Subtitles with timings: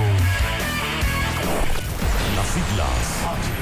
[2.37, 3.62] Las siglas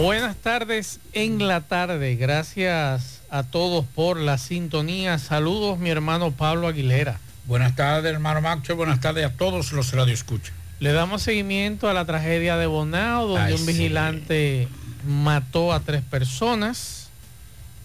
[0.00, 2.16] Buenas tardes en la tarde.
[2.16, 5.18] Gracias a todos por la sintonía.
[5.18, 7.18] Saludos, mi hermano Pablo Aguilera.
[7.44, 8.76] Buenas tardes, hermano Macho.
[8.76, 10.54] Buenas tardes a todos los radioescuchas.
[10.78, 13.66] Le damos seguimiento a la tragedia de Bonao, donde Ay, un sí.
[13.66, 14.68] vigilante
[15.06, 17.10] mató a tres personas.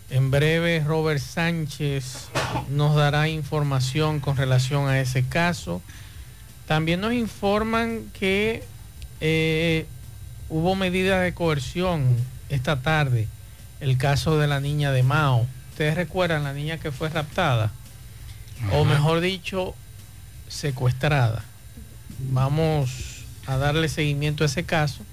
[0.10, 2.30] En breve, Robert Sánchez
[2.70, 5.82] nos dará información con relación a ese caso.
[6.66, 8.64] También nos informan que
[9.20, 9.86] eh,
[10.50, 12.16] hubo medidas de coerción
[12.50, 13.28] esta tarde.
[13.80, 15.46] El caso de la niña de Mao.
[15.72, 17.72] ¿Ustedes recuerdan la niña que fue raptada?
[18.72, 19.76] O mejor dicho,
[20.48, 21.44] secuestrada.
[22.20, 25.04] Vamos a darle seguimiento a ese caso.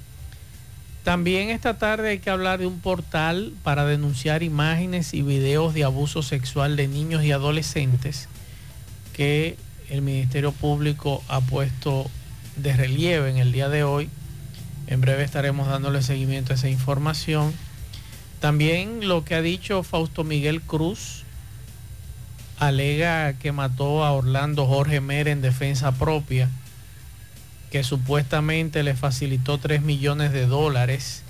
[1.05, 5.83] También esta tarde hay que hablar de un portal para denunciar imágenes y videos de
[5.83, 8.29] abuso sexual de niños y adolescentes
[9.13, 9.57] que
[9.91, 12.09] el Ministerio Público ha puesto
[12.57, 14.09] de relieve en el día de hoy.
[14.87, 17.53] En breve estaremos dándole seguimiento a esa información.
[18.41, 21.25] También lo que ha dicho Fausto Miguel Cruz,
[22.59, 26.49] alega que mató a Orlando Jorge Mera en defensa propia,
[27.71, 31.23] que supuestamente le facilitó 3 millones de dólares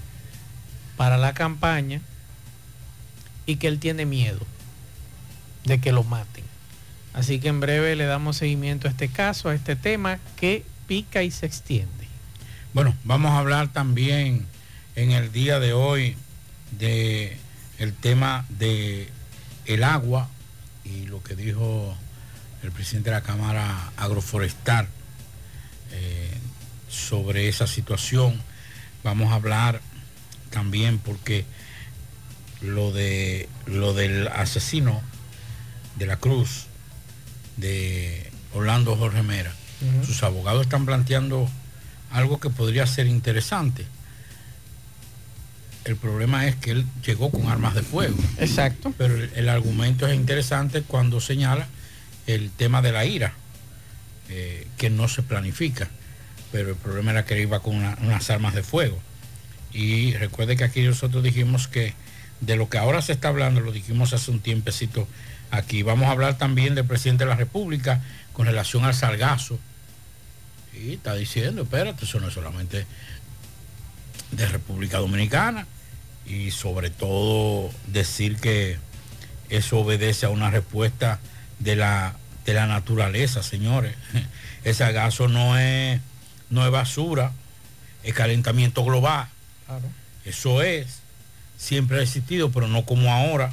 [0.97, 2.01] para la campaña
[3.47, 4.41] y que él tiene miedo
[5.65, 6.45] de que lo maten.
[7.15, 11.23] Así que en breve le damos seguimiento a este caso, a este tema que pica
[11.23, 12.12] y se extiende.
[12.75, 14.47] Bueno, vamos a hablar también
[14.97, 16.17] en el día de hoy
[16.71, 17.37] de
[17.79, 19.11] el tema de
[19.67, 20.31] el agua
[20.83, 21.95] y lo que dijo
[22.63, 24.89] el presidente de la Cámara Agroforestal
[25.91, 26.31] eh,
[26.89, 28.41] sobre esa situación.
[29.05, 29.83] Vamos a hablar
[30.49, 31.45] también porque
[32.63, 35.03] lo de lo del asesino
[35.97, 36.69] de la Cruz
[37.59, 39.53] de Orlando Jorge Mera.
[40.07, 41.51] Sus abogados están planteando
[42.13, 43.85] algo que podría ser interesante.
[45.85, 48.17] El problema es que él llegó con armas de fuego.
[48.39, 48.95] Exacto.
[48.97, 51.67] Pero el, el argumento es interesante cuando señala
[52.27, 53.33] el tema de la ira,
[54.29, 55.89] eh, que no se planifica.
[56.53, 59.01] Pero el problema era que él iba con una- unas armas de fuego.
[59.73, 61.95] Y recuerde que aquí nosotros dijimos que
[62.41, 65.09] de lo que ahora se está hablando, lo dijimos hace un tiempecito
[65.51, 65.83] aquí.
[65.83, 68.01] Vamos a hablar también del presidente de la República
[68.33, 69.59] con relación al sargazo.
[70.75, 72.87] Y está diciendo, espérate, eso no es solamente
[74.33, 75.67] de República Dominicana.
[76.27, 78.79] Y sobre todo decir que
[79.49, 81.21] eso obedece a una respuesta
[81.59, 83.95] de la, de la naturaleza, señores.
[84.65, 86.01] Ese sargazo no es,
[86.49, 87.33] no es basura,
[88.03, 89.29] es calentamiento global.
[90.25, 91.01] Eso es,
[91.57, 93.53] siempre ha existido, pero no como ahora.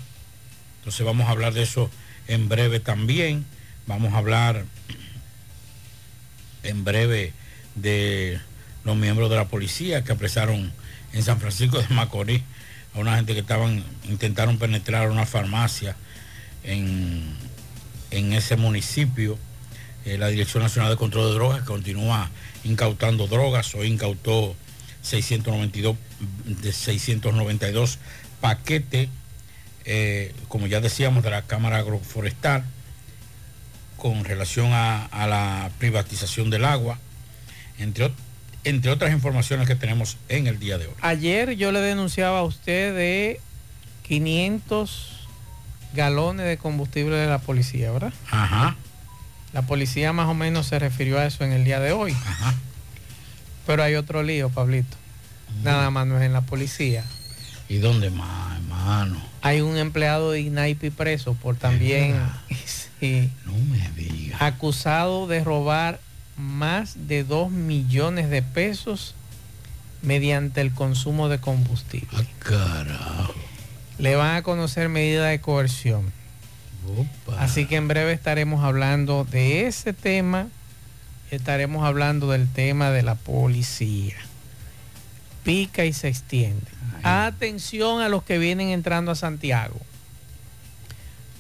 [0.80, 1.90] Entonces vamos a hablar de eso
[2.28, 3.46] en breve también.
[3.88, 4.66] Vamos a hablar
[6.64, 7.34] en breve
[7.76, 8.40] de
[8.84, 10.72] los miembros de la policía que apresaron
[11.14, 12.42] en San Francisco de Macorís
[12.94, 15.96] a una gente que estaban, intentaron penetrar una farmacia
[16.64, 17.24] en,
[18.12, 19.38] en ese municipio.
[20.06, 22.30] Eh, la Dirección Nacional de Control de Drogas continúa
[22.64, 23.76] incautando drogas.
[23.76, 24.56] Hoy incautó
[25.02, 25.98] 692,
[26.46, 28.00] de 692
[28.42, 29.10] paquetes,
[29.86, 32.64] eh, como ya decíamos, de la Cámara Agroforestal
[34.00, 36.98] con relación a, la privatización del agua,
[37.78, 38.12] entre,
[38.64, 40.94] entre otras informaciones que tenemos en el día de hoy.
[41.02, 43.40] Ayer yo le denunciaba a usted de
[44.08, 45.28] 500
[45.94, 48.14] galones de combustible de la policía, ¿verdad?
[48.32, 48.76] Ajá.
[49.54, 52.12] La policía más o menos se refirió a eso en el día de hoy.
[52.12, 52.54] Ajá.
[53.68, 54.98] Pero hay otro lío, Pablito.
[55.64, 57.04] Nada más no es en la policía.
[57.68, 59.22] ¿Y dónde más, hermano?
[59.42, 62.16] Hay un empleado de INAIPI preso por también
[63.02, 64.38] no me diga.
[64.40, 66.00] acusado de robar
[66.38, 69.16] más de 2 millones de pesos
[70.02, 72.10] mediante el consumo de combustible.
[72.14, 73.36] Ah, carajo.
[73.98, 76.12] Le van a conocer medidas de coerción.
[77.38, 80.48] Así que en breve estaremos hablando de ese tema.
[81.30, 84.16] Estaremos hablando del tema de la policía.
[85.44, 86.66] Pica y se extiende.
[87.04, 89.80] Atención a los que vienen entrando a Santiago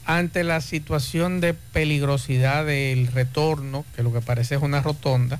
[0.09, 5.39] ante la situación de peligrosidad del retorno, que lo que parece es una rotonda,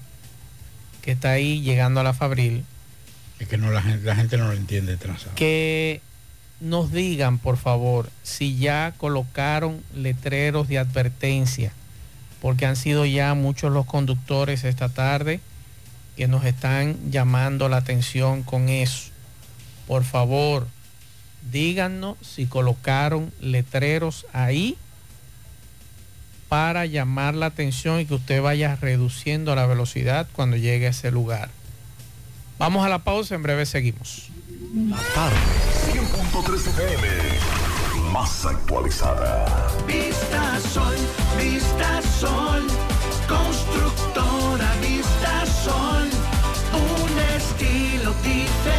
[1.02, 2.64] que está ahí llegando a la Fabril.
[3.40, 5.34] Es que no, la, gente, no lo entiende trazado.
[5.34, 6.02] Que
[6.60, 11.72] nos digan, por favor, si ya colocaron letreros de advertencia,
[12.40, 15.40] porque han sido ya muchos los conductores esta tarde
[16.16, 19.10] que nos están llamando la atención con eso.
[19.88, 20.68] Por favor,
[21.52, 24.78] díganos si colocaron letreros ahí
[26.50, 31.12] para llamar la atención y que usted vaya reduciendo la velocidad cuando llegue a ese
[31.12, 31.50] lugar.
[32.58, 34.30] Vamos a la pausa, en breve seguimos.
[34.74, 35.38] La tarde,
[35.94, 37.08] 100.3 FM,
[38.12, 39.46] más actualizada.
[39.88, 40.96] Vista Sol,
[41.38, 42.68] Vista Sol,
[43.28, 46.10] constructora Vista Sol,
[46.74, 48.79] un estilo diferente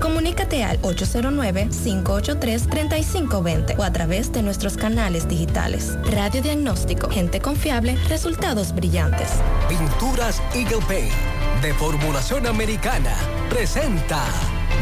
[0.00, 5.96] comunícate al 809-583-3520 o a través de nuestros canales digitales.
[6.04, 9.30] Radiodiagnóstico, gente confiable, resultados brillantes.
[9.68, 11.12] Pinturas Eagle Paint
[11.62, 13.14] de formulación americana
[13.50, 14.24] presenta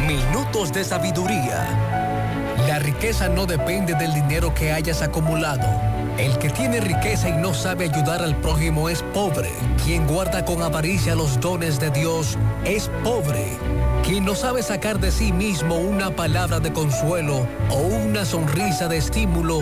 [0.07, 2.06] Minutos de Sabiduría.
[2.67, 5.69] La riqueza no depende del dinero que hayas acumulado.
[6.19, 9.51] El que tiene riqueza y no sabe ayudar al prójimo es pobre.
[9.85, 13.47] Quien guarda con avaricia los dones de Dios es pobre.
[14.03, 18.97] Quien no sabe sacar de sí mismo una palabra de consuelo o una sonrisa de
[18.97, 19.61] estímulo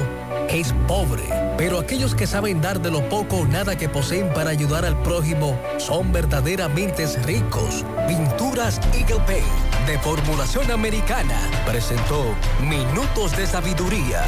[0.48, 1.24] es pobre.
[1.58, 4.96] Pero aquellos que saben dar de lo poco o nada que poseen para ayudar al
[5.02, 7.84] prójimo son verdaderamente ricos.
[8.06, 14.22] Pinturas Eagle Paint de formulación americana presentó Minutos de Sabiduría.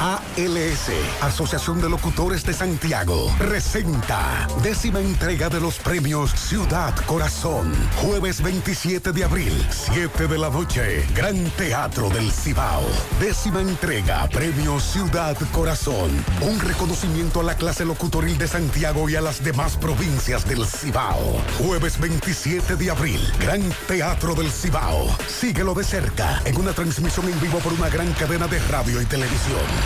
[0.00, 0.90] ALS,
[1.22, 7.72] Asociación de Locutores de Santiago, presenta décima entrega de los premios Ciudad Corazón.
[8.02, 12.82] Jueves 27 de abril, 7 de la noche, Gran Teatro del Cibao.
[13.20, 16.10] Décima entrega, Premio Ciudad Corazón.
[16.42, 21.40] Un reconocimiento a la clase locutoril de Santiago y a las demás provincias del Cibao.
[21.58, 25.08] Jueves 27 de abril, Gran Teatro del Cibao.
[25.26, 29.06] Síguelo de cerca en una transmisión en vivo por una gran cadena de radio y
[29.06, 29.85] televisión.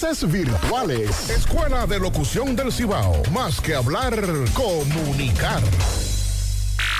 [0.27, 1.29] virtuales.
[1.29, 3.21] Escuela de Locución del Cibao.
[3.31, 4.19] Más que hablar,
[4.51, 5.61] comunicar.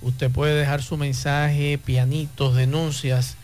[0.02, 3.37] Usted puede dejar su mensaje, pianitos, denuncias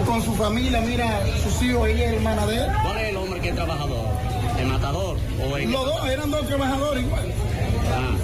[0.06, 2.66] con su familia, mira, sus hijos, ella es hermana de él.
[2.82, 4.06] ¿Cuál es el hombre que es trabajador?
[4.58, 7.32] ¿El matador o el Los dos eran dos trabajadores igual.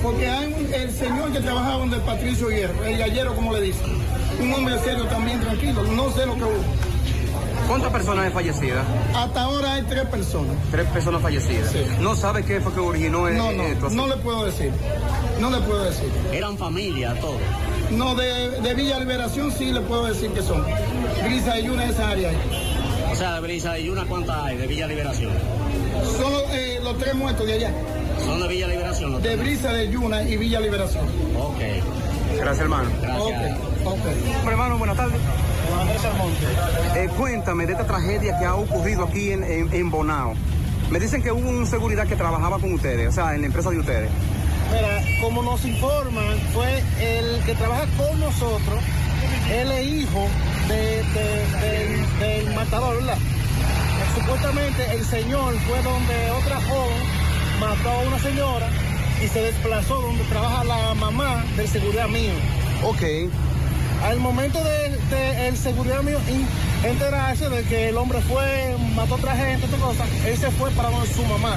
[0.02, 3.96] Porque hay un- el señor que trabajaba donde Patricio Hierro, el gallero como le dicen.
[4.40, 6.62] Un hombre serio también, tranquilo, no sé lo que hubo.
[7.68, 8.84] ¿Cuántas personas hay fallecidas?
[9.14, 10.54] Hasta ahora hay tres personas.
[10.70, 11.72] Tres personas fallecidas.
[12.00, 13.90] ¿No sabe qué fue que originó No, eh, no, esto?
[13.90, 14.70] no le puedo decir.
[15.40, 16.08] No le puedo decir.
[16.32, 17.40] Eran familia, todos.
[17.90, 20.64] No, de, de Villa Liberación sí le puedo decir que son.
[21.24, 22.30] Brisa y una esa área.
[22.30, 22.36] ahí.
[23.12, 25.32] O sea, de Brisa y una cuánta hay de Villa Liberación.
[26.20, 27.72] Son los, eh, los tres muertos de allá.
[28.24, 29.36] Son de Villa Liberación los De.
[29.36, 31.04] Brisa, de Yuna y Villa Liberación.
[31.38, 31.60] Ok.
[32.38, 32.88] Gracias, hermano.
[33.18, 33.32] Ok,
[33.84, 34.06] ok.
[34.38, 35.20] Hombre, hermano, buenas tardes.
[36.94, 40.34] Eh, cuéntame de esta tragedia que ha ocurrido aquí en, en, en Bonao.
[40.90, 43.70] Me dicen que hubo un seguridad que trabajaba con ustedes, o sea, en la empresa
[43.70, 44.10] de ustedes.
[44.72, 48.80] Mira, como nos informan, fue el que trabaja con nosotros,
[49.50, 50.26] él es hijo
[50.68, 53.18] de- de- del- del matador, ¿verdad?
[54.14, 57.02] Supuestamente el señor fue donde otra joven
[57.60, 58.68] mató a una señora
[59.24, 62.32] y se desplazó donde trabaja la mamá del seguridad mío.
[62.84, 63.02] Ok.
[64.04, 66.46] Al momento de, de el seguridad mío in-
[66.88, 70.70] enterarse de que el hombre fue, mató a otra gente, otra cosa, él se fue
[70.72, 71.56] para donde su mamá.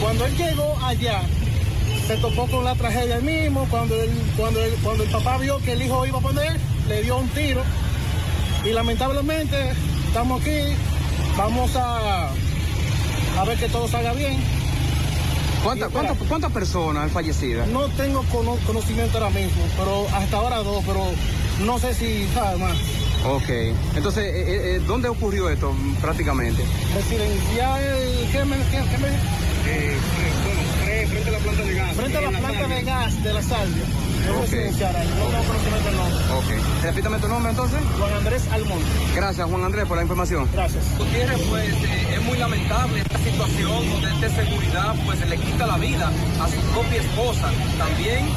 [0.00, 1.20] Cuando él llegó allá,
[2.06, 3.66] se topó con la tragedia él mismo.
[3.70, 6.58] Cuando el, cuando el, cuando el papá vio que el hijo iba a poner,
[6.88, 7.62] le dio un tiro.
[8.64, 9.56] Y lamentablemente
[10.06, 10.74] estamos aquí.
[11.36, 12.30] Vamos a,
[13.38, 14.42] a ver que todo salga bien.
[15.62, 17.66] ¿Cuántas cuántas- cuántas personas han fallecido?
[17.66, 21.04] No tengo cono- conocimiento ahora mismo, pero hasta ahora dos, pero
[21.64, 22.76] no sé si sabe más.
[23.26, 23.48] Ok.
[23.96, 26.62] Entonces, eh, eh, eh, ¿dónde ocurrió esto prácticamente?
[26.94, 27.82] Residencial,
[28.32, 29.40] ¿qué me, qué, qué me-
[31.06, 31.96] frente a la planta de gas.
[31.96, 33.84] Frente a la planta de gas de la salvia.
[34.28, 34.40] Ok.
[34.42, 36.24] residencial ahí, no tengo conocimiento del nombre.
[36.34, 36.82] Ok.
[36.82, 37.80] Repítame tu nombre entonces.
[37.98, 38.86] Juan Andrés Almonte.
[39.14, 40.48] Gracias, Juan Andrés, por la información.
[40.52, 40.84] Gracias.
[40.98, 45.76] Gutiérrez, pues eh, es muy lamentable esta situación donde este seguridad pues le quita la
[45.78, 46.10] vida
[46.40, 48.28] a su propia esposa, también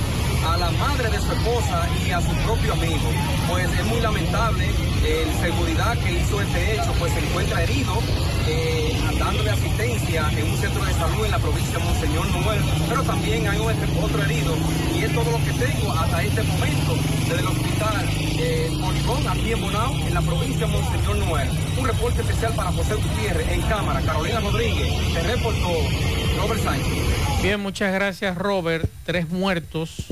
[0.46, 3.10] a la madre de su esposa y a su propio amigo.
[3.50, 4.66] Pues es muy lamentable
[5.04, 7.94] eh, el seguridad que hizo este hecho, pues se encuentra herido,
[8.48, 13.04] eh, dándole asistencia en un centro de salud en la provincia de Monseñor Noel, pero
[13.04, 14.56] también hay otro herido
[14.96, 16.96] y es todo lo que tengo hasta este momento
[17.28, 18.10] desde el hospital
[18.40, 18.72] eh,
[19.30, 21.50] aquí en Bonao, en la provincia de Monseñor Noel.
[21.78, 25.70] Un reporte especial para José Gutiérrez en cámara, Carolina Rodríguez, te reportó
[26.40, 27.42] Robert Sánchez.
[27.42, 28.90] Bien, muchas gracias Robert.
[29.06, 30.08] Tres muertos.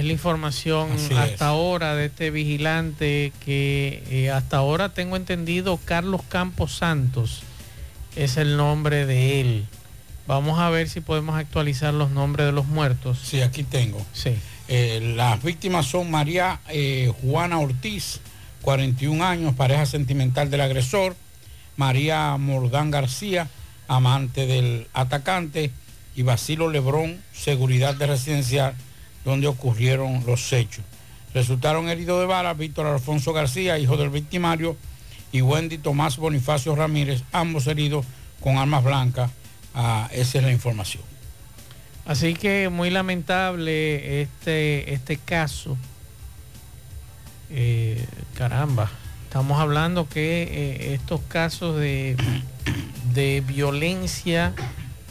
[0.00, 1.42] Es la información Así hasta es.
[1.42, 7.42] ahora de este vigilante que eh, hasta ahora tengo entendido Carlos Campos Santos
[8.16, 9.66] es el nombre de él.
[10.26, 13.18] Vamos a ver si podemos actualizar los nombres de los muertos.
[13.22, 14.00] Sí, aquí tengo.
[14.14, 14.32] Sí.
[14.68, 18.20] Eh, las víctimas son María eh, Juana Ortiz,
[18.62, 21.14] 41 años, pareja sentimental del agresor.
[21.76, 23.50] María Mordán García,
[23.86, 25.70] amante del atacante.
[26.16, 28.74] Y Basilo Lebrón, seguridad de residencial,
[29.24, 30.84] donde ocurrieron los hechos.
[31.34, 34.76] Resultaron heridos de bala Víctor Alfonso García, hijo del victimario,
[35.32, 38.04] y Wendy Tomás Bonifacio Ramírez, ambos heridos
[38.40, 39.30] con armas blancas.
[39.74, 41.04] Ah, esa es la información.
[42.04, 45.76] Así que muy lamentable este, este caso.
[47.50, 48.04] Eh,
[48.34, 48.90] caramba,
[49.24, 52.16] estamos hablando que eh, estos casos de,
[53.12, 54.52] de violencia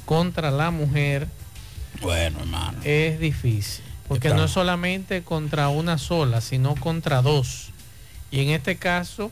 [0.05, 1.27] contra la mujer
[2.01, 2.79] Bueno, hermano.
[2.83, 3.83] es difícil.
[4.09, 7.69] Porque no es solamente contra una sola, sino contra dos.
[8.31, 9.31] Y en este caso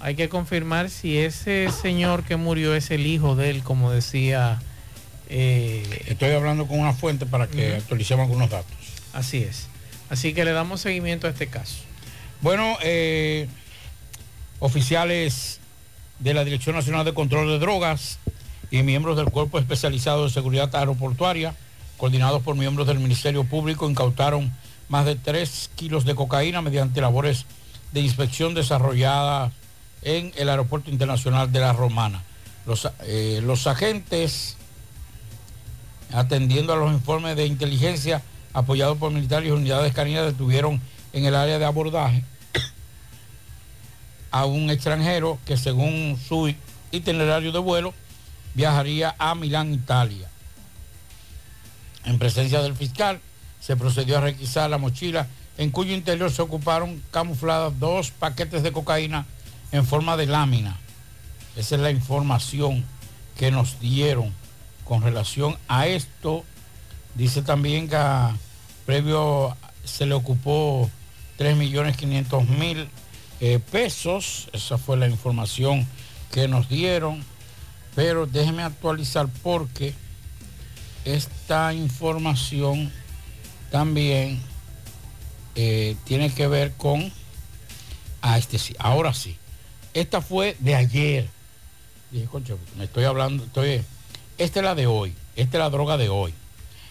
[0.00, 4.60] hay que confirmar si ese señor que murió es el hijo de él, como decía.
[5.28, 8.74] eh, Estoy hablando con una fuente para que actualicemos algunos datos.
[9.12, 9.68] Así es.
[10.10, 11.76] Así que le damos seguimiento a este caso.
[12.42, 13.48] Bueno, eh,
[14.58, 15.60] oficiales
[16.18, 18.18] de la Dirección Nacional de Control de Drogas
[18.70, 21.54] y miembros del Cuerpo Especializado de Seguridad Aeroportuaria,
[21.96, 24.52] coordinados por miembros del Ministerio Público, incautaron
[24.88, 27.46] más de 3 kilos de cocaína mediante labores
[27.92, 29.52] de inspección desarrolladas
[30.02, 32.22] en el Aeropuerto Internacional de La Romana.
[32.66, 34.56] Los, eh, los agentes
[36.12, 40.80] atendiendo a los informes de inteligencia apoyados por militares y unidades caninas, detuvieron
[41.12, 42.24] en el área de abordaje
[44.30, 46.54] a un extranjero que según su
[46.90, 47.92] itinerario de vuelo
[48.54, 50.28] viajaría a Milán, Italia.
[52.06, 53.20] En presencia del fiscal
[53.60, 55.26] se procedió a requisar la mochila
[55.58, 59.26] en cuyo interior se ocuparon camufladas dos paquetes de cocaína
[59.72, 60.78] en forma de lámina.
[61.56, 62.84] Esa es la información
[63.36, 64.32] que nos dieron
[64.84, 66.44] con relación a esto.
[67.14, 67.98] Dice también que
[68.84, 70.88] previo se le ocupó
[71.38, 72.88] 3.500.000
[73.40, 74.48] eh, pesos.
[74.52, 75.86] Esa fue la información
[76.30, 77.24] que nos dieron.
[77.94, 79.94] Pero déjeme actualizar porque
[81.06, 82.92] esta información
[83.70, 84.40] también
[85.54, 87.12] eh, tiene que ver con...
[88.20, 89.36] Ah, este sí, ahora sí.
[89.94, 91.28] Esta fue de ayer.
[92.10, 93.82] Dije, concho, me estoy hablando, estoy...
[94.36, 96.34] Esta es la de hoy, esta es la droga de hoy.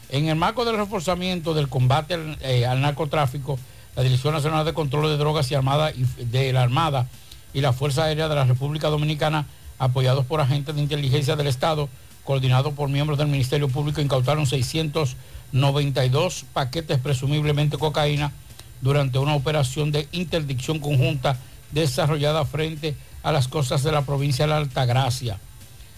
[0.09, 3.59] En el marco del reforzamiento del combate al, eh, al narcotráfico,
[3.95, 7.07] la Dirección Nacional de Control de Drogas y Armada y, de la Armada
[7.53, 9.45] y la Fuerza Aérea de la República Dominicana,
[9.77, 11.89] apoyados por agentes de inteligencia del Estado,
[12.25, 18.33] coordinados por miembros del Ministerio Público, incautaron 692 paquetes presumiblemente cocaína
[18.81, 21.37] durante una operación de interdicción conjunta
[21.71, 25.39] desarrollada frente a las costas de la provincia de la Altagracia.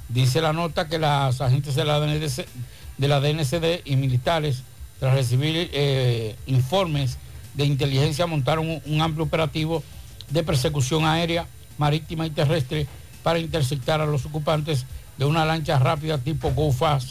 [0.09, 4.63] Dice la nota que las agentes de la, DNCD y militares
[4.99, 7.17] tras recibir eh, informes
[7.53, 9.83] de inteligencia, montaron un amplio operativo
[10.29, 12.87] de persecución aérea, marítima y terrestre
[13.23, 14.85] para interceptar a los ocupantes
[15.17, 17.10] de una lancha rápida tipo Go Fast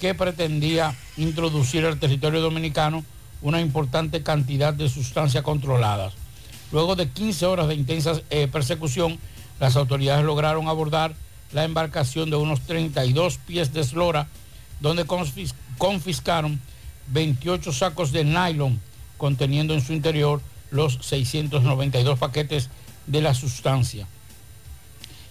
[0.00, 3.04] que pretendía introducir al territorio dominicano
[3.40, 6.14] una importante cantidad de sustancias controladas.
[6.72, 9.18] Luego de 15 horas de intensa eh, persecución,
[9.60, 11.14] las autoridades lograron abordar
[11.52, 14.26] la embarcación de unos 32 pies de eslora,
[14.80, 16.60] donde confis- confiscaron
[17.08, 18.80] 28 sacos de nylon
[19.18, 20.40] conteniendo en su interior
[20.70, 22.70] los 692 paquetes
[23.06, 24.06] de la sustancia.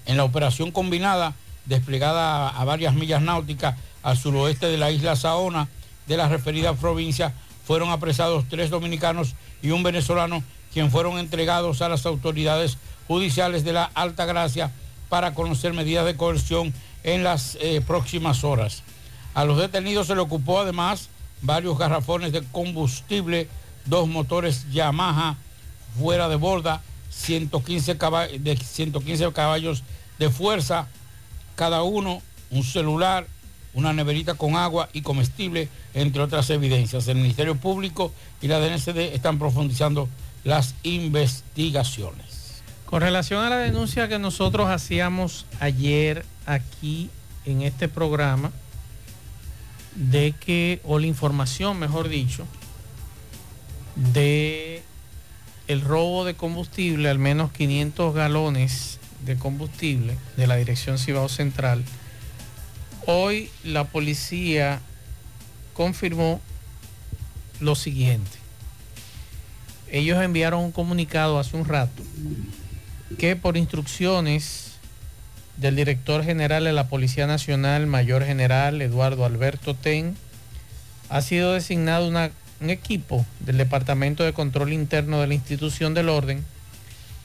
[0.05, 1.33] En la operación combinada,
[1.65, 5.67] desplegada a varias millas náuticas al suroeste de la isla Saona
[6.07, 7.33] de la referida provincia,
[7.65, 10.43] fueron apresados tres dominicanos y un venezolano,
[10.73, 14.71] quien fueron entregados a las autoridades judiciales de la Alta Gracia
[15.09, 18.83] para conocer medidas de coerción en las eh, próximas horas.
[19.33, 21.09] A los detenidos se le ocupó además
[21.41, 23.47] varios garrafones de combustible,
[23.85, 25.35] dos motores Yamaha
[25.99, 29.83] fuera de borda, 115, caba- de 115 caballos
[30.19, 30.87] de fuerza,
[31.55, 33.27] cada uno un celular,
[33.73, 37.07] una neverita con agua y comestible, entre otras evidencias.
[37.07, 38.11] El Ministerio Público
[38.41, 40.09] y la DNCD están profundizando
[40.43, 42.61] las investigaciones.
[42.85, 47.09] Con relación a la denuncia que nosotros hacíamos ayer aquí
[47.45, 48.51] en este programa,
[49.95, 52.45] de que, o la información, mejor dicho,
[53.95, 54.83] de
[55.67, 61.83] el robo de combustible, al menos 500 galones de combustible de la Dirección Cibao Central,
[63.05, 64.79] hoy la policía
[65.73, 66.41] confirmó
[67.59, 68.37] lo siguiente.
[69.91, 72.01] Ellos enviaron un comunicado hace un rato
[73.17, 74.71] que por instrucciones
[75.57, 80.15] del director general de la Policía Nacional, Mayor General Eduardo Alberto Ten,
[81.09, 82.31] ha sido designado una-
[82.61, 86.45] un equipo del Departamento de Control Interno de la institución del orden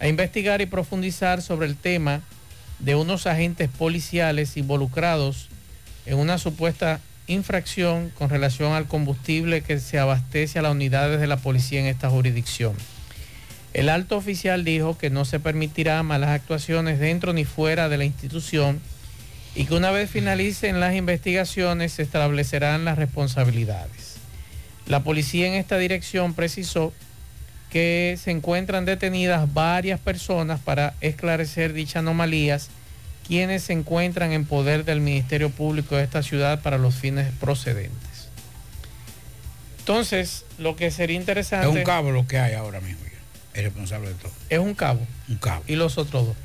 [0.00, 2.22] a investigar y profundizar sobre el tema
[2.78, 5.48] de unos agentes policiales involucrados
[6.04, 11.26] en una supuesta infracción con relación al combustible que se abastece a las unidades de
[11.26, 12.74] la policía en esta jurisdicción.
[13.72, 18.04] El alto oficial dijo que no se permitirá malas actuaciones dentro ni fuera de la
[18.04, 18.80] institución
[19.54, 24.16] y que una vez finalicen las investigaciones se establecerán las responsabilidades.
[24.86, 26.92] La policía en esta dirección precisó
[27.70, 32.68] que se encuentran detenidas varias personas para esclarecer dichas anomalías,
[33.26, 38.28] quienes se encuentran en poder del Ministerio Público de esta ciudad para los fines procedentes.
[39.80, 41.68] Entonces, lo que sería interesante...
[41.68, 43.00] Es un cabo lo que hay ahora mismo.
[43.54, 44.32] Es responsable de todo.
[44.50, 45.00] Es un cabo.
[45.28, 45.62] Un cabo.
[45.66, 46.36] ¿Y los otros dos?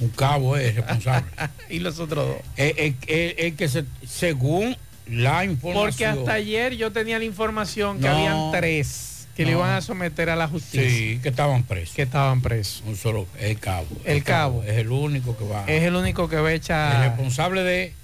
[0.00, 1.28] Un cabo es responsable.
[1.70, 2.36] ¿Y los otros dos?
[2.56, 4.76] Es- es que se- según
[5.08, 5.88] la información...
[5.90, 9.80] Porque hasta ayer yo tenía la información que No, habían tres que le iban a
[9.80, 10.88] someter a la justicia.
[10.88, 11.94] Sí, que estaban presos.
[11.94, 12.82] Que estaban presos.
[12.86, 13.86] Un solo, el cabo.
[14.04, 14.62] El cabo.
[14.62, 15.64] Es el único que va.
[15.66, 17.94] Es el único que va a el echar responsable de,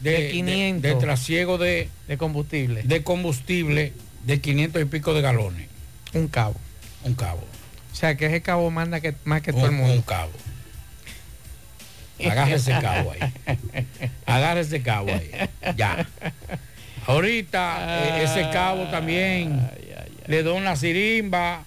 [0.00, 0.82] de, De 500.
[0.82, 2.82] de, de trasiego de, de combustible.
[2.82, 3.92] de combustible
[4.24, 5.68] de 500 y pico de galones.
[6.12, 6.54] Un cabo.
[7.04, 7.42] Un cabo.
[7.92, 9.94] O sea, que ese cabo manda que, más que todo el Un, mundo.
[9.94, 10.32] un cabo.
[12.30, 13.32] Agarre ese cabo ahí.
[14.26, 15.30] Agarre ese cabo ahí.
[15.76, 16.06] Ya.
[17.06, 19.68] Ahorita eh, ese cabo también
[20.26, 21.64] le da una sirimba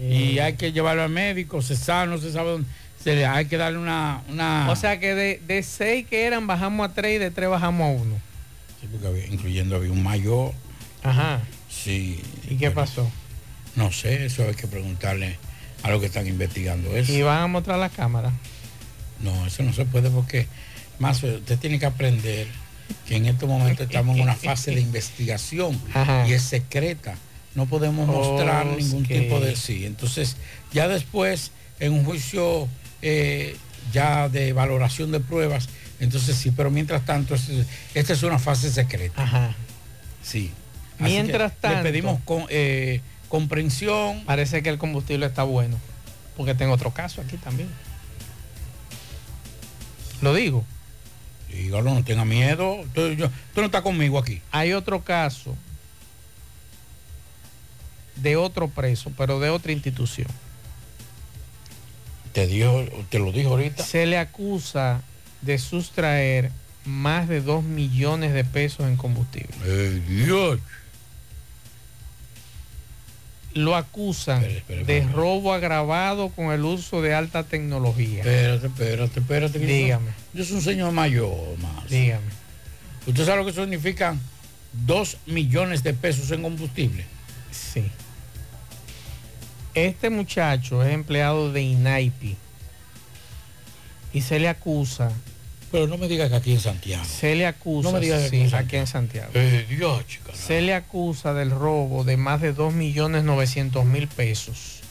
[0.00, 2.68] y hay que llevarlo al médico, se sabe, no se sabe dónde.
[3.02, 6.46] Se le, hay que darle una, una O sea que de, de seis que eran
[6.46, 8.14] bajamos a tres y de tres bajamos a uno.
[8.80, 10.52] Sí, porque había- incluyendo había un mayor.
[11.02, 11.40] Ajá.
[11.68, 12.22] Sí.
[12.48, 13.10] ¿Y qué pasó?
[13.76, 15.36] No sé, eso hay que preguntarle
[15.82, 17.12] a los que están investigando eso.
[17.12, 18.32] Y van a mostrar la cámara.
[19.20, 20.46] No, eso no se puede porque
[20.98, 22.46] más usted tiene que aprender
[23.06, 26.26] que en estos momentos estamos en una fase de investigación Ajá.
[26.26, 27.16] y es secreta.
[27.54, 28.78] No podemos mostrar Ok.
[28.78, 29.86] ningún tipo de sí.
[29.86, 30.36] Entonces,
[30.72, 32.68] ya después, en un juicio
[33.02, 33.56] eh,
[33.92, 35.68] ya de valoración de pruebas,
[36.00, 37.64] entonces sí, pero mientras tanto, este-
[37.94, 39.22] esta es una fase secreta.
[39.22, 39.54] Ajá.
[40.22, 40.50] Sí.
[40.98, 44.24] Así Mientras tanto- Le pedimos con, eh, comprensión.
[44.24, 45.76] Parece que el combustible está bueno.
[46.36, 47.68] Porque tengo otro caso aquí también.
[50.22, 50.64] Lo digo.
[51.52, 52.84] Dígalo, no tenga miedo.
[52.94, 54.40] Tú, yo- tú no estás conmigo aquí.
[54.50, 55.54] Hay otro caso
[58.16, 60.28] de otro preso, pero de otra institución.
[62.32, 63.84] Te, dijo, te lo dijo ahorita.
[63.84, 65.02] Se le acusa
[65.42, 66.50] de sustraer
[66.84, 69.54] más de 2 millones de pesos en combustible.
[69.64, 70.58] Eh, Dios.
[73.52, 78.18] Lo acusan de robo agravado con el uso de alta tecnología.
[78.18, 79.60] Espérate, espérate, espérate.
[79.60, 80.10] que yo Dígame.
[80.32, 81.88] Yo soy un señor mayor, más.
[81.88, 82.26] Dígame.
[83.06, 84.20] ¿Usted sabe lo que significan
[84.86, 87.04] dos millones de pesos en combustible.
[87.50, 87.84] Sí.
[89.74, 92.36] Este muchacho es empleado de INAIPI
[94.12, 95.10] y se le acusa.
[95.72, 97.04] Pero no me digas que aquí en Santiago.
[97.04, 97.88] Se le acusa.
[97.88, 99.30] No me digas que sí, aquí en aquí en Santiago.
[99.34, 100.32] Eh, Dios, chica.
[100.32, 104.84] Se le acusa del robo de más de 2.900.000 pesos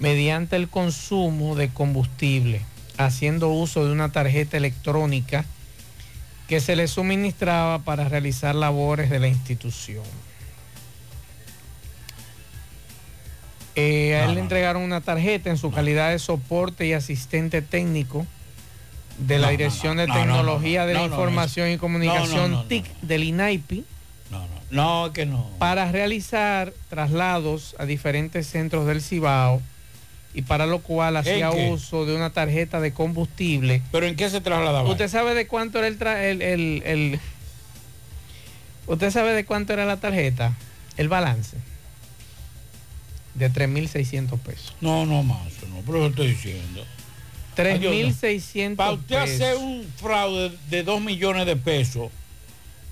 [0.00, 2.62] mediante el consumo de combustible,
[2.96, 5.44] haciendo uso de una tarjeta electrónica
[6.48, 10.02] que se le suministraba para realizar labores de la institución.
[13.76, 18.26] Eh, a él le entregaron una tarjeta en su calidad de soporte y asistente técnico
[19.18, 21.14] de la No, no, Dirección no, de no, no, Tecnología no, de la no, no,
[21.14, 23.84] Información y no, Comunicación no, no, TIC del INAIPI
[24.70, 25.48] No, es que no.
[25.58, 29.60] para realizar traslados a diferentes centros del Cibao
[30.34, 33.82] y para lo cual hacía uso de una tarjeta de combustible.
[33.92, 34.88] ¿Pero en qué se trasladaba?
[34.88, 37.20] ¿Usted sabe de cuánto era el, tra- el, el- el-
[38.86, 40.54] ¿Usted sabe de cuánto era la tarjeta?
[40.96, 41.56] El balance.
[43.34, 44.74] De 3.600 pesos.
[44.80, 45.38] No, no más,
[45.68, 46.84] no, pero lo estoy diciendo.
[47.56, 49.34] 3.600 Para usted pesos.
[49.40, 52.10] hacer un fraude de 2 millones de pesos,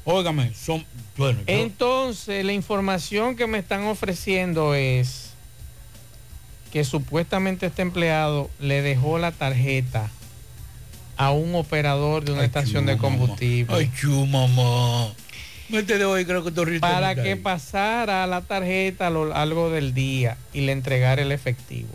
[0.05, 0.85] óigame, son.
[1.17, 5.31] Bueno, yo- Entonces, la información que me están ofreciendo es
[6.73, 10.11] que supuestamente este empleado le dejó la tarjeta
[11.17, 13.75] a un operador de una estación de combustible.
[13.75, 15.09] Ay, chu, mamá.
[15.69, 19.93] Mete de hoy, creo que tú para que pasara la tarjeta a lo largo del
[19.93, 21.91] día y le entregara el efectivo.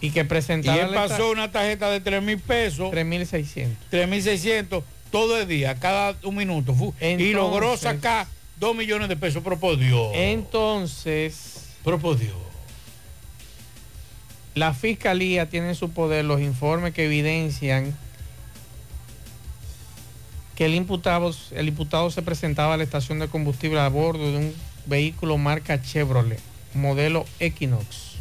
[0.00, 2.92] Y que Y presentara él la pasó una tarjeta de 3 mil pesos.
[2.92, 3.68] 3.600.
[3.90, 6.74] 3.600 todo el día, cada un minuto.
[6.74, 8.26] fu- y Entonces- logró sacar
[8.60, 10.10] 2 millones de pesos, pero por Dios.
[10.14, 12.34] Entonces, pero por Dios.
[14.54, 17.96] La fiscalía tiene en su poder los informes que evidencian
[20.56, 24.38] que el imputado, el imputado se presentaba a la estación de combustible a bordo de
[24.38, 24.54] un
[24.86, 26.40] vehículo marca Chevrolet,
[26.74, 28.14] modelo Equinox,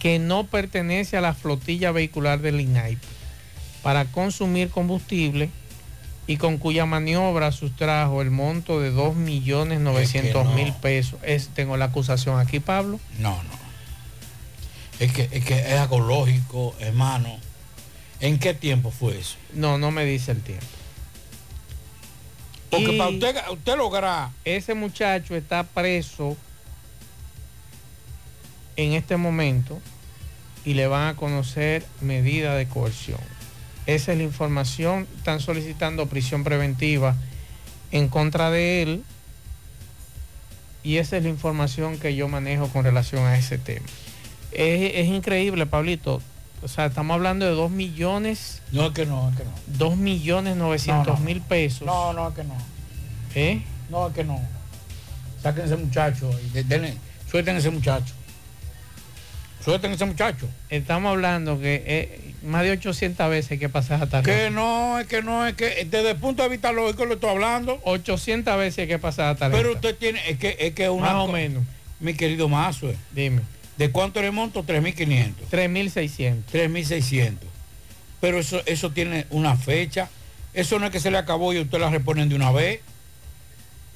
[0.00, 2.98] que no pertenece a la flotilla vehicular del INAIP,
[3.82, 5.50] para consumir combustible
[6.26, 10.80] y con cuya maniobra sustrajo el monto de 2.900.000 no.
[10.80, 11.18] pesos.
[11.22, 13.00] Es, tengo la acusación aquí, Pablo.
[13.18, 13.62] No, no.
[15.00, 17.36] Es que, es que es algo lógico, hermano.
[18.20, 19.34] ¿En qué tiempo fue eso?
[19.52, 20.64] No, no me dice el tiempo.
[22.72, 24.30] Porque Y para usted, usted lograr.
[24.46, 26.38] Ese muchacho está preso
[28.76, 29.78] en este momento
[30.64, 33.20] y le van a conocer medida de coerción.
[33.84, 35.06] Esa es la información.
[35.18, 37.14] Están solicitando prisión preventiva
[37.90, 39.04] en contra de él.
[40.82, 43.84] Y esa es la información que yo manejo con relación a ese tema.
[44.50, 46.22] Es, es increíble, Pablito.
[46.62, 49.50] O sea, estamos hablando de 2 millones, No, es que no, es que no.
[49.78, 51.82] 2 millones 900 mil pesos.
[51.86, 52.54] No, no, es que no.
[53.34, 53.62] ¿Eh?
[53.90, 54.40] No, es que no.
[55.42, 56.94] Saquen ese muchacho de- denle-
[57.28, 58.14] suelten ese muchacho.
[59.64, 60.48] Suelten ese muchacho.
[60.70, 65.22] Estamos hablando que eh, más de 800 veces que pasar hasta Que no, es que
[65.22, 67.80] no, es que desde el punto de vista lógico lo estoy hablando.
[67.84, 71.28] 800 veces que pasar hasta Pero usted tiene, es que es que una Más o
[71.28, 71.64] menos.
[72.00, 72.88] Mi querido Mazo.
[73.12, 73.42] Dime.
[73.76, 74.64] ¿De cuánto le monto?
[74.64, 75.32] 3.500.
[75.50, 76.42] 3.600.
[76.52, 77.36] 3.600.
[78.20, 80.08] Pero eso, eso tiene una fecha.
[80.54, 82.80] Eso no es que se le acabó y usted la reponen de una vez.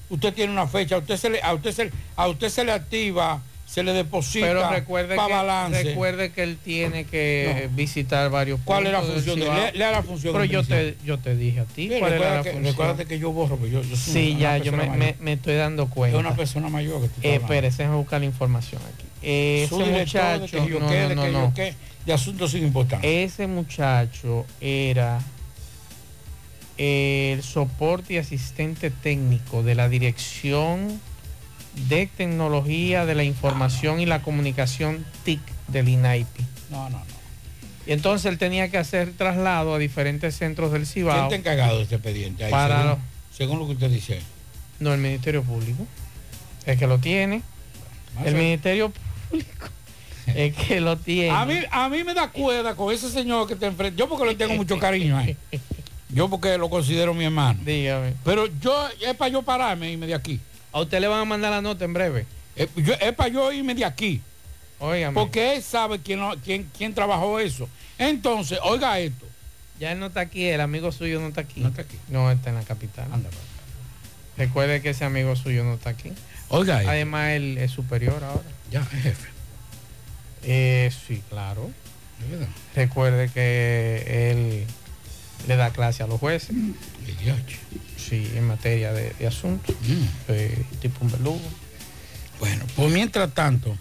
[0.08, 0.96] Usted tiene una fecha.
[0.96, 4.46] A usted se le, a usted se, a usted se le activa, se le deposita
[4.46, 5.82] Pero recuerde pa' que, balance.
[5.82, 9.90] recuerde que él tiene que visitar varios ¿Cuál es la puntos función de- lea- lea
[9.90, 12.42] la función Pero yo te, yo te dije a ti Sí, cuál era recuerda la
[12.44, 12.72] que- función.
[12.72, 15.56] recuérdate que yo borro, yo, yo soy Sí, una ya, yo me, me- me estoy
[15.56, 16.16] dando cuenta.
[16.16, 19.04] Es una persona mayor que tú Eh, espérese, buscar la información aquí.
[19.28, 21.74] Ese Su director de muchacho, que no, no, no, que
[22.06, 23.10] de asuntos sin importancia.
[23.10, 25.18] Ese muchacho era
[26.78, 31.00] el soporte y asistente técnico de la Dirección
[31.88, 36.44] de Tecnología de la Información y la Comunicación TIC del INAIPI.
[36.70, 37.04] No, no, no.
[37.86, 41.24] Y entonces él tenía que hacer traslado a diferentes centros del ¿Quién Cibao.
[41.24, 42.44] está encargado de este expediente?
[42.44, 42.98] ahí, Para según, lo-
[43.36, 44.20] según lo que usted dice.
[44.80, 45.86] No, el Ministerio Público.
[46.66, 47.42] El que lo tiene.
[48.16, 48.92] Más El Ministerio
[49.30, 49.68] Público.
[50.26, 51.30] El que lo tiene.
[51.30, 53.96] A mí, a mí me da cuerda con ese señor que te enfrenta.
[53.96, 55.36] Yo porque le tengo mucho cariño a él.
[56.08, 57.60] Yo porque lo considero mi hermano.
[57.64, 58.14] Dígame.
[58.24, 60.40] Pero yo, es para yo pararme y irme de aquí.
[60.72, 62.26] A usted le van a mandar la nota en breve.
[62.56, 64.20] Es, yo- es para yo irme de aquí.
[64.78, 65.14] Óigame.
[65.14, 67.68] Porque él sabe quién, quién, quién trabajó eso.
[67.98, 69.26] Entonces, oiga esto.
[69.78, 71.60] Ya él no está aquí, el amigo suyo no está aquí.
[71.60, 71.96] No está aquí.
[72.08, 73.06] No, está en la capital.
[73.12, 73.30] Anda,
[74.36, 76.12] Recuerde que ese amigo suyo no está aquí.
[76.48, 76.82] Oiga.
[76.87, 78.48] Además, él es superior ahora.
[78.70, 79.28] Ya, es jefe.
[80.42, 81.70] Eh, sí, claro.
[82.74, 84.64] Recuerde que él
[85.48, 86.54] le da clase a los jueces.
[87.96, 89.74] Sí, en materia de, de asuntos,
[90.28, 91.40] eh, tipo un verdugo.
[92.38, 93.76] Bueno, pues mientras tanto,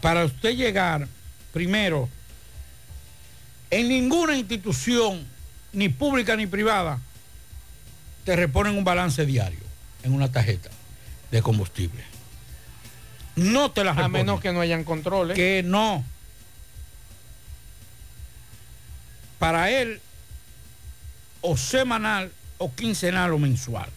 [0.00, 1.06] para usted llegar,
[1.52, 2.08] primero,
[3.70, 5.26] en ninguna institución,
[5.72, 7.00] ni pública ni privada,
[8.24, 9.60] te reponen un balance diario
[10.02, 10.70] en una tarjeta
[11.30, 12.02] de combustible.
[13.36, 14.12] No te la A reponen.
[14.26, 15.36] menos que no hayan controles.
[15.36, 16.04] Que no.
[19.38, 20.00] Para él,
[21.42, 23.88] o semanal, o quincenal, o mensual.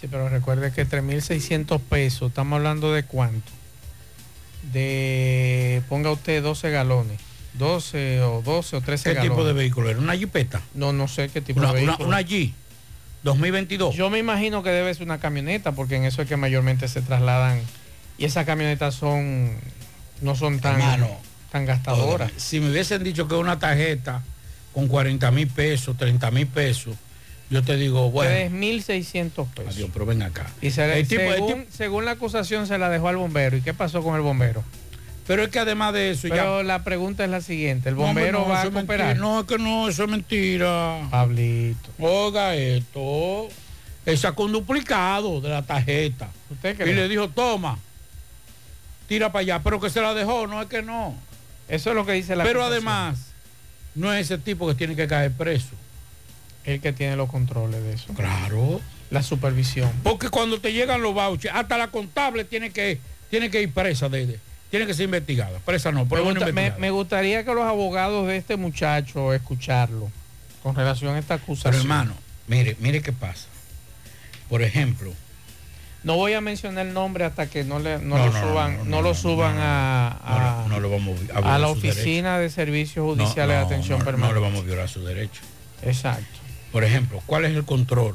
[0.00, 3.50] Sí, pero recuerde que 3.600 pesos, estamos hablando de cuánto.
[4.72, 7.20] De, ponga usted 12 galones.
[7.54, 9.30] 12 o 12 o 13 ¿Qué galones.
[9.32, 9.98] tipo de vehículo era?
[9.98, 10.60] ¿Una jipeta?
[10.74, 12.08] No, no sé qué tipo Una, de una, vehículo.
[12.08, 12.52] una G
[13.22, 13.94] 2022.
[13.94, 17.02] Yo me imagino que debe ser una camioneta, porque en eso es que mayormente se
[17.02, 17.60] trasladan.
[18.16, 19.52] Y esas camionetas son,
[20.22, 21.08] no son tan, Hermano,
[21.52, 22.32] tan gastadoras.
[22.36, 24.22] Si me hubiesen dicho que una tarjeta
[24.72, 26.96] con 40 mil pesos, 30 mil pesos,
[27.50, 29.74] yo te digo, bueno, 3.600 pesos.
[29.74, 30.46] adiós, pero ven acá.
[30.60, 33.56] Y se le- El tipo- el según la acusación se la dejó al bombero.
[33.56, 34.62] ¿Y qué pasó con el bombero?
[35.28, 37.90] Pero es que además de eso Pero la pregunta es la siguiente.
[37.90, 39.08] ¿El bombero no, va a cooperar?
[39.08, 39.14] mentira.
[39.14, 41.06] No, es que no, eso es mentira.
[41.10, 41.90] Pablito.
[42.00, 43.48] Oiga esto.
[44.06, 46.30] Él sacó un duplicado de la tarjeta.
[46.50, 46.94] ¿Usted Y cree?
[46.94, 47.78] le dijo, toma,
[49.06, 49.60] tira para allá.
[49.62, 51.14] Pero que se la dejó, no es que no.
[51.68, 52.88] Eso es lo que dice la Pero acusación.
[52.88, 53.18] además,
[53.94, 55.74] no es ese tipo que tiene que caer preso.
[56.64, 58.12] El que tiene los controles de eso.
[58.14, 58.80] Claro.
[59.10, 59.90] La supervisión.
[60.02, 62.98] Porque cuando te llegan los vouchers, hasta la contable tiene que,
[63.30, 64.38] tiene que ir presa de-
[64.70, 65.58] tiene que ser investigada.
[65.60, 70.10] Presa no, por Me, gusta- gustaría que los abogados de este muchacho escucharlo
[70.62, 71.72] con relación a esta acusación.
[71.72, 72.14] Pero hermano,
[72.46, 73.46] mire, mire qué pasa.
[74.48, 75.12] Por ejemplo,
[76.04, 78.90] No voy a mencionar el nombre hasta que no, le, no, No, lo no, suban,
[78.90, 80.08] no, lo suban a,
[80.64, 84.28] a- no le vamos a a violar la oficina de servicios judiciales de atención permanente.
[84.28, 85.40] No le vamos a violar su derecho.
[85.82, 86.38] Exacto.
[86.72, 88.14] Por ejemplo, ¿cuál es el control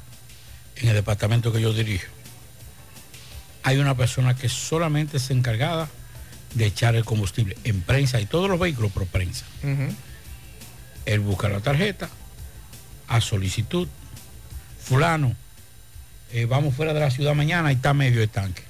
[0.78, 2.08] en el departamento que yo dirijo?
[3.64, 5.90] Hay una persona que solamente es encargada
[6.54, 9.46] de echar el combustible en prensa y todos los vehículos por prensa.
[9.64, 9.94] Ujú.
[11.06, 12.10] Él busca la tarjeta
[13.08, 13.88] a solicitud.
[14.80, 15.36] Fulano,
[16.32, 18.64] eh, vamos fuera de la ciudad mañana y está medio de tanque.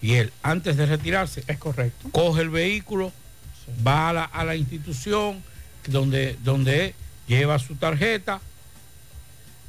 [0.00, 2.08] Y él, antes de retirarse, es correcto.
[2.10, 3.12] Coge el vehículo,
[3.86, 5.42] va a la, a la institución
[5.86, 6.94] donde, donde
[7.28, 8.40] lleva su tarjeta,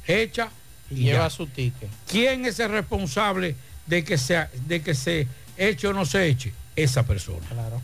[0.06, 0.50] echa
[0.90, 1.30] Y y lleva ya.
[1.30, 1.88] su ticket.
[2.10, 3.54] ¿Quién es el responsable
[3.86, 6.52] de que, se, de que se eche o no se eche?
[6.76, 7.46] Esa persona.
[7.48, 7.80] Claro.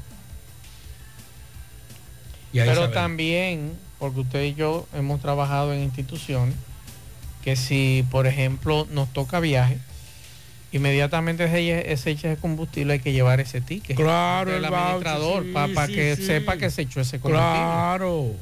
[2.53, 2.93] Y Pero sabemos.
[2.95, 6.55] también, porque usted y yo hemos trabajado en instituciones,
[7.45, 9.79] que si, por ejemplo, nos toca viaje,
[10.73, 13.97] inmediatamente se, se echa ese combustible, hay que llevar ese ticket.
[13.97, 16.27] Claro, el administrador, sí, para sí, que sí.
[16.27, 17.51] sepa que se echó ese combustible.
[17.57, 18.33] Claro.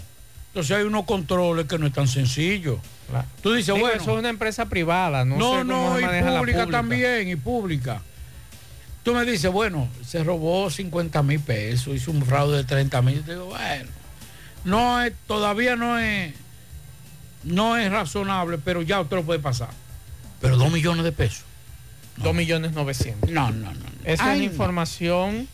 [0.49, 2.81] Entonces hay unos controles que no es tan sencillo.
[3.43, 4.03] Tú dices, Digo, bueno.
[4.03, 6.59] eso es una empresa privada, no, No, sé cómo no, se y maneja la pública,
[6.61, 6.79] pública.
[6.79, 8.03] también, y pública.
[9.09, 13.25] Tú me dices, bueno, se robó 50 mil pesos, hizo un fraude de 30 mil.
[13.25, 13.89] Digo, bueno,
[14.65, 16.35] no es, todavía no es,
[17.43, 19.71] no es razonable, pero ya usted lo puede pasar.
[20.43, 21.45] Pero dos millones de pesos.
[22.19, 23.31] Dos millones novecientos.
[23.31, 23.87] No, no, no.
[24.05, 24.43] Esa Ay, es la no.
[24.43, 25.49] información.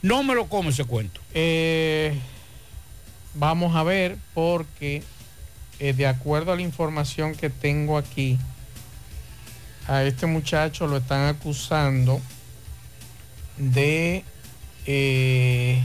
[0.00, 1.20] No me lo come ese cuento.
[1.34, 2.16] Eh,
[3.34, 5.02] vamos a ver, porque
[5.80, 8.38] eh, de acuerdo a la información que tengo aquí,
[9.88, 12.22] a este muchacho lo están acusando
[13.58, 14.24] de
[14.86, 15.82] eh,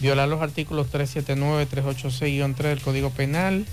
[0.00, 3.66] violar los artículos 379, 386-3 del Código Penal,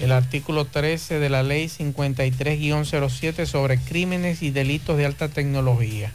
[0.00, 6.12] el artículo 13 de la ley 53-07 sobre crímenes y delitos de alta tecnología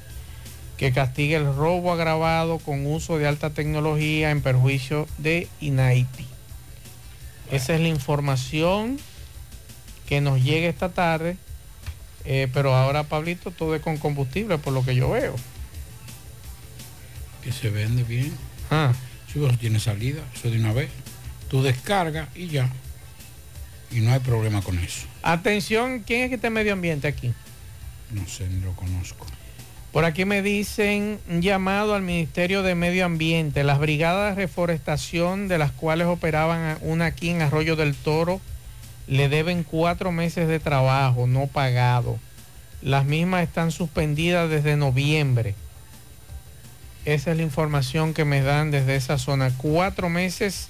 [0.81, 6.25] que castiga el robo agravado con uso de alta tecnología en perjuicio de INAITI.
[7.51, 8.97] Esa es la información
[10.07, 11.37] que nos llega esta tarde,
[12.25, 15.35] eh, pero ahora Pablito todo es con combustible por lo que yo veo.
[17.41, 18.33] Que se vende bien.
[18.69, 18.93] Ah.
[19.31, 20.89] Si eso tiene salida, eso de una vez.
[21.49, 22.69] Tú descargas y ya.
[23.91, 25.07] Y no hay problema con eso.
[25.21, 27.33] Atención, ¿quién es que está en medio ambiente aquí?
[28.11, 29.25] No sé, ni lo conozco.
[29.91, 33.65] Por aquí me dicen un llamado al Ministerio de Medio Ambiente.
[33.65, 38.39] Las brigadas de reforestación de las cuales operaban una aquí en Arroyo del Toro
[39.07, 42.17] le deben cuatro meses de trabajo no pagado.
[42.81, 45.55] Las mismas están suspendidas desde noviembre.
[47.05, 49.51] Esa es la información que me dan desde esa zona.
[49.57, 50.67] Cuatro meses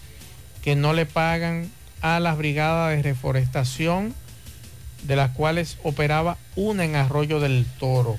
[0.61, 1.69] que no le pagan
[2.01, 4.13] a las brigadas de reforestación
[5.03, 8.17] de las cuales operaba una en Arroyo del Toro.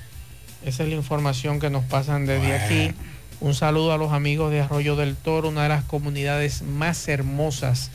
[0.65, 2.93] Esa es la información que nos pasan desde aquí.
[3.39, 7.89] Un saludo a los amigos de Arroyo del Toro, una de las comunidades más hermosas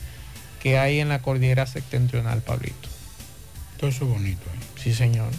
[0.61, 2.89] que hay en la cordillera septentrional, Pablito.
[3.77, 4.41] Todo eso es bonito.
[4.41, 4.65] ¿eh?
[4.83, 5.29] Sí, señor.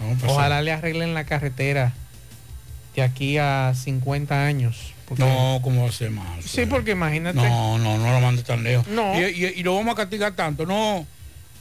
[0.00, 0.36] Vamos a pasar.
[0.36, 1.94] Ojalá le arreglen la carretera
[2.94, 4.92] de aquí a 50 años.
[5.06, 6.44] porque- No, ¿cómo va a ser más?
[6.44, 7.36] Sí, porque imagínate.
[7.36, 8.86] No, no, no lo mandes tan lejos.
[8.88, 9.20] No.
[9.20, 10.64] Y, y- y lo vamos a castigar tanto.
[10.64, 11.06] No.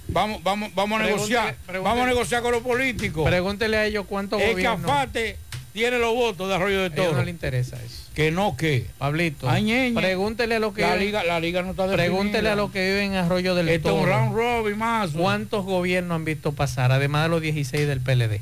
[0.07, 1.55] Vamos, vamos, vamos a Pregúntele- negociar.
[1.67, 3.25] pregúntele- vamos a negociar con los políticos.
[3.27, 4.81] Pregúntele a ellos cuántos El gobiernos.
[4.89, 5.37] Cafate
[5.73, 7.13] tiene los votos de Arroyo de Toro.
[7.13, 8.03] no le interesa eso.
[8.13, 8.85] Que no, que.
[8.97, 12.55] Pablito, Ay, pregúntele a los que La viven- liga, la liga no está Pregúntele a
[12.55, 14.05] los que viven en Arroyo del Esto Toro.
[14.05, 15.11] round robin más.
[15.11, 18.39] ¿Cuántos gobiernos han visto pasar, además de los 16 del PLD?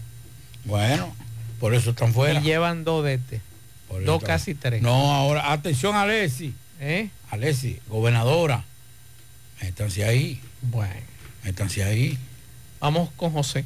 [0.65, 1.15] Bueno,
[1.61, 2.39] por eso están fuera.
[2.39, 3.39] Y llevan dos de este.
[3.87, 4.81] Por Dos casi tres.
[4.81, 6.55] No, ahora, atención a Alessi.
[6.79, 7.09] ¿Eh?
[7.29, 8.65] Alessi, gobernadora.
[9.61, 10.41] Métanse ahí.
[10.63, 11.05] Bueno.
[11.43, 12.17] Métanse ahí.
[12.79, 13.63] Vamos con José.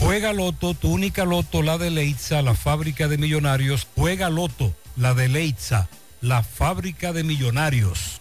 [0.00, 3.88] Juega Loto, tu única Loto, la de Leitza, la fábrica de millonarios.
[3.96, 5.88] Juega Loto, la de Leitza,
[6.20, 8.20] la fábrica de millonarios.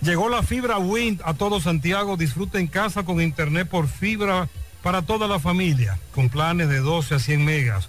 [0.00, 2.16] Llegó la fibra Wind a todo Santiago.
[2.16, 4.48] Disfruta en casa con internet por fibra
[4.82, 7.88] para toda la familia, con planes de 12 a 100 megas,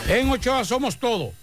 [0.08, 1.34] En Ochoa somos todo.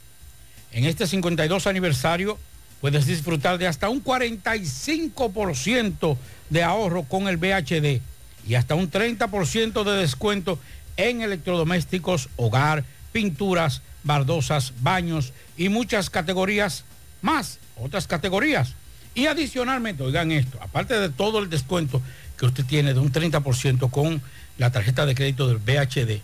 [0.72, 2.38] En este 52 aniversario
[2.80, 6.16] puedes disfrutar de hasta un 45%
[6.48, 8.00] de ahorro con el BHD
[8.46, 10.58] y hasta un 30% de descuento
[10.96, 16.84] en electrodomésticos, hogar, pinturas, baldosas, baños y muchas categorías
[17.22, 18.74] más, otras categorías.
[19.14, 22.00] Y adicionalmente, oigan esto, aparte de todo el descuento
[22.38, 24.22] que usted tiene de un 30% con
[24.58, 26.20] la tarjeta de crédito del BHD,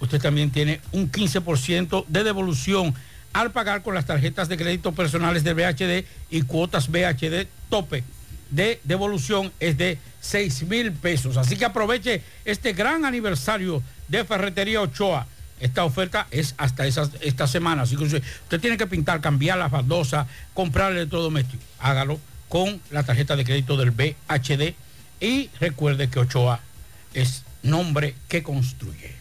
[0.00, 2.94] usted también tiene un 15% de devolución
[3.32, 8.04] al pagar con las tarjetas de crédito personales del BHD y cuotas BHD tope
[8.50, 11.36] de devolución es de 6 mil pesos.
[11.36, 15.26] Así que aproveche este gran aniversario de Ferretería Ochoa.
[15.58, 17.82] Esta oferta es hasta esas, esta semana.
[17.82, 18.22] Así que usted,
[18.60, 21.62] tiene que pintar, cambiar las baldosas, comprar el electrodoméstico.
[21.78, 24.74] Hágalo con la tarjeta de crédito del BHD.
[25.20, 26.60] Y recuerde que Ochoa
[27.14, 29.14] es nombre que construye.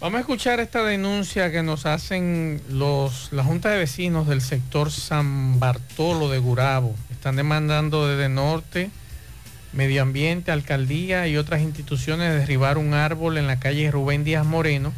[0.00, 4.92] Vamos a escuchar esta denuncia que nos hacen los, la Junta de Vecinos del sector
[4.92, 6.94] San Bartolo de Gurabo.
[7.18, 8.92] Están demandando desde Norte,
[9.72, 14.92] Medio Ambiente, Alcaldía y otras instituciones derribar un árbol en la calle Rubén Díaz Moreno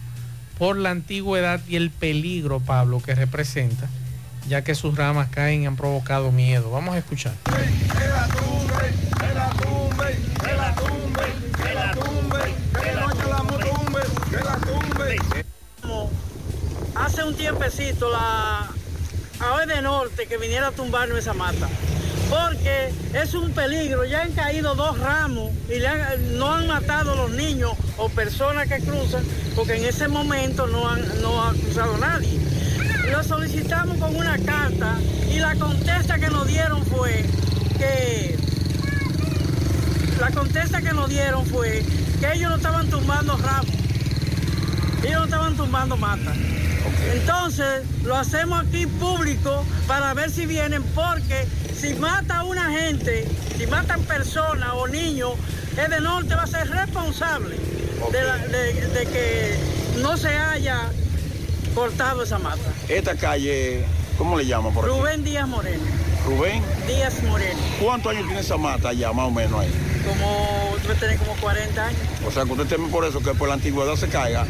[0.59, 3.89] por la antigüedad y el peligro, Pablo, que representa,
[4.51, 6.71] ya que sus ramas caen y han provocado miedo.
[6.71, 7.33] Vamos a escuchar.
[16.97, 18.68] Hace un tiempecito la
[19.41, 21.68] AOE de Norte que viniera a tumbarme esa mata.
[22.28, 24.05] porque es un peligro.
[24.05, 25.80] Ya han caído dos ramos y
[26.36, 29.24] no han matado los niños o personas que cruzan,
[29.57, 32.38] porque en ese momento no, han, no ha cruzado nadie.
[33.11, 37.24] Lo solicitamos con una carta y la contesta que nos dieron fue
[37.78, 38.38] que
[40.20, 41.82] la contesta que nos dieron fue
[42.20, 43.74] que ellos no estaban tumbando ramos,
[45.03, 46.36] ellos no estaban tumbando matas.
[47.12, 51.47] Entonces lo hacemos aquí público para ver si vienen, porque
[51.78, 53.26] si mata a una gente,
[53.59, 55.33] si matan personas o niños,
[55.76, 57.57] el de norte va a ser responsable
[58.12, 59.55] de, la- de- de que
[60.03, 60.89] no se haya
[61.74, 62.61] cortado esa mata.
[62.89, 63.85] Esta calle,
[64.18, 64.95] ¿cómo le por aquí?
[64.95, 65.85] Rubén Díaz Moreno.
[66.26, 66.62] Rubén.
[66.87, 67.59] Díaz Moreno.
[67.83, 69.70] ¿Cuántos años tiene esa mata allá, más o menos ahí?
[70.07, 72.01] Como, debe tener como 40 años.
[72.26, 74.45] O sea, que usted teme por eso, que por la antigüedad se caiga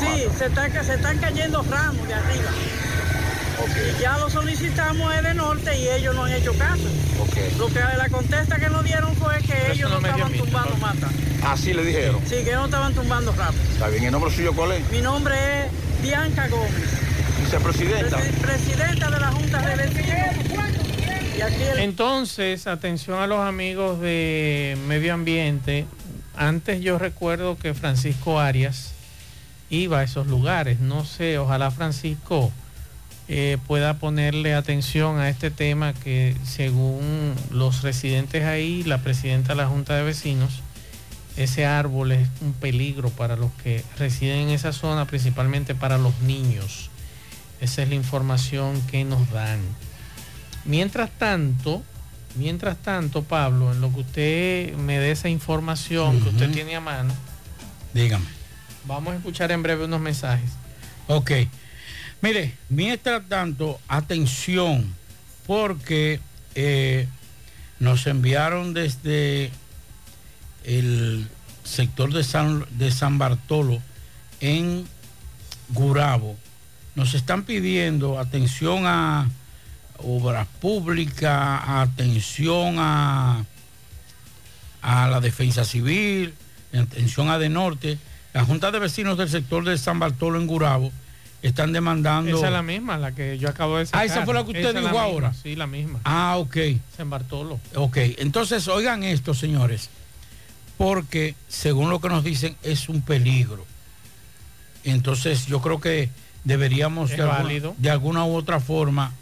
[0.00, 2.50] Sí, se, está se están cayendo ramos de arriba.
[3.98, 6.82] Y ya lo solicitamos es de norte y ellos no han hecho caso.
[7.58, 11.08] Lo que la contesta que nos dieron fue que ellos no estaban tumbando mata.
[11.44, 12.20] Así le dijeron.
[12.26, 13.60] Sí, que no estaban tumbando ramos.
[13.72, 14.90] Está bien, ¿el nombre suyo cuál es?
[14.90, 15.34] Mi nombre
[15.66, 16.72] es Bianca Gómez,
[17.40, 18.18] Vicepresidenta.
[18.18, 20.02] presi- presidenta de la Junta de Vecinos.
[21.78, 25.86] Entonces, atención a los amigos de medio ambiente.
[26.36, 28.92] Antes yo recuerdo que Francisco Arias
[29.72, 30.78] iba a esos lugares.
[30.80, 32.52] No sé, ojalá Francisco
[33.28, 39.56] eh, pueda ponerle atención a este tema que según los residentes ahí, la presidenta de
[39.56, 40.60] la Junta de Vecinos,
[41.36, 46.20] ese árbol es un peligro para los que residen en esa zona, principalmente para los
[46.20, 46.90] niños.
[47.60, 49.60] Esa es la información que nos dan.
[50.66, 51.82] Mientras tanto,
[52.34, 56.80] mientras tanto, Pablo, en lo que usted me dé esa información que usted tiene a
[56.80, 57.14] mano,
[57.94, 58.41] Dígame.
[58.84, 60.50] Vamos a escuchar en breve unos mensajes.
[61.08, 61.30] Ok.
[62.20, 64.94] Mire, mientras tanto, atención,
[65.46, 66.20] porque
[66.54, 67.08] eh,
[67.80, 69.50] nos enviaron desde
[70.64, 71.28] el
[71.64, 73.80] sector de San, de San Bartolo
[74.40, 74.86] en
[75.70, 76.36] Gurabo.
[76.94, 79.28] Nos están pidiendo atención a
[79.98, 83.44] obras públicas, atención a,
[84.82, 86.34] a la defensa civil,
[86.72, 87.98] atención a de norte.
[88.32, 90.90] La Junta de Vecinos del sector de San Bartolo en Gurabo
[91.42, 92.36] están demandando.
[92.36, 94.00] Esa es la misma, la que yo acabo de sacar.
[94.00, 95.34] Ah, esa fue la que usted Esa dijo misma, ahora.
[95.34, 96.00] Sí, la misma.
[96.04, 96.56] Ah, ok.
[96.96, 97.58] San Bartolo.
[97.74, 99.90] Ok, entonces oigan esto, señores,
[100.78, 103.66] porque según lo que nos dicen es un peligro.
[104.84, 106.08] Entonces yo creo que
[106.44, 109.12] deberíamos de alguna, de alguna u otra forma,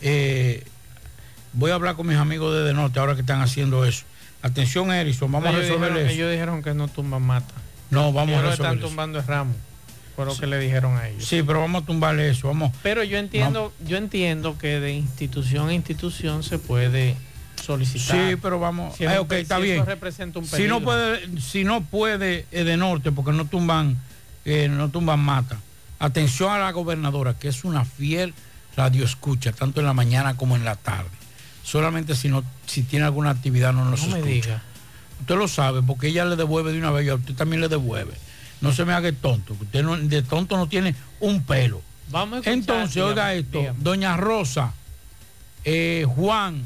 [0.00, 0.64] eh,
[1.52, 4.04] voy a hablar con mis amigos de De Norte ahora que están haciendo eso.
[4.42, 6.14] Atención, Erison, vamos ellos a resolver dijeron, eso.
[6.14, 7.54] ellos dijeron que no tumban mata.
[7.94, 8.88] No, vamos ellos a lo resolver están eso.
[8.88, 9.54] tumbando el ramo.
[10.16, 11.24] Fue lo que le dijeron a ellos.
[11.24, 12.72] Sí, pero vamos a tumbarle eso, vamos.
[12.82, 17.16] Pero yo entiendo, yo entiendo que de institución a institución se puede
[17.60, 18.30] solicitar.
[18.30, 18.96] Sí, pero vamos.
[18.96, 19.84] Si eh, está si bien.
[19.84, 23.96] Representa un si no puede, si no puede eh, de norte, porque no tumban,
[24.44, 25.58] eh, no tumban mata.
[25.98, 28.34] Atención a la gobernadora, que es una fiel
[28.76, 31.10] radio escucha, tanto en la mañana como en la tarde.
[31.62, 34.32] Solamente si no, si tiene alguna actividad no nos No me escucha.
[34.32, 34.62] diga.
[35.24, 37.68] Usted lo sabe, porque ella le devuelve de una vez y a usted también le
[37.68, 38.12] devuelve.
[38.60, 41.80] No se me haga el tonto, que usted no- de tonto no tiene un pelo.
[42.10, 43.78] Vamos a escuchar, Entonces, oiga dígame, esto, dígame.
[43.80, 44.74] doña Rosa,
[45.64, 46.62] eh, Juan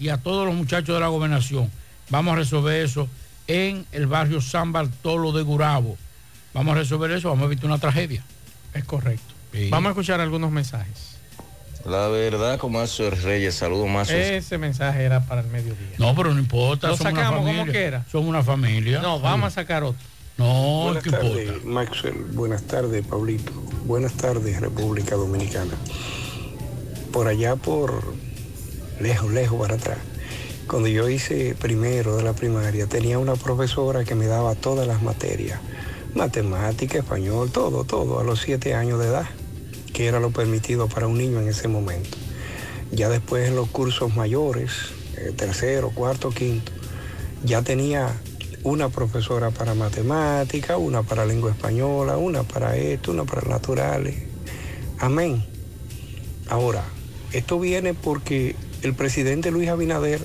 [0.00, 1.70] y a todos los muchachos de la gobernación,
[2.08, 3.06] vamos a resolver eso
[3.48, 5.98] en el barrio San Bartolo de Gurabo.
[6.54, 8.24] Vamos a resolver eso, vamos a evitar una tragedia.
[8.72, 9.34] Es correcto.
[9.52, 9.68] Sí.
[9.70, 11.13] Vamos a escuchar algunos mensajes.
[11.86, 14.10] La verdad, como hace Reyes, saludos más.
[14.10, 15.96] Ese mensaje era para el mediodía.
[15.98, 16.88] No, pero no importa.
[16.88, 18.04] Lo sacamos como quiera.
[18.10, 19.00] Somos una familia.
[19.00, 20.00] No, vamos a sacar otro.
[20.36, 21.28] No, Buenas ¿qué importa?
[21.28, 22.24] tardes, Maxwell.
[22.32, 23.52] Buenas tardes, Pablito.
[23.84, 25.74] Buenas tardes, República Dominicana.
[27.12, 28.02] Por allá, por
[29.00, 29.98] lejos, lejos para atrás.
[30.66, 35.02] Cuando yo hice primero de la primaria, tenía una profesora que me daba todas las
[35.02, 35.60] materias.
[36.14, 39.26] Matemática, español, todo, todo, a los siete años de edad,
[39.94, 42.18] que era lo permitido para un niño en ese momento.
[42.90, 44.72] Ya después en los cursos mayores,
[45.16, 46.72] eh, tercero, cuarto, quinto,
[47.44, 48.12] ya tenía
[48.64, 54.16] una profesora para matemática, una para lengua española, una para esto, una para naturales.
[54.98, 55.44] Amén.
[56.48, 56.84] Ahora,
[57.32, 60.20] esto viene porque el presidente Luis Abinader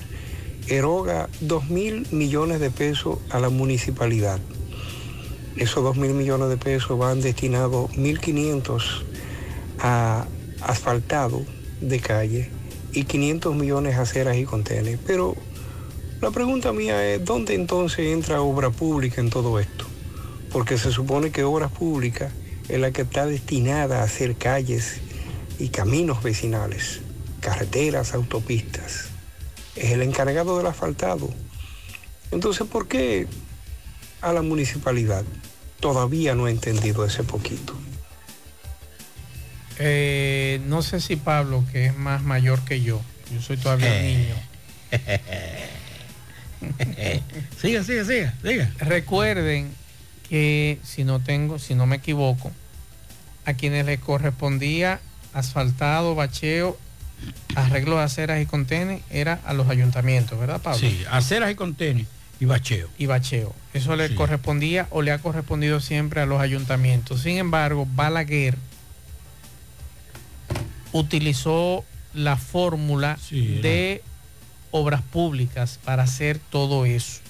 [0.66, 4.40] eroga dos mil millones de pesos a la municipalidad.
[5.56, 9.09] Esos dos mil millones de pesos van destinados 1.500
[9.80, 10.26] a
[10.62, 11.44] asfaltado
[11.80, 12.50] de calle
[12.92, 14.98] y 500 millones a aceras y contenes.
[15.06, 15.36] Pero
[16.20, 19.86] la pregunta mía es, ¿dónde entonces entra obra pública en todo esto?
[20.52, 22.32] Porque se supone que obras públicas
[22.68, 25.00] es la que está destinada a hacer calles
[25.58, 27.00] y caminos vecinales,
[27.40, 29.08] carreteras, autopistas.
[29.76, 31.30] es el encargado del asfaltado.
[32.30, 33.26] Entonces, ¿por qué
[34.20, 35.24] a la municipalidad
[35.80, 37.74] todavía no ha entendido ese poquito?
[39.78, 43.00] Eh, no sé si Pablo, que es más mayor que yo,
[43.32, 44.34] yo soy todavía un Eh.
[44.90, 44.90] niño.
[47.60, 48.70] siga, siga, siga, siga.
[48.80, 49.70] Recuerden
[50.28, 52.52] que si no tengo, si no me equivoco,
[53.46, 55.00] a quienes les correspondía
[55.32, 56.78] asfaltado, bacheo,
[57.54, 60.78] arreglo de aceras y contenes, era a los ayuntamientos, ¿verdad, Pablo?
[60.78, 62.06] Sí, aceras y contenes
[62.40, 62.88] y bacheo.
[62.98, 63.54] Y bacheo.
[63.74, 67.22] Eso le correspondía o le ha correspondido siempre a los ayuntamientos.
[67.22, 68.56] Sin embargo, Balaguer
[70.92, 71.84] utilizó
[72.14, 74.02] la fórmula de
[74.70, 77.20] obras públicas para hacer todo eso.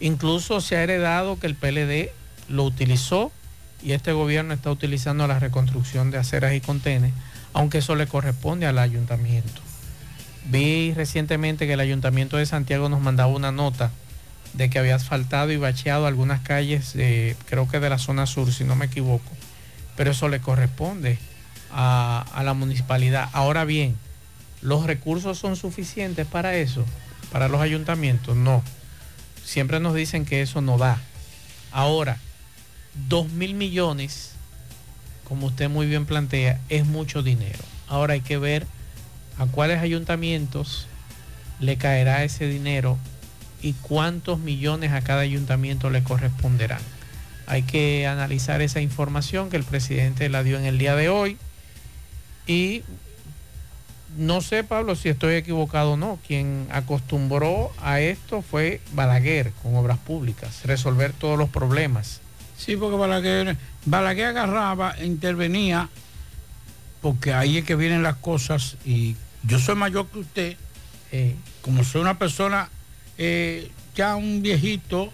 [0.00, 2.10] Incluso se ha heredado que el PLD
[2.48, 3.32] lo utilizó
[3.82, 7.12] y este gobierno está utilizando la reconstrucción de aceras y contenes,
[7.52, 9.62] aunque eso le corresponde al ayuntamiento.
[10.46, 13.90] Vi recientemente que el ayuntamiento de Santiago nos mandaba una nota
[14.54, 18.52] de que había asfaltado y bacheado algunas calles, eh, creo que de la zona sur,
[18.52, 19.30] si no me equivoco,
[19.96, 21.18] pero eso le corresponde
[21.70, 23.28] a, la municipalidad.
[23.32, 23.96] Ahora bien,
[24.62, 26.84] ¿los recursos son suficientes para eso?
[27.32, 28.36] ¿Para los ayuntamientos?
[28.36, 28.62] No.
[29.44, 31.00] Siempre nos dicen que eso no da.
[31.72, 32.18] Ahora,
[33.08, 34.32] dos mil millones,
[35.24, 37.58] como usted muy bien plantea, es mucho dinero.
[37.88, 38.66] Ahora hay que ver
[39.38, 40.86] a cuáles ayuntamientos
[41.60, 42.98] le caerá ese dinero
[43.62, 46.80] y cuántos millones a cada ayuntamiento le corresponderán.
[47.46, 51.38] Hay que analizar esa información que el presidente la dio en el día de hoy
[52.48, 52.82] y
[54.16, 56.18] no sé, Pablo, si estoy equivocado o no.
[56.26, 62.20] Quien acostumbró a esto fue Balaguer con obras públicas, resolver todos los problemas.
[62.56, 65.88] Sí, porque Balaguer, Balaguer agarraba, e intervenía,
[67.00, 70.56] porque ahí es que vienen las cosas y yo soy mayor que usted,
[71.10, 72.68] Eh, como soy una persona,
[73.16, 75.10] eh, ya un viejito,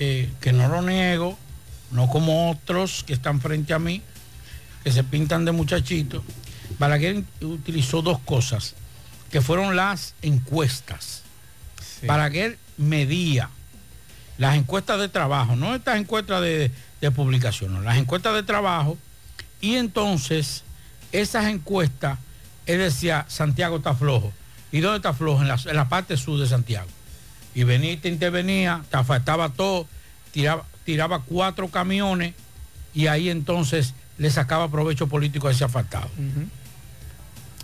[0.00, 1.38] eh, que no lo niego,
[1.92, 4.02] no como otros que están frente a mí,
[4.86, 6.22] que se pintan de muchachitos.
[6.78, 8.76] Balaguer utilizó dos cosas,
[9.32, 11.24] que fueron las encuestas.
[12.06, 13.50] Balaguer medía
[14.38, 16.70] las encuestas de trabajo, no estas encuestas de,
[17.00, 18.96] de publicación, no, las encuestas de trabajo,
[19.60, 20.62] y entonces
[21.10, 22.20] esas encuestas,
[22.66, 24.32] él decía, Santiago está flojo.
[24.70, 25.42] ¿Y dónde está flojo?
[25.42, 26.86] En la, en la parte sur de Santiago.
[27.56, 29.88] Y venía te intervenía, te afectaba todo,
[30.30, 32.34] tiraba, tiraba cuatro camiones
[32.94, 36.08] y ahí entonces le sacaba provecho político a ese afectado.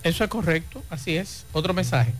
[0.03, 1.46] Eso es correcto, así es.
[1.53, 2.12] Otro mensaje.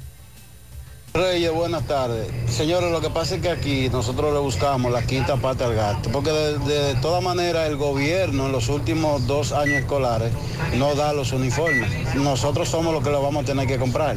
[1.15, 2.29] Reyes, buenas tardes.
[2.47, 6.11] Señores, lo que pasa es que aquí nosotros le buscamos la quinta pata al gato,
[6.11, 10.33] porque de, de todas maneras el gobierno en los últimos dos años escolares
[10.79, 12.15] no da los uniformes.
[12.15, 14.17] Nosotros somos los que lo vamos a tener que comprar.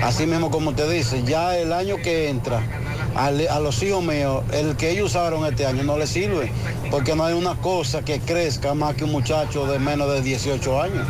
[0.00, 2.62] Así mismo como usted dice, ya el año que entra,
[3.16, 6.52] a los hijos míos, el que ellos usaron este año no les sirve,
[6.90, 10.82] porque no hay una cosa que crezca más que un muchacho de menos de 18
[10.82, 11.06] años.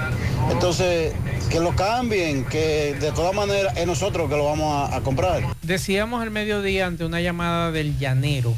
[0.50, 1.12] Entonces,
[1.52, 5.42] que lo cambien, que de todas maneras es nosotros que lo vamos a, comprar.
[5.60, 8.54] Decíamos el mediodía ante una llamada del llanero,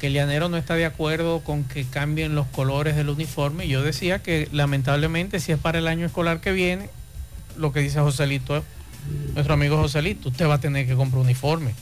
[0.00, 3.68] que el llanero no está de acuerdo con que cambien los colores del uniforme.
[3.68, 6.90] Yo decía que lamentablemente si es para el año escolar que viene,
[7.56, 8.64] lo que dice Joselito,
[9.34, 11.74] nuestro amigo Joselito, usted va a tener que comprar uniforme.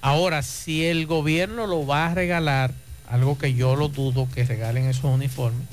[0.00, 2.72] Ahora, si el gobierno lo va a regalar,
[3.08, 5.68] algo que yo lo dudo que regalen esos uniformes,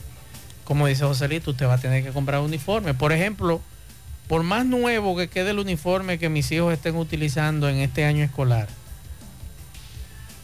[0.63, 2.93] como dice Joselito, usted va a tener que comprar uniforme.
[2.93, 3.61] Por ejemplo,
[4.27, 8.23] por más nuevo que quede el uniforme que mis hijos estén utilizando en este año
[8.23, 8.67] escolar,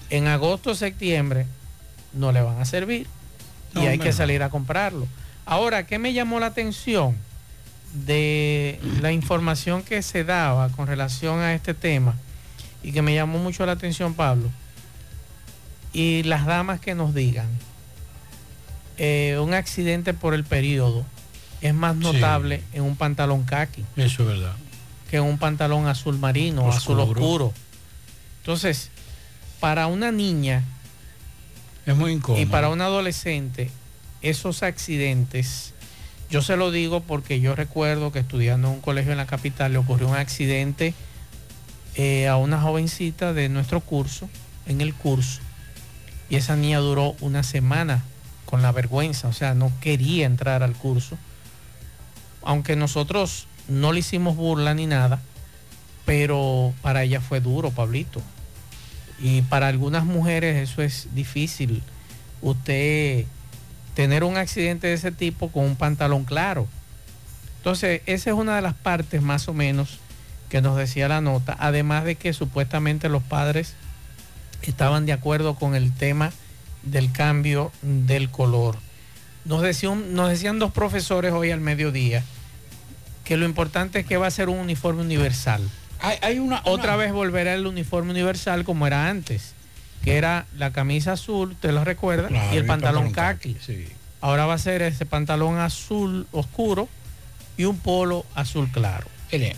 [0.10, 1.46] en agosto o septiembre
[2.14, 3.08] no le van a servir
[3.76, 5.08] y hay que salir a comprarlo.
[5.46, 7.16] Ahora, ¿qué me llamó la atención
[7.94, 12.16] de la información que se daba con relación a este tema
[12.84, 14.50] y que me llamó mucho la atención, Pablo?
[15.94, 17.48] Y las damas que nos digan,
[19.00, 21.06] eh, un accidente por el periodo
[21.62, 22.02] es más Sí.
[22.04, 24.54] notable en un pantalón khaki Eso es verdad.
[25.10, 27.22] que en un pantalón azul marino, azul Oscuro.
[27.22, 27.54] oscuro.
[28.42, 28.92] Entonces,
[29.60, 30.64] para una niña
[31.86, 32.42] Es muy incómodo.
[32.42, 33.72] y para un adolescente,
[34.22, 35.74] esos accidentes,
[36.30, 39.72] yo se lo digo porque yo recuerdo que estudiando en un colegio en la capital
[39.74, 40.94] le ocurrió un accidente
[41.96, 44.30] eh, a una jovencita de nuestro curso,
[44.68, 45.40] en el curso,
[46.30, 48.04] y esa niña duró una semana
[48.50, 51.20] con la vergüenza, o sea, no quería entrar al curso,
[52.42, 55.22] aunque nosotros no le hicimos burla ni nada,
[56.04, 58.24] pero para ella fue duro, Pablito.
[59.20, 61.84] Y para algunas mujeres eso es difícil.
[62.42, 63.26] Usted
[63.94, 66.68] tener un accidente de ese tipo con un pantalón claro.
[67.58, 70.00] Entonces, esa es una de las partes más o menos
[70.50, 73.76] que nos decía la nota, además de que supuestamente los padres
[74.64, 76.32] estaban de acuerdo con el tema
[76.84, 78.78] del cambio del color.
[79.46, 82.24] Nos, decía un- nos decían dos profesores hoy al mediodía
[83.24, 85.62] que lo importante es que va a ser un uniforme universal.
[86.02, 89.54] Hay, una, Otra vez volverá el uniforme universal como era antes,
[90.04, 92.30] que era la camisa azul, ¿te lo recuerdas?
[92.30, 93.58] Claro, y el pantalón pantalón khaki.
[94.22, 96.88] Ahora va a ser ese pantalón azul oscuro
[97.58, 99.08] y un polo azul claro.
[99.32, 99.56] Mire,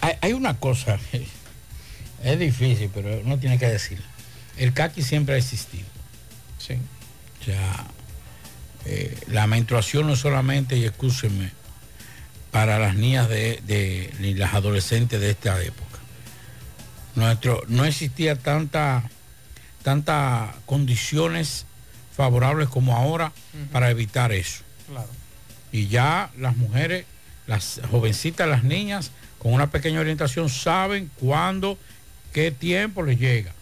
[0.00, 0.98] hay, hay una cosa,
[2.22, 4.00] es difícil, pero uno tiene que decir.
[4.56, 5.84] El caqui siempre ha existido.
[6.66, 6.74] Sí.
[7.44, 7.86] Sea,
[8.86, 11.50] eh, la menstruación no es solamente, y escúchenme,
[12.50, 15.98] para las niñas de, de- ni las adolescentes de esta época.
[17.14, 19.08] Nuestro, no existía tanta,
[19.82, 21.66] tantas condiciones
[22.16, 23.32] favorables como ahora
[23.72, 24.62] para evitar eso.
[24.88, 25.08] Claro.
[25.72, 27.04] Y ya las mujeres,
[27.46, 31.78] las jovencitas, las niñas, con una pequeña orientación, saben cuándo,
[32.32, 33.52] qué tiempo les llega.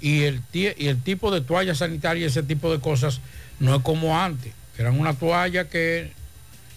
[0.00, 3.20] Y el, y el tipo de toalla sanitaria, ese tipo de cosas,
[3.58, 6.12] no es como antes, que eran una toalla que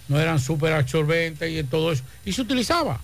[0.08, 2.04] no eran súper absorbentes y todo eso.
[2.26, 3.00] Y se utilizaba.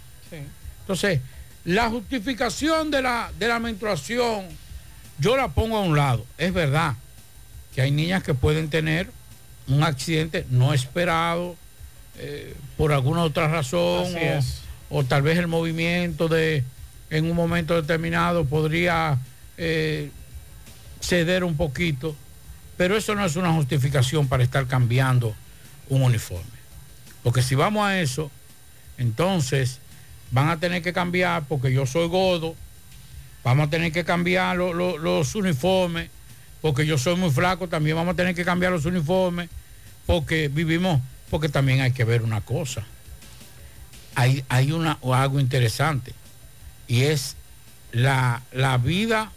[0.82, 1.20] Entonces,
[1.66, 4.45] la justificación de la, de la menstruación,
[5.20, 6.26] yo la pongo a un lado.
[6.38, 6.95] Es verdad
[7.74, 9.09] que hay niñas que pueden tener
[9.68, 11.55] un accidente no esperado
[12.18, 16.63] eh, por alguna otra razón o, o tal vez el movimiento de
[17.09, 19.18] en un momento determinado podría
[19.58, 20.12] eh,
[21.01, 22.16] ceder un poquito,
[22.78, 25.36] pero eso no es una justificación para estar cambiando
[25.89, 26.43] un uniforme.
[27.24, 28.30] Porque si vamos a eso,
[28.97, 29.80] entonces
[30.32, 32.56] van a tener que cambiar, porque yo soy godo,
[33.43, 36.10] vamos a tener que cambiar lo- lo- los uniformes,
[36.62, 39.49] porque yo soy muy flaco, también vamos a tener que cambiar los uniformes,
[40.06, 40.99] porque vivimos,
[41.30, 42.84] porque también hay que ver una cosa.
[44.16, 46.14] Hay, hay una, algo interesante,
[46.88, 47.36] y es
[47.91, 49.32] la, la vida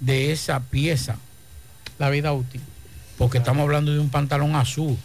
[0.00, 1.16] de esa pieza.
[1.98, 2.60] La vida útil.
[3.16, 4.96] Porque estamos hablando de un pantalón azul.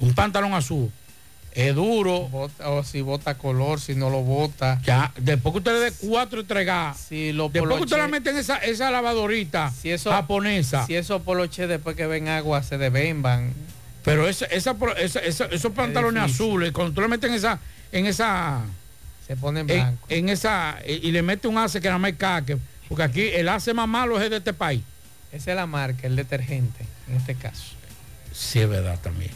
[0.00, 0.90] Un pantalón azul
[1.52, 2.28] es duro.
[2.28, 4.80] Bota- o si bota color, si no lo bota.
[4.84, 8.10] Ya, después que usted le dé cuatro entregadas, Si lo después que usted la poloche-
[8.10, 10.86] mete en esa, esa lavadorita eso- japonesa.
[10.86, 13.52] Si esos poloches después que ven agua se desbemban.
[14.04, 17.58] Pero esa, esa, esa- esos pantalones azules, cuando tú le metes en esa,
[17.92, 18.62] en esa,
[19.30, 20.10] Se ponen en, blancos.
[20.10, 22.58] en esa, y le mete un ace que nada más caque,
[22.88, 24.82] porque aquí el ace más malo es de este país.
[25.30, 27.62] Esa es la marca, el detergente, en este caso.
[28.32, 29.30] Sí, es verdad también.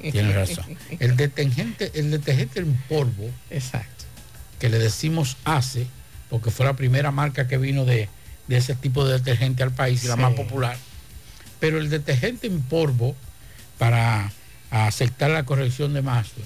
[0.00, 0.64] Tienes razón.
[1.00, 3.28] El detergente, el detergente en polvo.
[3.50, 4.06] Exacto.
[4.58, 5.86] Que le decimos ACE,
[6.30, 8.08] porque fue la primera marca que vino de,
[8.46, 10.20] de ese tipo de detergente al país y la Sí.
[10.22, 10.78] más popular.
[11.60, 13.14] Pero el detergente en polvo,
[13.76, 14.32] para
[14.70, 16.42] aceptar la corrección de Maslow,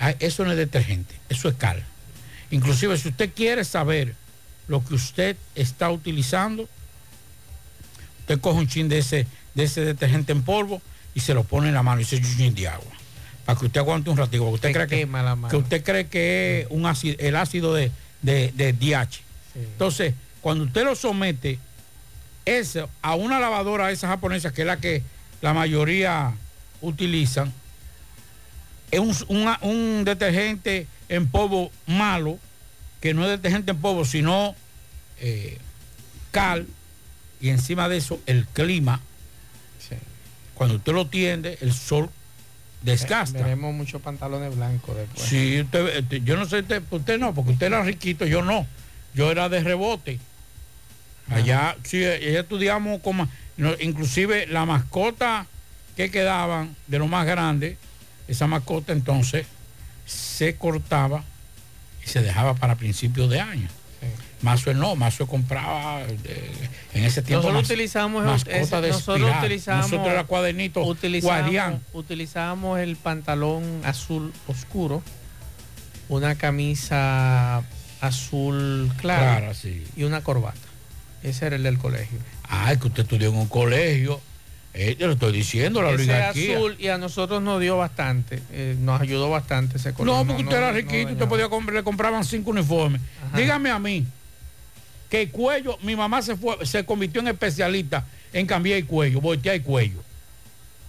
[0.00, 1.84] ah, eso no es detergente, eso es cal.
[2.54, 4.14] Inclusive si usted quiere saber
[4.68, 6.68] lo que usted está utilizando,
[8.20, 10.80] usted coge un chin de ese, de ese detergente en polvo
[11.14, 12.92] y se lo pone en la mano y se echa un chin de agua.
[13.44, 14.44] Para que usted aguante un ratito.
[14.44, 17.90] porque Usted cree que, usted cree que es un ácido, el ácido de,
[18.22, 19.20] de, de DH.
[19.56, 21.58] Entonces, cuando usted lo somete
[22.44, 25.02] eso a una lavadora esa japonesa, que es la que
[25.42, 26.34] la mayoría
[26.80, 27.52] utilizan,
[28.92, 32.38] un, una- un detergente en polvo malo,
[33.00, 34.54] que no es detergente en polvo, sino
[35.20, 35.58] eh,
[36.30, 36.66] cal,
[37.40, 39.00] y encima de eso el clima.
[40.54, 42.08] Cuando usted lo tiende, el sol
[42.82, 43.38] desgasta.
[43.42, 45.26] Veremos muchos pantalones blancos después.
[45.28, 48.64] Sí, usted, este, yo no sé, usted, usted no, porque usted era riquito, yo no.
[49.14, 50.20] Yo era de rebote.
[51.28, 53.28] Allá, sí, allá estudiamos como,
[53.80, 55.46] inclusive la mascota
[55.96, 57.76] que quedaban de lo más grande,
[58.28, 59.46] esa mascota entonces
[60.06, 61.24] se cortaba
[62.04, 63.68] y se dejaba para principios de año.
[64.42, 67.44] Mazo no, Mazo compraba eh, en ese tiempo.
[67.46, 69.02] Nosotros mas- utilizamos, ese- nosotros
[69.40, 71.80] utilizamos, Nosotros era cuadernito utilizamos, Guardián.
[71.94, 75.02] utilizamos el pantalón azul oscuro,
[76.10, 77.62] una camisa
[78.02, 79.82] azul clara, Clara, sí.
[79.96, 80.58] y una corbata.
[81.22, 82.18] Ese era el del colegio.
[82.46, 84.20] Ay, que usted estudió en un colegio.
[84.76, 88.76] Eh, yo le estoy diciendo, la Ese azul y a nosotros nos dio bastante, eh,
[88.80, 90.16] nos ayudó bastante ese color.
[90.16, 91.28] No, porque usted era no riquito, usted dañaba.
[91.28, 93.00] podía comprar, le compraban cinco uniformes.
[93.36, 94.04] Dígame a mí,
[95.08, 99.20] que el cuello, mi mamá se fue, se convirtió en especialista en cambiar el cuello,
[99.20, 100.02] voltear el cuello.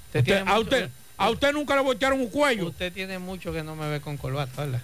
[0.07, 2.67] Usted Usted- a, usted, a usted nunca le voltearon un cuello.
[2.69, 4.81] Usted tiene mucho que no me ve con corbata, ¿verdad?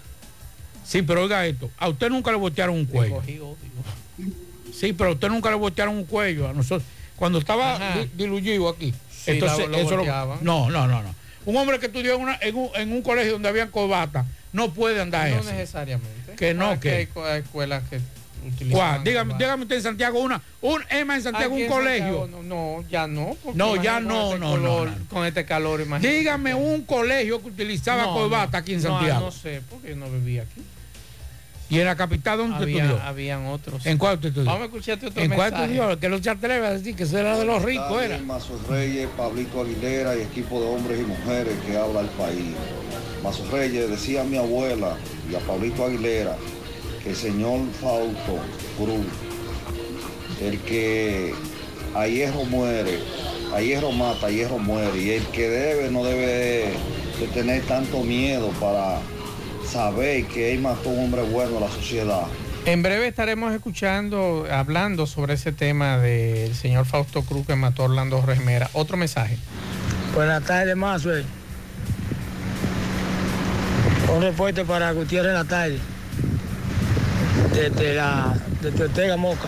[0.85, 3.15] Sí, pero oiga esto, a usted nunca le voltearon un cuello.
[3.15, 3.39] Cogí.
[4.73, 6.47] Sí, pero a usted nunca le voltearon un cuello.
[6.47, 6.87] A nosotros,
[7.21, 7.99] cuando estaba Ajá.
[8.15, 8.95] diluido aquí.
[9.11, 10.39] Sí, lo- lo eso volteaban.
[10.41, 11.13] no, no, no, no.
[11.45, 14.73] Un hombre que estudió en, una- en un, en un colegio donde había corbata, no
[14.73, 15.51] puede andar No así.
[15.51, 16.33] necesariamente.
[16.35, 17.99] Que no, Aquí que- Hay, escuelas que
[18.47, 18.71] utilizan.
[18.71, 19.03] ¿Cuál?
[19.03, 22.21] Dígame, dígame usted en Santiago una, un Emma en Santiago un en colegio.
[22.21, 23.37] Santiago, No, no, ya no.
[23.53, 25.05] No, ya no, este no, no, color- no.
[25.09, 26.17] Con este calor, imagínate.
[26.17, 28.57] Dígame un colegio que utilizaba No, corbata no.
[28.57, 29.25] aquí en No, Santiago.
[29.27, 30.61] No, sé, porque yo no vivía aquí.
[31.71, 33.03] ¿Y en la capital dónde Había, estudió?
[33.03, 33.85] habían otros.
[33.85, 34.45] ¿En cuál usted estudió?
[34.47, 35.73] Vamos a escucharte otro ¿En cuál mensaje.
[35.73, 35.99] estudió?
[35.99, 38.17] Que no se atreve a decir que eso era de los ricos, era.
[38.19, 42.51] Mazos Reyes, Pablito Aguilera y equipo de hombres y mujeres que habla el país.
[43.23, 44.97] Mazos Reyes decía a mi abuela
[45.31, 46.35] y a Pablito Aguilera
[47.03, 48.37] que el señor Fausto
[48.77, 49.05] Cruz,
[50.41, 51.33] el que
[51.95, 52.99] a hierro muere,
[53.55, 56.73] a hierro mata, a hierro muere, y el que debe no debe
[57.19, 58.99] de tener tanto miedo para
[59.71, 62.23] saber que él mató a un hombre bueno a la sociedad.
[62.65, 67.85] En breve estaremos escuchando, hablando sobre ese tema del señor Fausto Cruz que mató a
[67.85, 68.69] Orlando Remera.
[68.73, 69.37] Otro mensaje.
[70.13, 71.23] Buenas tardes, Mazue.
[74.15, 75.79] Un reporte para Gutiérrez en la tarde.
[77.53, 79.47] Desde la desde Ortega Moca.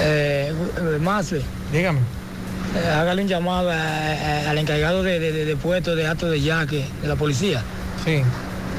[0.00, 1.42] Eh, eh, Mazue.
[1.72, 2.00] Dígame.
[2.00, 6.30] Eh, hágale un llamado a- a- al encargado de, de, de- de puesto de actos
[6.30, 7.62] de yaque de la policía.
[8.04, 8.22] Sí.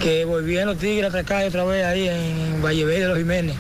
[0.02, 3.56] Que volvieron los tigres a atracar otra vez ahí en Valle Verde de los Jiménez.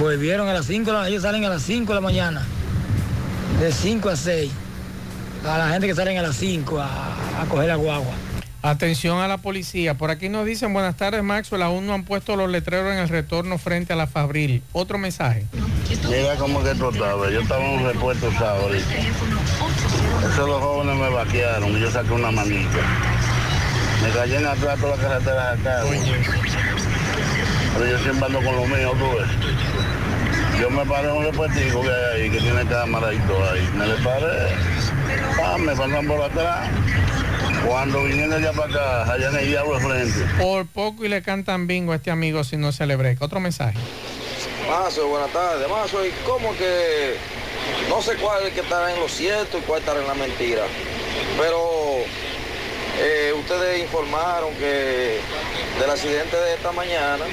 [0.00, 2.42] Volvieron a las 5, de la- ellos salen a las 5 de la mañana.
[3.60, 4.50] De 5 a 6.
[5.46, 8.12] A la gente que salen a las 5 a, a coger la guagua.
[8.62, 9.94] Atención a la policía.
[9.94, 11.62] Por aquí nos dicen buenas tardes, Maxwell.
[11.62, 14.62] Aún no han puesto los letreros en el retorno frente a la Fabril.
[14.72, 15.44] Otro mensaje.
[16.08, 17.30] Llega como que tú estabas.
[17.30, 18.86] Yo estaba en un repuesto sábado ahorita.
[20.32, 22.78] Esos los jóvenes me vaquearon y yo saqué una manita.
[24.04, 25.82] Me cayé en atrás toda la carretera acá.
[27.74, 30.60] Pero yo siempre ando con lo mío, tú ves.
[30.60, 33.68] Yo me paré en un repuestico que hay ahí, que tiene cámara y todo ahí.
[33.74, 34.54] Me le paré.
[35.42, 36.68] Ah, me pasan por atrás.
[37.66, 40.20] Cuando vinieron allá para acá, allá en el diablo de frente.
[40.38, 43.24] Por poco y le cantan bingo a este amigo si no se le breca.
[43.24, 43.78] Otro mensaje.
[44.68, 45.68] Mazo, buenas tardes.
[45.68, 47.16] Mazo, ¿y cómo que
[47.88, 50.14] no sé cuál es el que está en lo cierto y cuál está en la
[50.14, 50.62] mentira?
[51.38, 52.04] Pero
[53.00, 55.18] eh, ustedes informaron que
[55.80, 57.24] del accidente de esta mañana,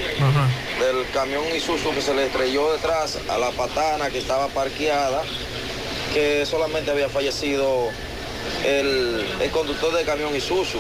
[0.79, 5.21] del camión Isuzu que se le estrelló detrás a la patana que estaba parqueada,
[6.13, 7.89] que solamente había fallecido
[8.65, 10.79] el, el conductor del camión Isuzu.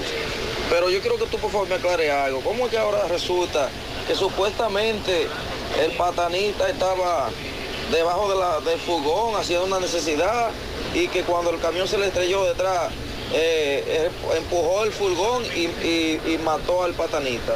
[0.69, 2.41] Pero yo quiero que tú por favor me aclares algo.
[2.41, 3.69] ¿Cómo es que ahora resulta
[4.07, 5.27] que supuestamente
[5.83, 7.29] el patanita estaba
[7.91, 10.49] debajo de la- del furgón haciendo una necesidad
[10.93, 12.89] y que cuando el camión se le estrelló detrás
[13.33, 17.53] eh, empujó el furgón y, y- y mató al patanita?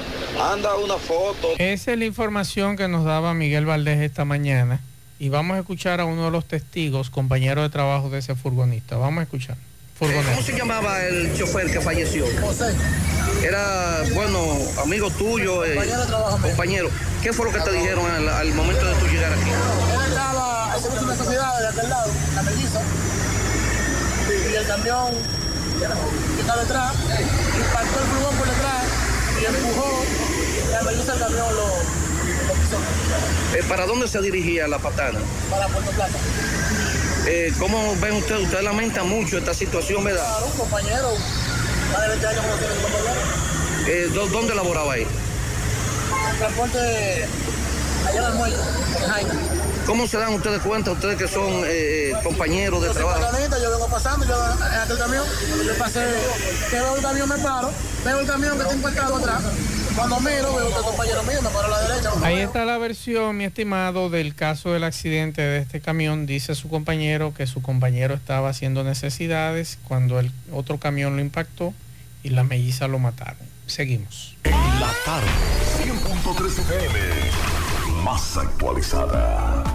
[0.52, 1.50] Anda una foto.
[1.58, 4.80] Esa es la información que nos daba Miguel Valdés esta mañana.
[5.20, 8.98] Y vamos a escuchar a uno de los testigos, compañero de trabajo de ese furgonista.
[8.98, 9.56] Vamos a escuchar.
[9.98, 10.32] Furgoneta.
[10.34, 12.26] ¿Cómo se llamaba el chofer que falleció?
[12.42, 12.74] José.
[13.42, 14.40] Era, bueno,
[14.84, 16.48] amigo tuyo, eh, Compañero de trabajo mío.
[16.50, 16.90] compañero.
[17.24, 19.50] ¿Qué fue lo que te dijeron al, al momento de tu llegar aquí?
[19.50, 22.82] Él estaba haciendo sus necesidades de aquel lado, la melliza.
[24.52, 25.14] Y el camión
[25.80, 28.84] que está detrás, impactó el furgón por detrás
[29.42, 30.04] y empujó.
[30.68, 32.78] y La melliza del camión lo, lo pisó
[33.58, 35.20] Eh, ¿Para dónde se dirigía la patana?
[35.50, 36.18] para Puerto Plata.
[37.28, 38.44] Eh, ¿Cómo ven ustedes?
[38.44, 40.26] Usted lamenta mucho esta situación, ¿verdad?
[40.28, 41.14] Claro, un compañero,
[41.92, 43.22] más de 20 años no tiene ningún problema.
[43.88, 45.08] Eh, ¿dó- ¿Dónde laboraba ahí?
[46.32, 46.78] El transporte
[48.08, 49.32] allá en el muelle, en Jaime.
[49.86, 53.22] ¿Cómo se dan ustedes cuenta, ustedes que son eh, compañeros de Yo soy trabajo?
[53.22, 55.26] patanita, yo vengo pasando, yo en aquel camión,
[55.66, 56.06] yo pasé,
[56.70, 57.72] que veo el camión, me paro,
[58.04, 59.44] veo el camión que está impactado atrás.
[59.96, 62.12] Cuando miro, veo que el compañero mío me paró a la derecha.
[62.24, 66.26] Ahí está la versión, mi estimado, del caso del accidente de este camión.
[66.26, 71.74] Dice su compañero que su compañero estaba haciendo necesidades cuando el otro camión lo impactó
[72.24, 73.38] y la melliza lo mataron.
[73.68, 74.36] Seguimos.
[74.44, 75.28] La tarde,
[75.86, 77.00] 100.3 FM,
[78.04, 79.75] más actualizada.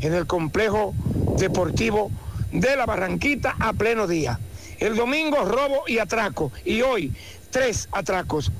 [0.00, 0.94] en el complejo
[1.36, 2.10] deportivo
[2.52, 4.38] de la Barranquita a pleno día.
[4.78, 7.12] El domingo robo y atraco y hoy
[7.50, 8.50] tres atracos.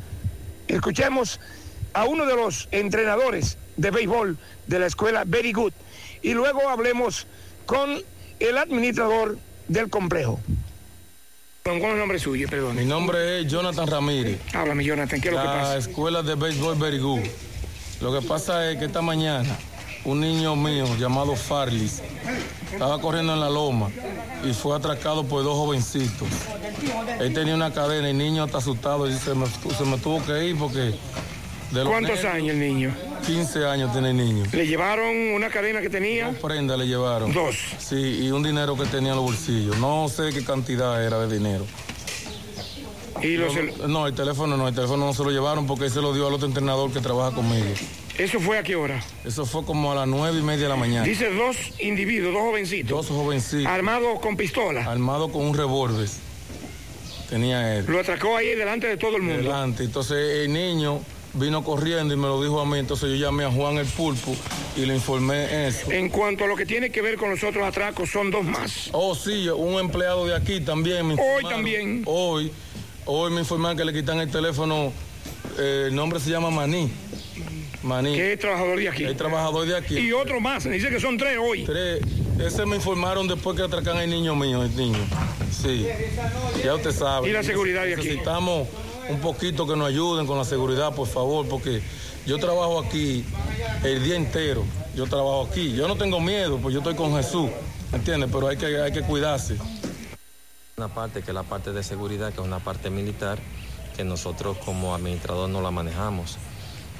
[0.68, 1.40] Escuchemos
[1.92, 4.36] a uno de los entrenadores de béisbol
[4.66, 5.72] de la escuela Very Good
[6.22, 7.26] y luego hablemos
[7.66, 8.02] con
[8.38, 9.38] el administrador
[9.68, 10.40] del complejo.
[11.62, 12.48] ¿Cuál es el nombre suyo?
[12.48, 12.76] Perdón.
[12.76, 14.38] Mi nombre es Jonathan Ramírez.
[14.54, 15.76] Háblame, Jonathan, ¿qué es lo que La pasa?
[15.76, 17.20] escuela de béisbol Very Good.
[18.00, 19.56] Lo que pasa es que esta mañana
[20.04, 22.02] un niño mío llamado Farlis
[22.72, 23.90] estaba corriendo en la loma
[24.44, 26.28] y fue atracado por dos jovencitos.
[27.20, 30.24] Él tenía una cadena y el niño está asustado y se me, se me tuvo
[30.24, 30.94] que ir porque...
[31.72, 32.94] de ¿Cuántos años el niño?
[33.26, 34.44] 15 años tiene el niño.
[34.52, 36.28] ¿Le llevaron una cadena que tenía?
[36.28, 37.32] Dos prendas le llevaron.
[37.32, 37.56] Dos.
[37.78, 39.76] Sí, y un dinero que tenía en los bolsillos.
[39.78, 41.66] No sé qué cantidad era de dinero.
[43.22, 43.52] ¿Y los
[43.86, 46.26] no, el teléfono no, el teléfono no se lo llevaron porque él se lo dio
[46.26, 47.66] al otro entrenador que trabaja conmigo.
[48.20, 49.02] ¿Eso fue a qué hora?
[49.24, 51.04] Eso fue como a las nueve y media de la mañana.
[51.04, 52.90] Dice dos individuos, dos jovencitos.
[52.90, 53.66] Dos jovencitos.
[53.66, 54.84] Armados con pistola.
[54.84, 56.06] Armado con un revólver.
[57.30, 57.86] Tenía él.
[57.88, 59.42] Lo atracó ahí delante de todo el mundo.
[59.42, 59.84] Delante.
[59.84, 61.00] Entonces el niño
[61.32, 62.78] vino corriendo y me lo dijo a mí.
[62.78, 64.36] Entonces yo llamé a Juan el Pulpo
[64.76, 65.90] y le informé eso.
[65.90, 68.90] En cuanto a lo que tiene que ver con los otros atracos, son dos más.
[68.92, 72.02] Oh, sí, un empleado de aquí también me Hoy también.
[72.04, 72.52] Hoy,
[73.06, 74.92] hoy me informaron que le quitan el teléfono.
[75.58, 76.90] eh, el nombre se llama Maní.
[77.82, 78.14] Maní.
[78.14, 79.04] ¿Qué es trabajador de aquí?
[79.04, 79.98] El trabajador de aquí.
[79.98, 81.64] Y otro más, dice que son tres hoy.
[81.64, 82.00] Tres.
[82.38, 84.98] Ese me informaron después que atracan al niño mío, el niño.
[85.50, 85.86] Sí.
[86.64, 87.28] Ya usted sabe.
[87.28, 88.08] ¿Y la seguridad de aquí?
[88.08, 88.68] Necesitamos
[89.08, 91.82] un poquito que nos ayuden con la seguridad, por favor, porque
[92.26, 93.24] yo trabajo aquí
[93.82, 94.64] el día entero.
[94.94, 95.72] Yo trabajo aquí.
[95.74, 97.50] Yo no tengo miedo, pues yo estoy con Jesús,
[97.92, 98.30] ¿entiendes?
[98.32, 99.56] Pero hay que, hay que cuidarse.
[100.76, 103.38] Una parte que es la parte de seguridad, que es una parte militar,
[103.96, 106.38] que nosotros como administrador no la manejamos.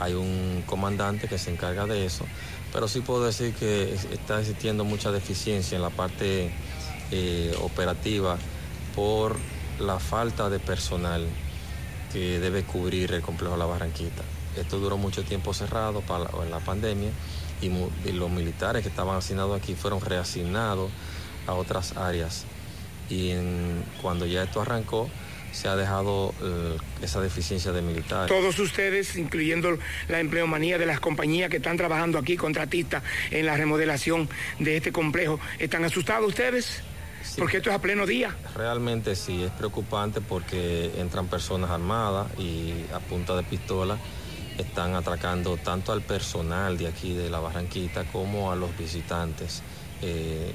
[0.00, 2.24] Hay un comandante que se encarga de eso,
[2.72, 6.50] pero sí puedo decir que es- está existiendo mucha deficiencia en la parte
[7.12, 8.38] eh, operativa
[8.94, 9.36] por
[9.80, 11.26] la falta de personal
[12.12, 14.22] que debe cubrir el complejo La Barranquita.
[14.56, 16.02] Esto duró mucho tiempo cerrado
[16.42, 17.10] en la pandemia
[17.62, 17.68] y,
[18.12, 20.90] los militares que estaban asignados aquí fueron reasignados
[21.46, 22.44] a otras áreas.
[23.08, 23.32] Y
[24.02, 25.08] cuando ya esto arrancó,
[25.52, 28.28] se ha dejado eh, esa deficiencia de militares.
[28.28, 29.78] Todos ustedes, incluyendo
[30.08, 34.28] la empleomanía de las compañías que están trabajando aquí, contratistas, en la remodelación
[34.58, 36.82] de este complejo, ¿están asustados ustedes?
[37.36, 38.34] Porque esto es a pleno día.
[38.56, 43.98] Realmente sí, es preocupante porque entran personas armadas y a punta de pistola
[44.58, 49.62] están atracando tanto al personal de aquí de la Barranquita como a los visitantes.
[50.02, 50.52] Eh,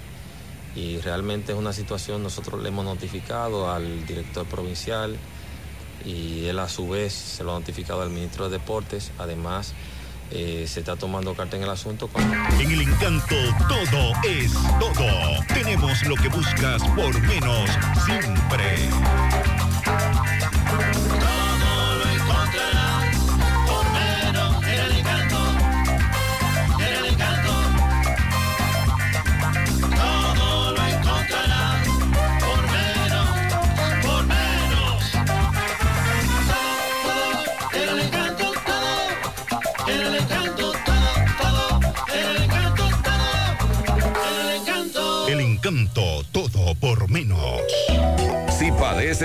[0.76, 5.17] y realmente es una situación, nosotros le hemos notificado al director provincial
[6.05, 9.11] y él a su vez se lo ha notificado al ministro de Deportes.
[9.17, 9.73] Además,
[10.32, 12.09] eh, se está tomando carta en el asunto.
[12.59, 13.36] En el encanto
[13.67, 15.45] todo es todo.
[15.47, 17.69] Tenemos lo que buscas por menos
[18.05, 18.89] siempre.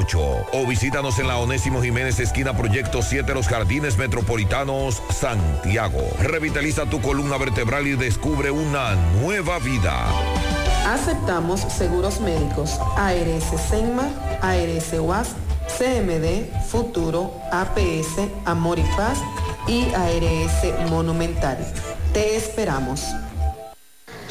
[0.00, 6.02] 809-582-5408 o visítanos en la Onésimo Jiménez esquina Proyecto 7 Los Jardines Metropolitanos, Santiago.
[6.20, 10.06] Revitaliza tu columna vertebral y descubre una nueva vida.
[10.86, 14.08] Aceptamos seguros médicos ARS Senma,
[14.42, 15.28] ARS UAS,
[15.78, 19.18] CMD, Futuro, APS, Amor y Paz
[19.66, 21.58] y ARS Monumental.
[22.12, 23.04] Te esperamos.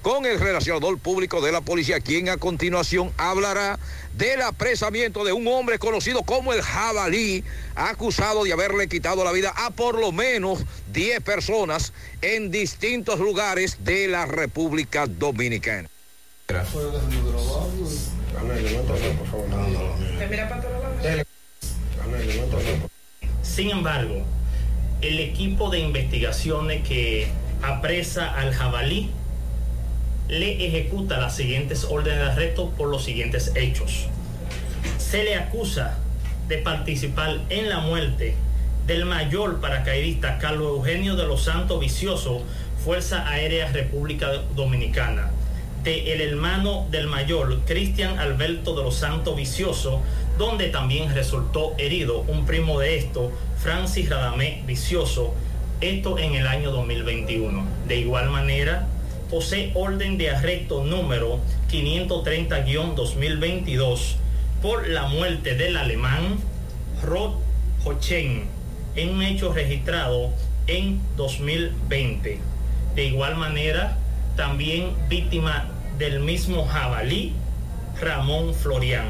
[0.01, 3.79] con el relacionador público de la policía, quien a continuación hablará
[4.15, 7.43] del apresamiento de un hombre conocido como el jabalí,
[7.75, 10.63] acusado de haberle quitado la vida a por lo menos
[10.93, 15.89] 10 personas en distintos lugares de la República Dominicana.
[23.43, 24.23] Sin embargo,
[25.01, 27.27] el equipo de investigaciones que
[27.61, 29.11] apresa al jabalí
[30.31, 34.07] le ejecuta las siguientes órdenes de arresto por los siguientes hechos.
[34.97, 35.97] Se le acusa
[36.47, 38.35] de participar en la muerte
[38.87, 42.43] del mayor paracaidista Carlos Eugenio de los Santos Vicioso,
[42.83, 45.31] Fuerza Aérea República Dominicana,
[45.83, 50.01] de el hermano del mayor Cristian Alberto de los Santos Vicioso,
[50.37, 55.33] donde también resultó herido un primo de esto, Francis Radamé Vicioso,
[55.81, 57.65] esto en el año 2021.
[57.89, 58.87] De igual manera,
[59.31, 61.39] posee orden de arresto número
[61.71, 64.15] 530-2022
[64.61, 66.37] por la muerte del alemán
[67.01, 67.35] Rod
[67.85, 68.49] Hochen
[68.97, 70.31] en un hecho registrado
[70.67, 72.39] en 2020.
[72.93, 73.97] De igual manera,
[74.35, 77.31] también víctima del mismo jabalí,
[78.01, 79.07] Ramón Florián.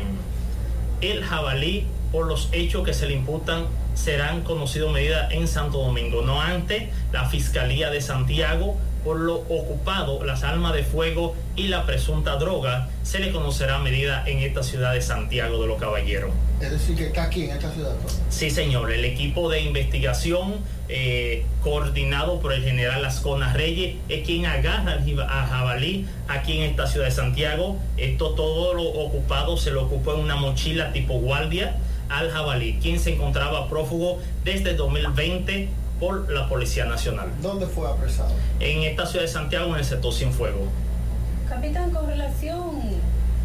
[1.02, 3.66] El jabalí, por los hechos que se le imputan,
[3.96, 6.22] serán conocidos medidas en Santo Domingo.
[6.22, 11.86] No antes, la Fiscalía de Santiago por lo ocupado, las armas de fuego y la
[11.86, 16.32] presunta droga, se le conocerá medida en esta ciudad de Santiago de los Caballeros.
[16.62, 17.94] Es decir, que está aquí en esta ciudad.
[17.94, 18.10] ¿no?
[18.30, 20.58] Sí, señor, el equipo de investigación
[20.90, 25.00] eh, coordinado por el general Ascona Reyes es quien agarra
[25.30, 27.78] a jabalí aquí en esta ciudad de Santiago.
[27.98, 31.78] Esto todo lo ocupado se lo ocupó en una mochila tipo guardia
[32.10, 35.70] al jabalí, quien se encontraba prófugo desde 2020
[36.02, 37.30] por la Policía Nacional.
[37.42, 38.34] ¿Dónde fue apresado?
[38.60, 40.68] En esta ciudad de Santiago, en el sector Sin Fuego.
[41.48, 42.82] Capitán, con relación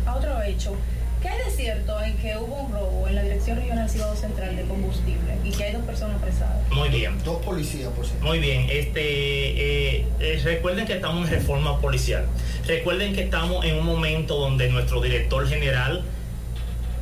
[0.06, 0.74] a otro hecho,
[1.20, 4.56] ¿qué hay de cierto en que hubo un robo en la Dirección Regional Cibao Central
[4.56, 6.56] de Combustible y que hay dos personas apresadas?
[6.72, 7.22] Muy bien.
[7.24, 8.24] Dos policías, por cierto.
[8.24, 12.24] Muy bien, este, eh, eh, recuerden que estamos en reforma policial.
[12.66, 16.02] Recuerden que estamos en un momento donde nuestro director general,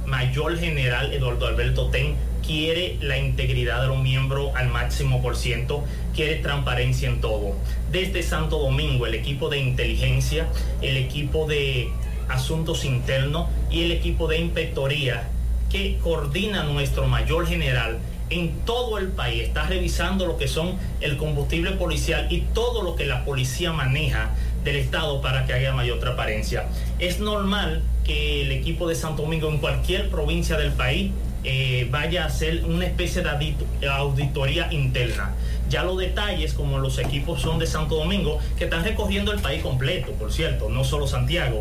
[0.04, 2.16] mayor general Eduardo Alberto Ten,
[2.46, 5.84] quiere la integridad de los miembros al máximo por ciento,
[6.14, 7.56] quiere transparencia en todo.
[7.90, 10.48] Desde Santo Domingo, el equipo de inteligencia,
[10.82, 11.90] el equipo de
[12.28, 15.28] asuntos internos y el equipo de inspectoría
[15.70, 17.98] que coordina nuestro mayor general
[18.30, 22.96] en todo el país está revisando lo que son el combustible policial y todo lo
[22.96, 24.30] que la policía maneja
[24.64, 26.66] del Estado para que haya mayor transparencia.
[26.98, 31.12] Es normal que el equipo de Santo Domingo en cualquier provincia del país
[31.44, 35.32] eh, vaya a hacer una especie de audito- auditoría interna.
[35.68, 39.62] Ya los detalles, como los equipos son de Santo Domingo, que están recorriendo el país
[39.62, 41.60] completo, por cierto, no solo Santiago,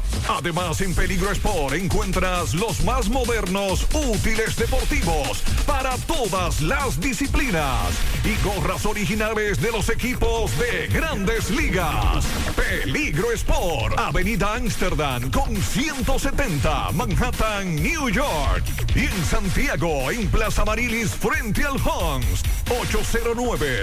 [0.29, 7.89] Además, en Peligro Sport encuentras los más modernos útiles deportivos para todas las disciplinas
[8.23, 12.25] y gorras originales de los equipos de grandes ligas.
[12.55, 18.63] Peligro Sport, Avenida Amsterdam con 170, Manhattan, New York.
[18.95, 22.43] Y en Santiago, en Plaza Marilis, frente al Hans,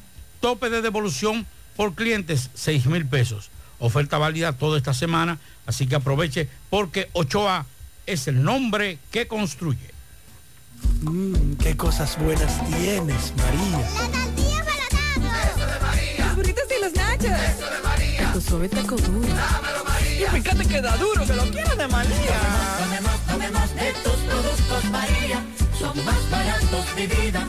[0.40, 1.44] Tope de devolución
[1.78, 3.50] por clientes 6 mil pesos.
[3.78, 7.66] Oferta válida toda esta semana, así que aproveche porque Ochoa
[8.04, 9.94] es el nombre que construye.
[11.02, 13.78] Mmm, qué cosas buenas tienes, María.
[13.78, 16.26] La tortilla para Eso de María.
[16.26, 17.24] Los burritos y los nachos.
[17.30, 18.32] Eso de María.
[18.32, 19.28] Tu suave taco duro.
[19.28, 20.26] Dámelo, María.
[20.36, 22.40] Y fíjate que da duro, que lo quiero de María.
[22.80, 25.44] Tomemos, tomemos de tus productos, María.
[25.78, 27.48] Son más baratos de vida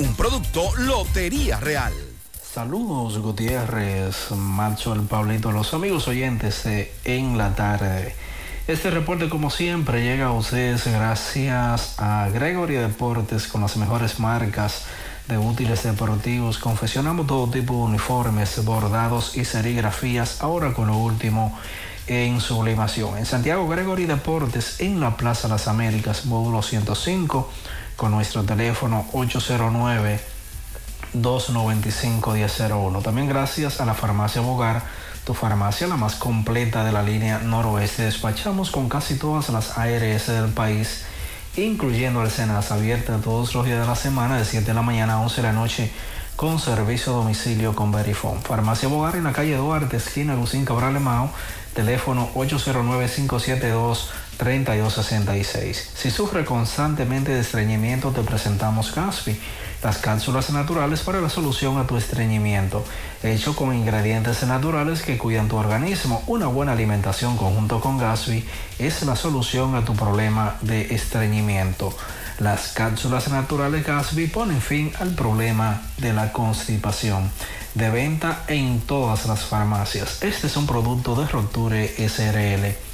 [0.00, 1.92] Un producto Lotería Real.
[2.54, 8.14] Saludos Gutiérrez, Macho, el Pablito, los amigos oyentes de En la Tarde.
[8.66, 14.86] Este reporte como siempre llega a ustedes gracias a Gregory Deportes con las mejores marcas
[15.28, 16.56] de útiles deportivos.
[16.56, 21.58] Confeccionamos todo tipo de uniformes, bordados y serigrafías, ahora con lo último
[22.06, 23.18] en sublimación.
[23.18, 27.50] En Santiago Gregory Deportes, en la Plaza Las Américas, módulo 105
[28.00, 29.04] con nuestro teléfono
[31.12, 33.02] 809-295-1001.
[33.02, 34.82] También gracias a la farmacia Bogar,
[35.26, 38.04] tu farmacia la más completa de la línea noroeste.
[38.04, 41.04] Despachamos con casi todas las ARS del país,
[41.58, 45.16] incluyendo el Senas, abierta todos los días de la semana, de 7 de la mañana
[45.16, 45.92] a 11 de la noche,
[46.36, 48.40] con servicio a domicilio con Verifone.
[48.40, 51.28] Farmacia Bogar en la calle Duarte, esquina Lucín Cabral Mao,
[51.74, 52.30] teléfono
[54.40, 55.74] 809-572-3266.
[55.94, 59.38] Si sufre constantemente de estreñimiento, te presentamos Gaspi,
[59.82, 62.84] las cápsulas naturales para la solución a tu estreñimiento,
[63.22, 66.22] hecho con ingredientes naturales que cuidan tu organismo.
[66.26, 68.44] Una buena alimentación conjunto con Gaspi
[68.78, 71.94] es la solución a tu problema de estreñimiento.
[72.38, 77.30] Las cápsulas naturales Gasby ponen fin al problema de la constipación.
[77.74, 80.22] De venta en todas las farmacias.
[80.22, 82.89] Este es un producto de Roture SRL.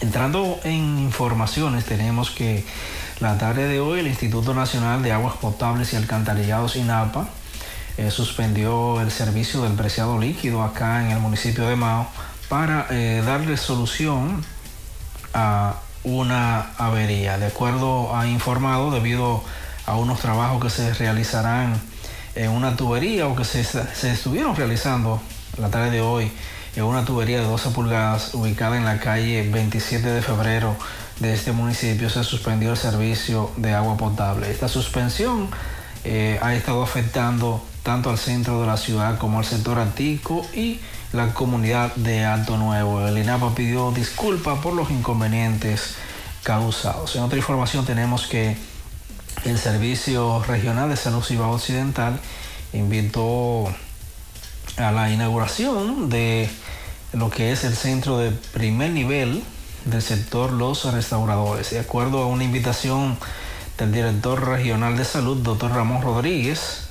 [0.00, 2.64] Entrando en informaciones, tenemos que
[3.20, 7.28] la tarde de hoy el Instituto Nacional de Aguas Potables y Alcantarillados INAPA
[7.96, 12.08] eh, suspendió el servicio del preciado líquido acá en el municipio de Mao
[12.48, 14.44] para eh, darle solución
[15.32, 17.38] a una avería.
[17.38, 19.44] De acuerdo a informado, debido
[19.86, 21.80] a unos trabajos que se realizarán
[22.34, 25.22] en una tubería o que se, se estuvieron realizando
[25.56, 26.32] la tarde de hoy
[26.76, 30.76] en una tubería de 12 pulgadas ubicada en la calle 27 de febrero
[31.20, 34.50] de este municipio, se suspendió el servicio de agua potable.
[34.50, 35.48] Esta suspensión
[36.04, 40.80] eh, ha estado afectando tanto al centro de la ciudad como al sector antico y
[41.12, 43.06] la comunidad de Alto Nuevo.
[43.06, 45.94] El INAPA pidió disculpas por los inconvenientes
[46.42, 47.14] causados.
[47.14, 48.56] En otra información tenemos que
[49.44, 52.18] el Servicio Regional de Salud Cibao Occidental
[52.72, 53.72] invitó
[54.76, 56.50] a la inauguración de
[57.14, 59.42] lo que es el centro de primer nivel
[59.84, 61.70] del sector Los Restauradores.
[61.70, 63.16] De acuerdo a una invitación
[63.78, 66.88] del director regional de salud, doctor Ramón Rodríguez,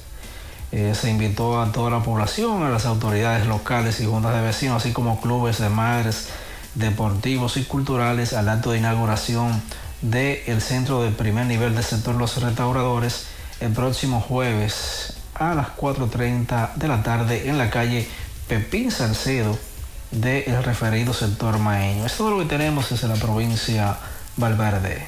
[0.71, 4.77] eh, se invitó a toda la población, a las autoridades locales y juntas de vecinos,
[4.77, 6.29] así como clubes de madres
[6.75, 9.61] deportivos y culturales al acto de inauguración
[10.01, 13.27] del centro de primer nivel del sector Los Restauradores
[13.59, 18.07] el próximo jueves a las 4.30 de la tarde en la calle
[18.47, 19.57] Pepín Salcedo
[20.14, 22.06] del referido sector maeño.
[22.06, 23.98] Es todo lo que tenemos desde la provincia
[24.38, 25.07] Valverde.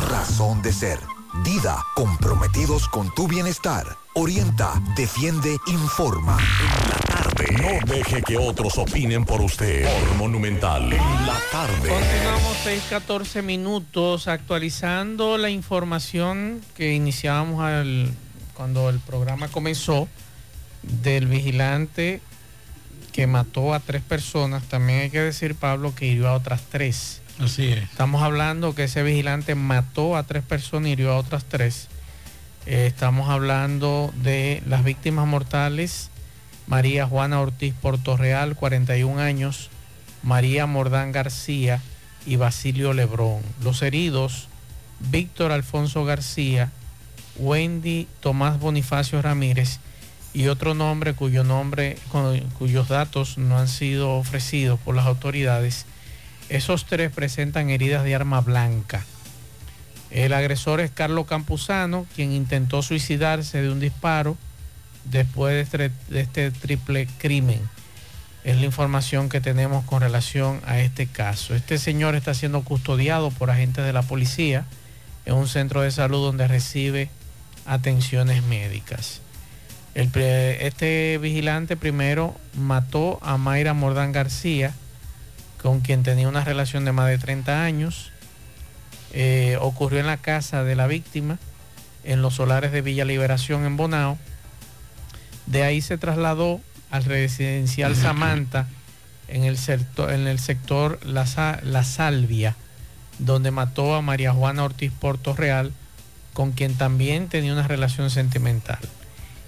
[0.00, 0.98] razón de ser.
[1.44, 3.84] Dida, comprometidos con tu bienestar.
[4.14, 6.38] Orienta, defiende, informa.
[7.60, 9.84] No deje que otros opinen por usted.
[9.84, 10.92] Por Monumental.
[10.92, 11.88] En la tarde.
[11.88, 18.14] Continuamos 6:14 minutos actualizando la información que iniciábamos al-
[18.54, 20.06] cuando el programa comenzó
[20.82, 22.20] del vigilante
[23.12, 24.62] que mató a tres personas.
[24.64, 27.20] También hay que decir, Pablo, que hirió a otras tres.
[27.82, 31.88] Estamos hablando que ese vigilante mató a tres personas y hirió a otras tres.
[32.66, 36.10] Eh, estamos hablando de las víctimas mortales.
[36.66, 39.68] María Juana Ortiz Portorreal, 41 años.
[40.22, 41.80] María Mordán García
[42.24, 43.42] y Basilio Lebrón.
[43.62, 44.48] Los heridos,
[45.00, 46.70] Víctor Alfonso García,
[47.36, 49.80] Wendy Tomás Bonifacio Ramírez
[50.32, 55.84] y otro nombre cuyo nombre, cu- cuyos datos no han sido ofrecidos por las autoridades.
[56.48, 59.04] Esos tres presentan heridas de arma blanca.
[60.10, 64.36] El agresor es Carlos Campuzano, quien intentó suicidarse de un disparo
[65.04, 67.60] después de este, de este triple crimen.
[68.44, 71.54] Es la información que tenemos con relación a este caso.
[71.54, 74.66] Este señor está siendo custodiado por agentes de la policía
[75.24, 77.08] en un centro de salud donde recibe
[77.66, 79.20] atenciones médicas.
[79.94, 84.74] Este vigilante primero mató a Mayra Mordán García,
[85.64, 88.12] con quien tenía una relación de más de 30 años.
[89.14, 91.38] Eh, ocurrió en la casa de la víctima,
[92.04, 94.18] en los solares de Villa Liberación en Bonao.
[95.46, 96.60] De ahí se trasladó
[96.90, 98.66] al residencial Samantha
[99.26, 101.24] en el, sector, en el sector La,
[101.62, 102.56] La Salvia,
[103.18, 105.72] donde mató a María Juana Ortiz Porto Real,
[106.34, 108.80] con quien también tenía una relación sentimental.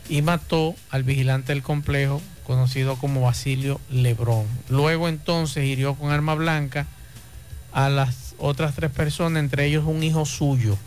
[0.09, 4.47] Y mató al vigilante del complejo, conocido como Basilio Lebrón.
[4.69, 6.87] Luego entonces hirió con arma blanca
[7.73, 10.79] a las otras tres personas, entre ellos un hijo suyo.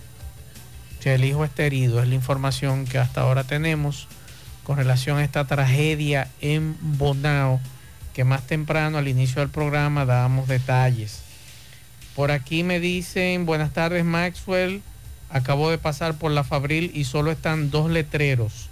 [1.01, 4.07] Sea, el hijo está herido, es la información que hasta ahora tenemos
[4.63, 7.59] con relación a esta tragedia en Bonao,
[8.13, 11.21] que más temprano al inicio del programa dábamos detalles.
[12.15, 14.81] Por aquí me dicen, buenas tardes Maxwell,
[15.29, 18.69] acabo de pasar por la Fabril y solo están dos letreros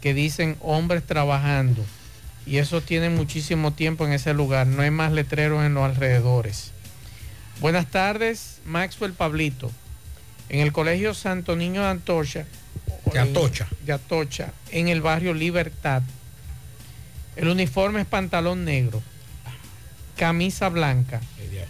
[0.00, 1.84] que dicen hombres trabajando.
[2.48, 6.70] Y eso tiene muchísimo tiempo en ese lugar, no hay más letreros en los alrededores.
[7.60, 9.70] Buenas tardes, Maxwell Pablito.
[10.48, 12.46] En el Colegio Santo Niño de Antorcha.
[13.12, 13.68] De Atocha.
[13.84, 16.02] De Atocha, en el barrio Libertad.
[17.36, 19.02] El uniforme es pantalón negro,
[20.16, 21.20] camisa blanca,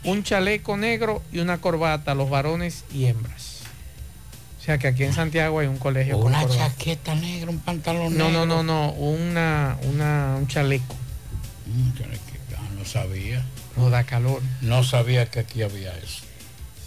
[0.05, 3.58] un chaleco negro y una corbata, los varones y hembras.
[4.69, 8.19] O sea que aquí en Santiago hay un colegio con Una chaqueta negra, un pantalón
[8.19, 8.45] No, negro.
[8.45, 10.95] no, no, no, una, una, un chaleco.
[12.55, 13.43] Ah, no sabía.
[13.79, 14.43] No da calor.
[14.61, 16.21] No sabía que aquí había eso.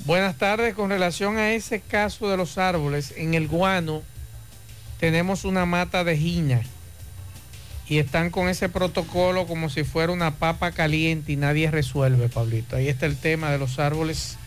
[0.05, 4.03] Buenas tardes, con relación a ese caso de los árboles, en el guano
[4.99, 6.61] tenemos una mata de gina
[7.87, 12.75] y están con ese protocolo como si fuera una papa caliente y nadie resuelve, Pablito.
[12.75, 14.37] Ahí está el tema de los árboles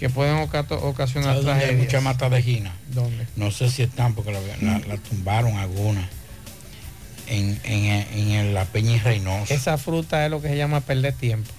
[0.00, 1.84] que pueden ocasionar ¿Sabes dónde hay tragedias.
[1.86, 2.74] mucha mata de gina?
[2.92, 3.26] ¿Dónde?
[3.36, 6.08] No sé si están porque la, la- la tumbaron algunas.
[7.28, 7.84] En, en,
[8.18, 9.54] en la Peña y Reynosa.
[9.54, 11.50] Esa fruta es lo que se llama perder tiempo.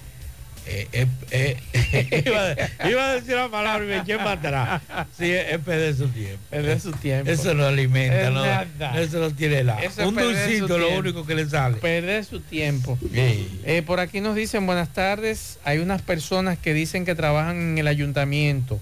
[0.68, 4.82] Eh, eh, eh, iba, a- iba a decir la palabra y me eché para atrás.
[5.18, 6.40] Sí, es perder su tiempo.
[6.50, 7.32] Perder su tiempo.
[7.32, 9.02] Eso no alimenta, Es no, nada.
[9.02, 9.82] eso no tiene nada.
[9.82, 11.78] Eso es Un dulcito es lo único que le sale.
[11.78, 12.98] Perder su tiempo.
[13.12, 13.50] Sí.
[13.86, 15.58] Por aquí nos dicen buenas tardes.
[15.64, 18.80] Hay unas personas que dicen que trabajan en el ayuntamiento.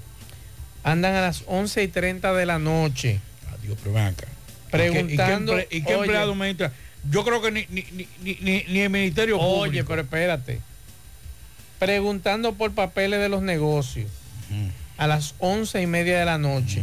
[0.84, 3.20] Andan a las 11 y 30 de la noche.
[3.58, 4.28] Adiós, acá.
[4.70, 5.58] Preguntando.
[5.60, 6.72] ¿Y qué, emple- y qué Oye, empleado me entra?
[7.10, 9.86] Yo creo que ni, ni, ni, ni- ni- ni el Ministerio Oye, Público.
[9.90, 10.60] pero espérate.
[11.80, 14.12] Preguntando por papeles de los negocios
[14.98, 16.82] a las once y media de la noche.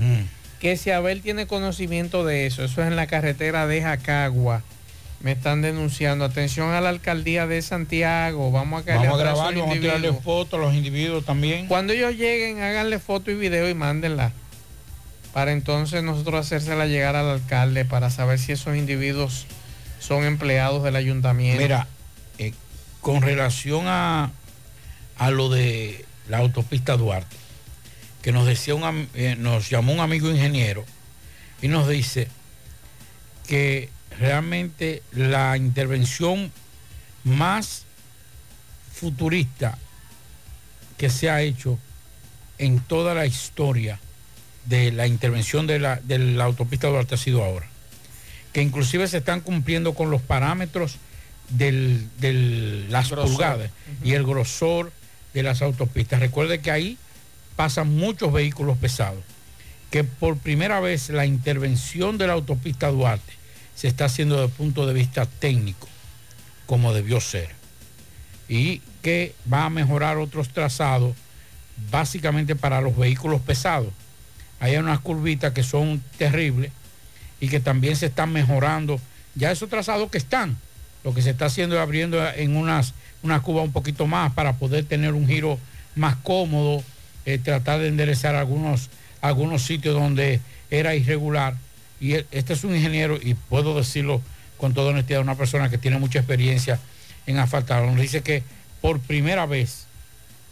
[0.59, 4.63] Que si Abel tiene conocimiento de eso, eso es en la carretera de Jacagua.
[5.21, 6.25] Me están denunciando.
[6.25, 8.51] Atención a la alcaldía de Santiago.
[8.51, 11.67] Vamos a Vamos a grabar, esos vamos a tirarle fotos a los individuos también.
[11.67, 14.33] Cuando ellos lleguen, háganle foto y video y mándenla.
[15.33, 19.47] Para entonces nosotros hacérsela llegar al alcalde para saber si esos individuos
[19.99, 21.61] son empleados del ayuntamiento.
[21.61, 21.87] Mira,
[22.39, 22.55] eh,
[23.03, 24.31] con relación a,
[25.19, 27.37] a lo de la autopista Duarte,
[28.23, 30.85] que nos decía un, eh, nos llamó un amigo ingeniero
[31.63, 32.29] y nos dice
[33.47, 36.53] que realmente la intervención
[37.25, 37.85] más
[38.93, 39.79] futurista
[40.97, 41.79] que se ha hecho
[42.59, 44.01] en toda la historia
[44.65, 47.67] de la intervención de la, de la autopista Duarte ha sido ahora.
[48.53, 50.97] Que inclusive se están cumpliendo con los parámetros
[51.51, 53.31] de las Grosor.
[53.31, 53.71] pulgadas
[54.03, 54.93] y el grosor
[55.37, 56.19] de las autopistas.
[56.19, 56.97] Recuerde que ahí
[57.57, 59.23] pasan muchos vehículos pesados.
[59.91, 63.35] Que por primera vez la intervención de la autopista Duarte
[63.75, 65.89] se está haciendo desde el punto de vista técnico,
[66.65, 67.51] como debió ser.
[68.49, 71.15] Y que va a mejorar otros trazados,
[71.91, 73.93] básicamente para los vehículos pesados.
[74.59, 76.73] Hay unas curvitas que son terribles
[77.41, 78.99] y que también se están mejorando.
[79.35, 80.57] Ya esos trazados que están,
[81.05, 84.55] lo que se está haciendo es abriendo en unas, unas cubas un poquito más para
[84.55, 85.59] poder tener un giro
[85.95, 86.83] más cómodo,
[87.25, 88.91] eh, tratar de enderezar algunos,
[89.21, 90.41] algunos sitios donde
[90.71, 91.57] era irregular.
[92.01, 94.21] Y él- este es un ingeniero, y puedo decirlo
[94.59, 96.79] con toda honestidad, una persona que tiene mucha experiencia
[97.27, 97.83] en asfaltar.
[97.83, 98.43] Nos dice que
[98.81, 99.87] por primera vez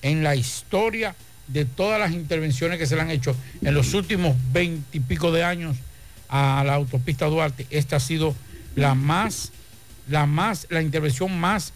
[0.02, 1.14] en la historia
[1.46, 5.76] de todas las intervenciones que se le han hecho en los últimos veintipico de años
[6.28, 8.34] a la autopista Duarte, esta ha sido
[8.74, 9.52] la más,
[10.08, 11.72] la más, la intervención más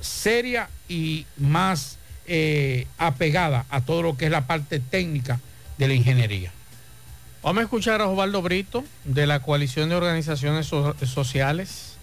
[0.00, 5.40] seria y más eh, apegada a todo lo que es la parte técnica
[5.78, 6.52] de la ingeniería.
[7.42, 11.94] Vamos a escuchar a Osvaldo Brito de la Coalición de Organizaciones So- Sociales.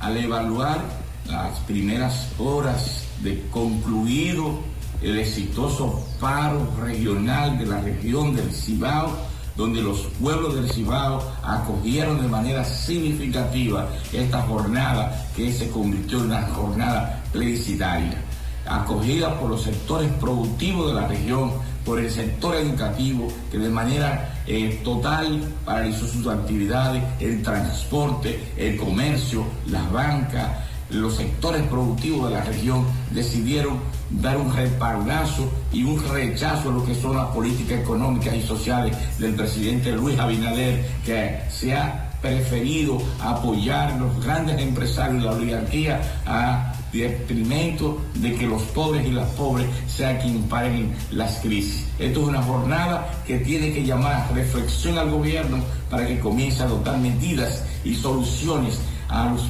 [0.00, 0.82] al evaluar
[1.26, 4.60] las primeras horas de concluido
[5.02, 9.14] el exitoso paro regional de la región del Cibao,
[9.56, 16.24] donde los pueblos del Cibao acogieron de manera significativa esta jornada que se convirtió en
[16.26, 18.22] una jornada plebiscitaria,
[18.66, 21.52] acogida por los sectores productivos de la región,
[21.84, 28.76] por el sector educativo que de manera eh, total paralizó sus actividades, el transporte, el
[28.76, 33.78] comercio, las bancas, los sectores productivos de la región decidieron
[34.10, 38.96] dar un respaldazo y un rechazo a lo que son las políticas económicas y sociales
[39.18, 46.00] del presidente Luis Abinader, que se ha preferido apoyar los grandes empresarios de la oligarquía
[46.26, 51.86] a detrimento de que los pobres y las pobres sean quienes paguen las crisis.
[51.98, 55.58] Esto es una jornada que tiene que llamar a reflexión al gobierno
[55.88, 58.80] para que comience a adoptar medidas y soluciones
[59.10, 59.42] a los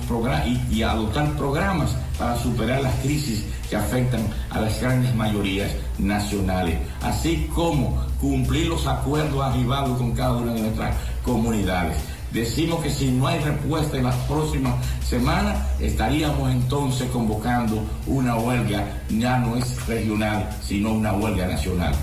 [0.46, 6.78] y, y adoptar programas para superar las crisis que afectan a las grandes mayorías nacionales,
[7.02, 11.96] así como cumplir los acuerdos arribados con cada una de nuestras comunidades.
[12.32, 14.74] Decimos que si no hay respuesta en las próximas
[15.04, 21.94] semanas, estaríamos entonces convocando una huelga, ya no es regional, sino una huelga nacional.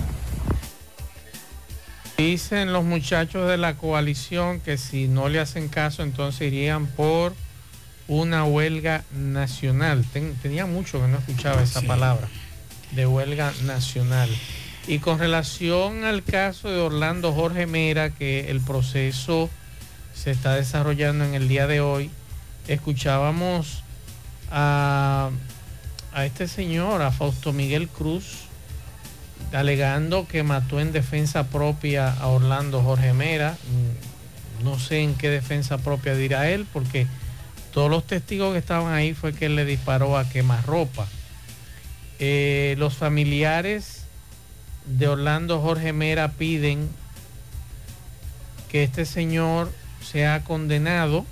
[2.18, 7.32] Dicen los muchachos de la coalición que si no le hacen caso, entonces irían por
[8.08, 10.04] una huelga nacional.
[10.12, 11.86] Ten- tenía mucho que no escuchaba esa Sí.
[11.86, 12.26] palabra,
[12.92, 14.28] de huelga nacional.
[14.86, 19.50] Y con relación al caso de Orlando Jorge Mera, que el proceso
[20.14, 22.10] se está desarrollando en el día de hoy,
[22.66, 23.82] escuchábamos
[24.50, 25.30] a,
[26.14, 28.24] a este señor, a Fausto Miguel Cruz,
[29.52, 33.52] alegando que mató en defensa propia a Orlando Jorge Mera.
[33.52, 37.06] Mm, No sé en qué defensa propia dirá él, porque
[37.72, 41.06] todos los testigos que estaban ahí fue que él le disparó a quemarropa.
[42.18, 44.04] Eh, los familiares
[44.86, 46.88] de Orlando Jorge Mera piden
[48.70, 49.72] que este señor
[50.02, 51.24] sea condenado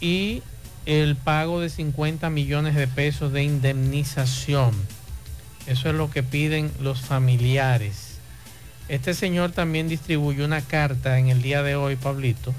[0.00, 0.42] y
[0.84, 4.74] el pago de 50 millones de pesos de indemnización.
[5.66, 8.18] Eso es lo que piden los familiares.
[8.88, 12.54] Este señor también distribuyó una carta en el día de hoy, Pablito,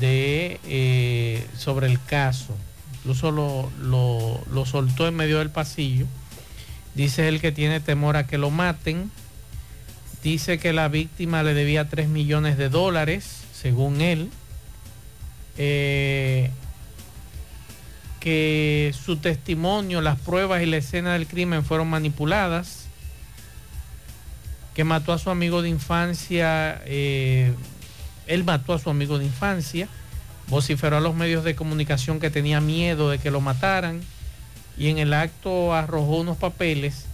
[0.00, 2.54] de, eh, sobre el caso.
[2.98, 6.06] Incluso lo, lo- soltó en medio del pasillo.
[6.94, 9.10] Dice él que tiene temor a que lo maten.
[10.22, 14.30] Dice que la víctima le debía 3 millones de dólares, según él.
[15.56, 16.50] Eh,
[18.18, 22.86] que su testimonio, las pruebas y la escena del crimen fueron manipuladas,
[24.74, 27.52] que mató a su amigo de infancia, eh,
[28.26, 29.88] él mató a su amigo de infancia,
[30.48, 34.02] vociferó a los medios de comunicación que tenía miedo de que lo mataran
[34.78, 37.06] y en el acto arrojó unos papeles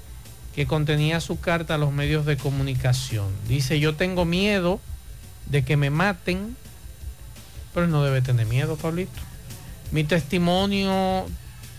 [0.54, 3.28] que contenía su carta a los medios de comunicación.
[3.48, 4.80] Dice, yo tengo miedo
[5.46, 6.56] de que me maten,
[7.72, 9.20] pero no debe tener miedo, Pablito.
[9.92, 11.26] Mi testimonio,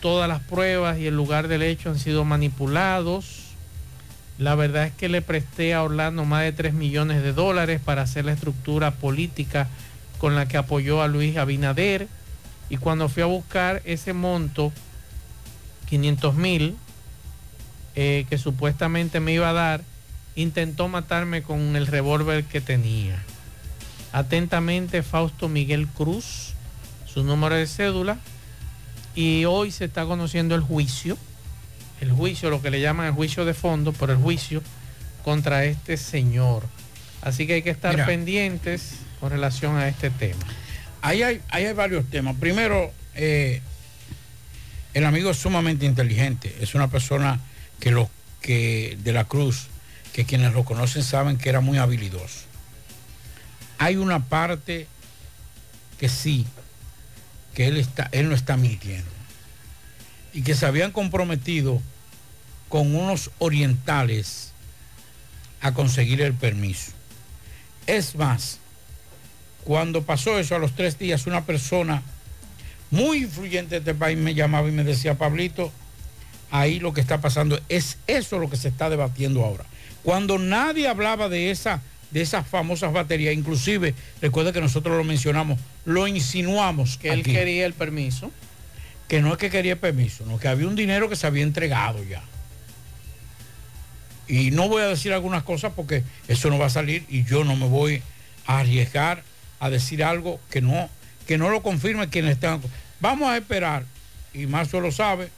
[0.02, 3.53] todas las pruebas y el lugar del hecho han sido manipulados.
[4.38, 8.02] La verdad es que le presté a Orlando más de 3 millones de dólares para
[8.02, 9.68] hacer la estructura política
[10.18, 12.08] con la que apoyó a Luis Abinader.
[12.70, 14.72] Y cuando fui a buscar ese monto,
[15.90, 16.76] 500 mil,
[17.96, 19.82] eh, que supuestamente me iba a dar,
[20.36, 23.22] intentó matarme con el revólver que tenía.
[24.14, 26.54] Atentamente, Fausto Miguel Cruz,
[27.06, 28.18] su número de cédula.
[29.14, 31.18] Y hoy se está conociendo el juicio,
[32.02, 34.62] el juicio, lo que le llaman el juicio de fondo, pero el juicio
[35.24, 36.64] contra este señor.
[37.22, 38.06] Así que hay que estar Mira.
[38.06, 40.44] pendientes con relación a este tema.
[41.02, 42.36] Ahí hay, ahí hay varios temas.
[42.38, 43.62] Primero, eh,
[44.94, 46.56] el amigo es sumamente inteligente.
[46.60, 47.40] Es una persona
[47.80, 48.10] que los
[48.42, 49.68] que de la Cruz,
[50.12, 52.42] que quienes lo conocen saben que era muy habilidoso.
[53.80, 54.88] Hay una parte
[55.98, 56.46] que sí,
[57.54, 59.10] que él está, él no está mintiendo.
[60.34, 61.82] Y que se habían comprometido
[62.70, 64.52] con unos orientales
[65.62, 66.92] a conseguir el permiso.
[67.86, 68.60] Es más,
[69.64, 72.02] cuando pasó eso a los tres días, una persona
[72.92, 75.72] muy influyente de este país me llamaba y me decía, Pablito,
[76.52, 79.66] ahí lo que está pasando es eso lo que se está debatiendo ahora.
[80.04, 81.82] Cuando nadie hablaba de esa
[82.14, 86.98] de esas famosas baterías, inclusive, recuerda que nosotros lo mencionamos, lo insinuamos.
[86.98, 88.32] Que él aquí, quería el permiso.
[89.14, 92.04] Que no es que quería permiso, no, que había un dinero que se había entregado
[92.04, 92.24] ya.
[94.28, 97.44] Y no voy a decir algunas cosas porque eso no va a salir y yo
[97.44, 98.02] no me voy
[98.48, 99.22] a arriesgar
[99.60, 100.90] a decir algo que no,
[101.28, 102.60] que no lo confirme quienes están.
[103.02, 103.84] Vamos a esperar,
[104.34, 105.30] y Marzo lo sabe,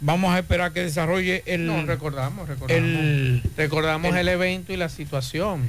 [0.00, 1.66] vamos a esperar que desarrolle el.
[1.66, 2.82] No, recordamos, recordamos.
[2.82, 5.68] el- recordamos el, el- evento y la situación.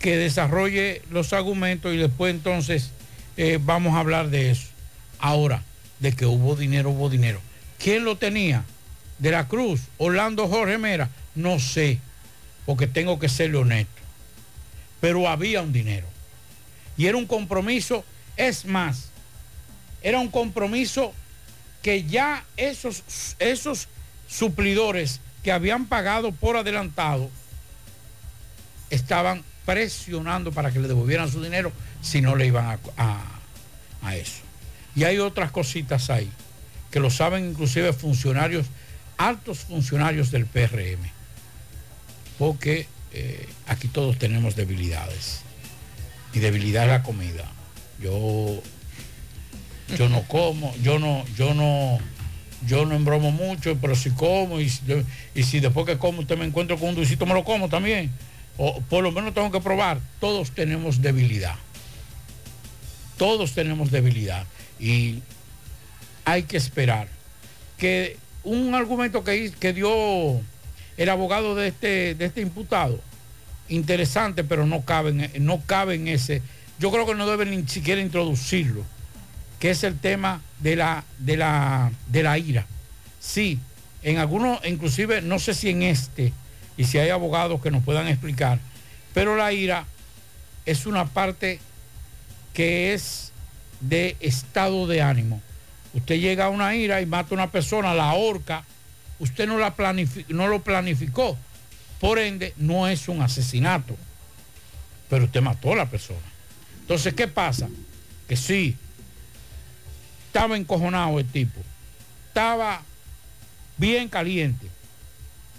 [0.00, 2.90] que desarrolle los argumentos y después entonces
[3.36, 4.66] eh, vamos a hablar de eso.
[5.20, 5.62] Ahora,
[6.00, 7.40] de que hubo dinero, hubo dinero.
[7.78, 8.64] ¿Quién lo tenía?
[9.18, 11.98] De la Cruz, Orlando Jorge Mera, no sé,
[12.66, 13.92] porque tengo que serle honesto.
[15.00, 16.06] Pero había un dinero.
[16.96, 18.04] Y era un compromiso,
[18.36, 19.10] es más,
[20.02, 21.12] era un compromiso
[21.82, 23.02] que ya esos,
[23.38, 23.88] esos
[24.28, 27.30] suplidores que habían pagado por adelantado
[28.90, 31.72] estaban presionando para que le devolvieran su dinero
[32.02, 33.40] si no le iban a, a-
[34.02, 34.42] a eso.
[34.96, 36.30] Y hay otras cositas ahí
[36.90, 38.66] que lo saben inclusive funcionarios,
[39.16, 41.10] altos funcionarios del PRM,
[42.38, 45.40] porque eh, aquí todos tenemos debilidades.
[46.32, 47.44] Mi debilidad es la comida.
[48.00, 48.62] Yo,
[49.96, 51.98] yo no como, yo no, yo no,
[52.66, 54.72] yo no embromo mucho, pero si como y
[55.34, 58.10] y si después que como usted me encuentro con un dulcito me lo como también.
[58.56, 60.00] O por lo menos tengo que probar.
[60.20, 61.54] Todos tenemos debilidad.
[63.16, 64.46] Todos tenemos debilidad.
[64.78, 65.22] Y
[66.24, 67.08] hay que esperar.
[67.76, 70.40] Que un argumento que, que dio
[70.96, 73.00] el abogado de este, de este imputado,
[73.68, 76.42] interesante, pero no cabe, en, no cabe en ese.
[76.78, 78.84] Yo creo que no deben ni siquiera introducirlo,
[79.58, 82.66] que es el tema de la, de la, de la ira.
[83.20, 83.58] Sí,
[84.02, 86.32] en algunos, inclusive, no sé si en este,
[86.76, 88.58] y si hay abogados que nos puedan explicar,
[89.14, 89.84] pero la ira
[90.66, 91.60] es una parte
[92.54, 93.27] que es
[93.80, 95.40] de estado de ánimo.
[95.94, 98.64] Usted llega a una ira y mata a una persona, la horca,
[99.18, 99.74] usted no, la
[100.28, 101.36] no lo planificó.
[102.00, 103.96] Por ende, no es un asesinato.
[105.08, 106.20] Pero usted mató a la persona.
[106.80, 107.68] Entonces, ¿qué pasa?
[108.28, 108.76] Que sí,
[110.26, 111.60] estaba encojonado el tipo.
[112.28, 112.82] Estaba
[113.78, 114.68] bien caliente.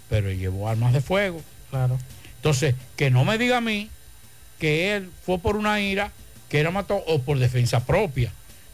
[0.08, 1.42] Pero llevó armas de fuego.
[1.70, 1.98] Claro.
[2.36, 3.90] Entonces, que no me diga a mí
[4.58, 6.12] que él fue por una ira,
[6.50, 8.32] que era mató o por defensa propia.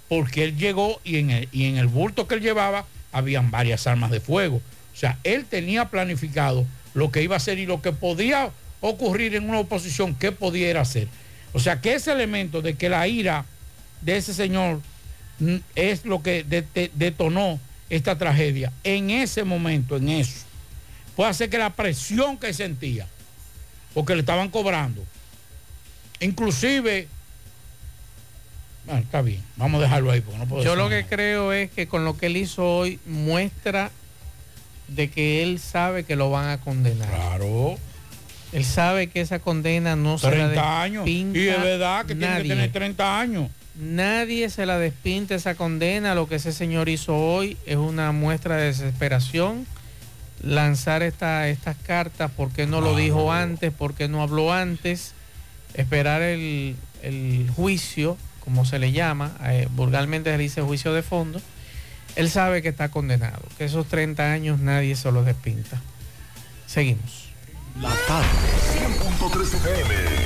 [0.09, 3.87] Porque él llegó y en el, y en el bulto que él llevaba habían varias
[3.87, 4.57] armas de fuego.
[4.57, 8.51] O sea, él tenía planificado lo que iba a hacer y lo que podía
[8.81, 11.09] ocurrir en una oposición, que pudiera hacer.
[11.53, 13.45] O sea, que ese elemento de que la ira
[14.01, 14.81] de ese señor
[15.39, 17.59] mm, es lo que de- de- detonó
[17.91, 20.45] esta tragedia, en ese momento, en eso,
[21.15, 23.07] puede hacer que la presión que sentía,
[23.95, 25.05] porque le estaban cobrando,
[26.21, 27.09] inclusive,
[28.87, 31.03] bueno, está bien, vamos a dejarlo ahí, porque no puedo Yo lo nada.
[31.03, 33.91] que creo es que con lo que él hizo hoy muestra
[34.89, 37.09] de que él sabe que lo van a condenar.
[37.09, 37.77] Claro.
[38.53, 41.05] Él sabe que esa condena no se la 30 años.
[41.05, 42.49] despinta Y es verdad que tiene que nadie.
[42.49, 43.51] tener 30 años.
[43.75, 46.15] Nadie se la despinta esa condena.
[46.15, 49.67] Lo que ese señor hizo hoy es una muestra de desesperación.
[50.43, 53.73] Lanzar esta, estas cartas, ¿por qué no lo dijo antes?
[53.73, 55.13] ¿Por qué no habló antes?
[55.75, 58.17] Esperar el, el juicio,
[58.47, 61.43] como se le llama, eh, vulgarmente se dice juicio de fondo.
[62.15, 65.83] Él sabe que está condenado, que esos 30 años nadie se los despinta.
[66.67, 67.29] Seguimos.
[67.81, 68.29] La tarde.
[68.73, 70.26] 100.3 FM.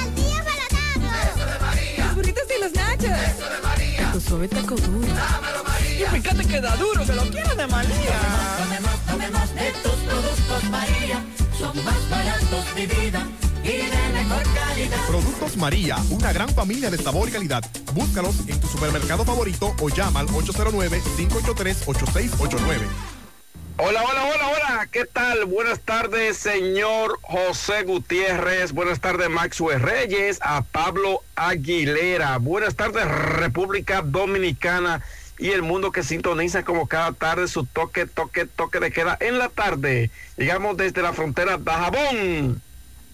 [4.31, 5.07] Suave taco duro.
[5.07, 6.07] Dámelo, María.
[6.07, 8.19] Y fíjate que da duro, que lo quiero de María.
[8.63, 11.21] Tomemos, tomemos de tus productos María.
[11.59, 13.27] Son más baratos de vida
[13.61, 15.05] y de mejor calidad.
[15.07, 17.61] Productos María, una gran familia de sabor y calidad.
[17.93, 23.10] Búscalos en tu supermercado favorito o llama al 809-583-8689.
[23.83, 24.87] Hola, hola, hola, hola.
[24.91, 25.45] ¿Qué tal?
[25.45, 28.73] Buenas tardes, señor José Gutiérrez.
[28.73, 30.37] Buenas tardes, Maxwell Reyes.
[30.43, 32.37] A Pablo Aguilera.
[32.37, 35.01] Buenas tardes, República Dominicana
[35.39, 39.39] y el mundo que sintoniza como cada tarde su toque, toque, toque de queda en
[39.39, 40.11] la tarde.
[40.37, 42.61] Llegamos desde la frontera de Jabón.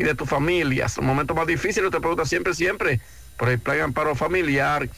[0.00, 0.88] y de tu familia.
[0.88, 3.00] Son momentos más difíciles, te pregunta siempre, siempre,
[3.36, 4.88] por el plan amparo familiar.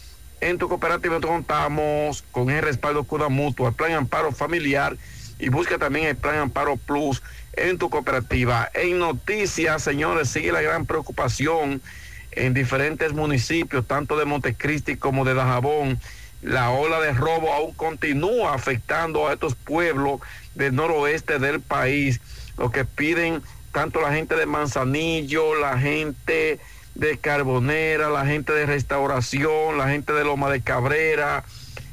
[0.41, 4.97] En tu cooperativa contamos con el respaldo Cuda Mutua, el plan amparo familiar
[5.41, 7.21] y busca también el plan amparo plus
[7.55, 8.71] en tu cooperativa.
[8.75, 11.83] En noticias, señores, sigue la gran preocupación
[12.31, 15.99] en diferentes municipios, tanto de Montecristi como de Dajabón.
[16.43, 20.21] La ola de robo aún continúa afectando a estos pueblos
[20.55, 22.21] del noroeste del país,
[22.57, 23.43] lo que piden
[23.73, 26.61] tanto la gente de Manzanillo, la gente
[26.95, 31.45] de Carbonera, la gente de Restauración, la gente de Loma de Cabrera,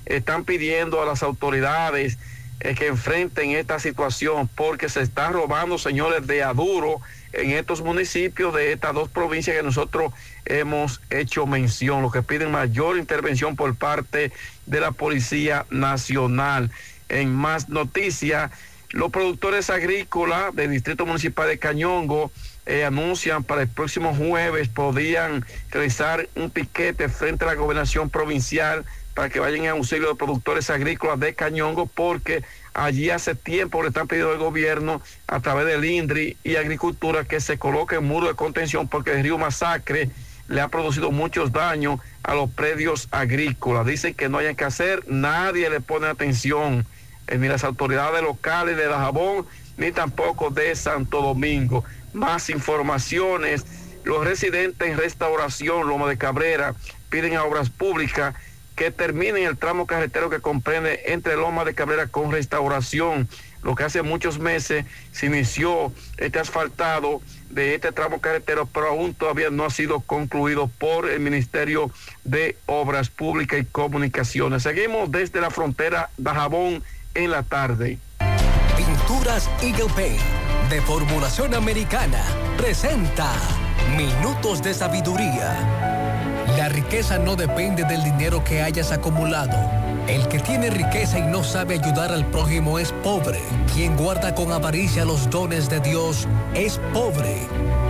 [0.06, 2.18] están pidiendo a las autoridades
[2.60, 7.00] eh, que enfrenten esta situación porque se están robando, señores, de aduro
[7.32, 10.12] en estos municipios de estas dos provincias que nosotros
[10.46, 14.34] hemos hecho mención, lo que piden mayor intervención por parte
[14.66, 16.72] de la Policía Nacional.
[17.08, 18.52] En más noticias,
[18.92, 22.32] los productores agrícolas del Distrito Municipal de Cañongo
[22.66, 28.86] eh, anuncian para el próximo jueves podían realizar un piquete frente a la gobernación provincial
[29.14, 32.44] para que vayan en auxilio de productores agrícolas de Cañongo porque
[32.74, 37.40] allí hace tiempo le están pidiendo al gobierno a través del INDRI y Agricultura que
[37.40, 40.10] se coloque un muro de contención porque el río Masacre
[40.48, 43.86] le ha producido muchos daños a los predios agrícolas.
[43.86, 46.86] Dicen que no hay que hacer, nadie le pone atención,
[47.38, 49.46] ni las autoridades locales de Dajabón,
[49.78, 51.84] ni tampoco de Santo Domingo.
[52.14, 53.66] Más informaciones,
[54.04, 56.74] los residentes en restauración Loma de Cabrera
[57.10, 58.36] piden a Obras Públicas
[58.76, 63.28] que terminen el tramo carretero que comprende entre Loma de Cabrera con Restauración,
[63.62, 69.14] lo que hace muchos meses se inició este asfaltado de este tramo carretero, pero aún
[69.14, 71.92] todavía no ha sido concluido por el Ministerio
[72.24, 74.64] de Obras Públicas y Comunicaciones.
[74.64, 76.84] Seguimos desde la frontera de Jabón
[77.16, 77.98] en la tarde.
[78.76, 80.20] Pinturas Eagle Paint
[80.70, 82.24] de formulación americana
[82.58, 83.32] presenta
[83.98, 85.56] Minutos de Sabiduría.
[86.58, 89.58] La riqueza no depende del dinero que hayas acumulado.
[90.08, 93.40] El que tiene riqueza y no sabe ayudar al prójimo es pobre.
[93.74, 97.38] Quien guarda con avaricia los dones de Dios es pobre.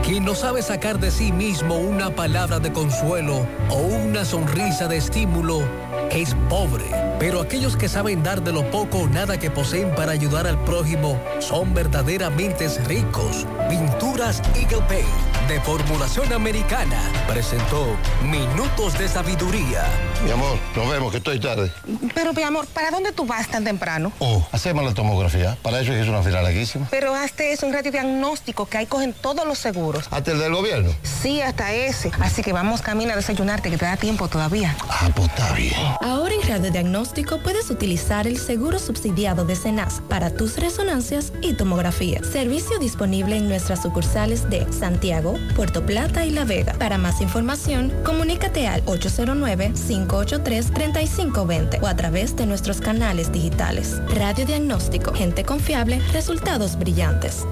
[0.04, 4.98] Quien no sabe sacar de sí mismo una palabra de consuelo o una sonrisa de
[4.98, 5.64] estímulo
[6.12, 6.86] es pobre.
[7.20, 10.64] Pero aquellos que saben dar de lo poco o nada que poseen para ayudar al
[10.64, 13.46] prójimo son verdaderamente ricos.
[13.70, 19.84] Pinturas Eagle Paint de formulación americana presentó Minutos de Sabiduría.
[20.24, 21.72] Mi amor, nos vemos, que estoy tarde.
[22.14, 24.12] Pero, mi amor, ¿para dónde tú vas tan temprano?
[24.20, 25.58] Oh, hacemos la tomografía.
[25.64, 26.88] Para eso es una fila larguísima.
[26.92, 30.08] Pero hazte es un radiodiagnóstico que ahí cogen todos los seguros.
[30.12, 30.92] ¿Hasta el del gobierno?
[31.02, 32.12] Sí, hasta ese.
[32.20, 34.76] Así que vamos camino a desayunarte, que te da tiempo todavía.
[34.88, 35.74] Ah, pues está bien.
[36.02, 42.24] Ahora en Radiodiagnóstico puedes utilizar el seguro subsidiado de CENAS para tus resonancias y tomografía.
[42.24, 46.72] Servicio disponible en nuestras sucursales de Santiago, Puerto Plata y La Vega.
[46.80, 54.02] Para más información, comunícate al 809-583-3520 o a través de nuestros canales digitales.
[54.16, 57.46] Radiodiagnóstico, gente confiable, resultados brillantes.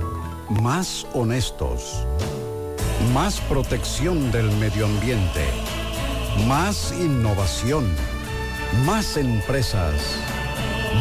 [0.50, 2.06] Más honestos.
[3.14, 5.44] Más protección del medio ambiente.
[6.48, 7.86] Más innovación.
[8.86, 9.94] Más empresas.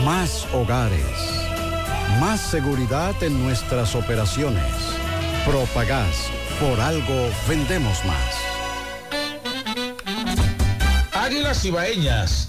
[0.05, 1.03] Más hogares.
[2.21, 4.65] Más seguridad en nuestras operaciones.
[5.45, 6.31] Propagás.
[6.61, 8.35] Por algo vendemos más.
[11.13, 12.49] Águilas Ibaeñas,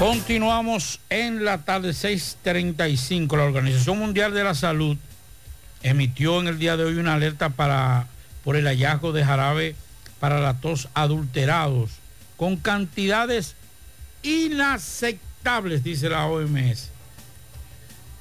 [0.00, 3.36] Continuamos en la tarde 6:35.
[3.36, 4.96] La Organización Mundial de la Salud
[5.82, 8.06] emitió en el día de hoy una alerta para,
[8.42, 9.76] por el hallazgo de jarabe
[10.18, 11.90] para la tos adulterados
[12.38, 13.56] con cantidades
[14.22, 16.88] inaceptables, dice la OMS,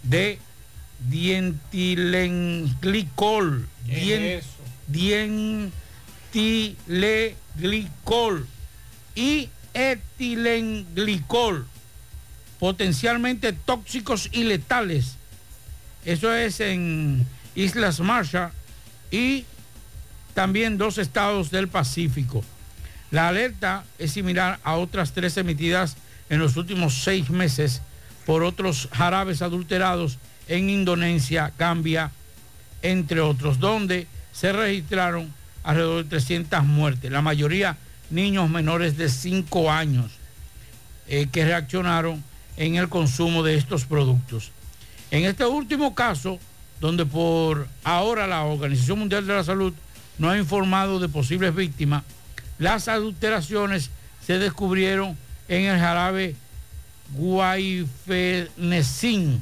[0.03, 0.37] de
[1.07, 3.69] dientilenglicol.
[3.85, 4.43] ¿Qué es
[4.91, 5.71] dien-
[6.33, 8.47] dientilenglicol
[9.15, 11.67] y etilenglicol,
[12.59, 15.15] potencialmente tóxicos y letales.
[16.05, 17.25] Eso es en
[17.55, 18.51] Islas Marshall
[19.11, 19.45] y
[20.33, 22.43] también dos estados del Pacífico.
[23.11, 25.97] La alerta es similar a otras tres emitidas
[26.29, 27.81] en los últimos seis meses
[28.25, 32.11] por otros jarabes adulterados en Indonesia, Gambia,
[32.81, 35.33] entre otros, donde se registraron
[35.63, 37.77] alrededor de 300 muertes, la mayoría
[38.09, 40.11] niños menores de 5 años
[41.07, 42.23] eh, que reaccionaron
[42.57, 44.51] en el consumo de estos productos.
[45.11, 46.39] En este último caso,
[46.79, 49.73] donde por ahora la Organización Mundial de la Salud
[50.17, 52.03] no ha informado de posibles víctimas,
[52.57, 53.89] las adulteraciones
[54.25, 55.17] se descubrieron
[55.47, 56.35] en el jarabe
[57.15, 59.41] guaifenecin,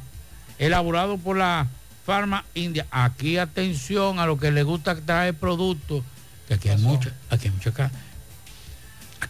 [0.57, 1.67] elaborado por la
[2.05, 2.85] Farma India.
[2.91, 6.03] Aquí atención a lo que le gusta traer productos,
[6.47, 7.53] que aquí hay mucho, aquí hay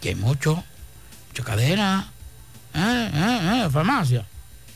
[0.07, 0.63] Aquí hay mucho,
[1.27, 2.09] mucha cadena,
[2.73, 4.25] eh, eh, eh, farmacia,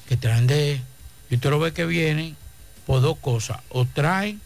[0.06, 0.82] que traen de,
[1.30, 2.36] y usted lo ve que vienen
[2.86, 4.42] por dos cosas, o traen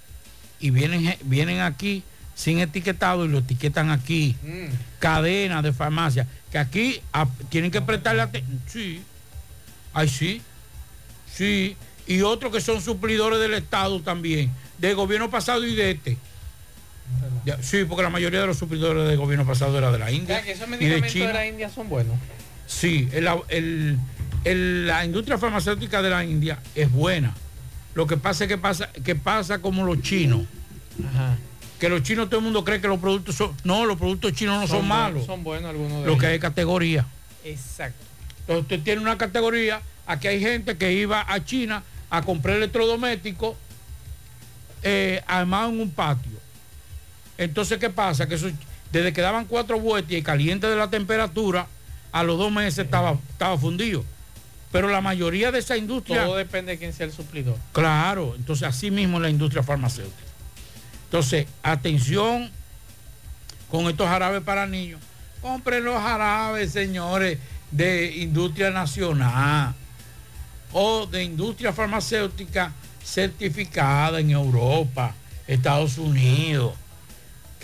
[0.59, 2.03] y vienen, vienen aquí
[2.35, 4.35] sin etiquetado y lo etiquetan aquí.
[4.99, 7.01] Cadena de farmacia, que aquí
[7.49, 8.61] tienen que prestarle atención.
[8.67, 9.01] Sí,
[9.91, 10.43] ay sí,
[11.33, 11.75] sí.
[12.05, 16.17] Y otros que son suplidores del Estado también, del gobierno pasado y de este.
[17.45, 20.41] Ya, sí, porque la mayoría de los suplidores del gobierno pasado era de la India.
[20.41, 22.15] Que esos y de de, la India son buenos.
[22.67, 23.99] Sí, el- el-
[24.43, 27.35] el- la industria farmacéutica de la India es buena.
[27.93, 30.41] Lo que pasa es que pasa, que pasa como los chinos.
[31.79, 33.51] Que los chinos todo el mundo cree que los productos son.
[33.63, 35.25] No, los productos chinos no son, malos.
[35.25, 37.05] Son buenos algunos de Lo que hay categoría.
[37.43, 38.03] Exacto.
[38.41, 39.81] Entonces usted tiene una categoría.
[40.07, 43.55] Aquí hay gente que iba a China a comprar electrodomésticos
[44.83, 46.31] eh, armado en un patio.
[47.37, 48.27] Entonces, ¿qué pasa?
[48.27, 48.49] Que eso,
[48.91, 51.67] desde que daban cuatro vueltas y caliente de la temperatura,
[52.11, 54.05] a los dos meses estaba, estaba fundido.
[54.71, 56.25] Pero la mayoría de esa industria...
[56.25, 57.57] Todo depende de quién sea el suplidor.
[57.71, 60.23] Claro, entonces así mismo es la industria farmacéutica.
[61.05, 62.49] Entonces, atención
[63.69, 64.99] con estos jarabes para niños.
[65.41, 67.37] Compren los jarabes, señores,
[67.71, 69.75] de industria nacional
[70.71, 75.13] o de industria farmacéutica certificada en Europa,
[75.47, 76.73] Estados Unidos.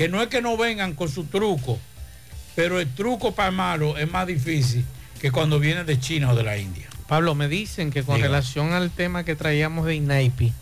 [0.02, 1.78] Que no es que no vengan con su truco,
[2.56, 4.84] pero el truco para malo es más difícil
[5.20, 6.88] que cuando viene de China o de la India.
[7.08, 8.26] Pablo, me dicen que con Diga.
[8.30, 10.54] relación al tema que traíamos de INAIPI,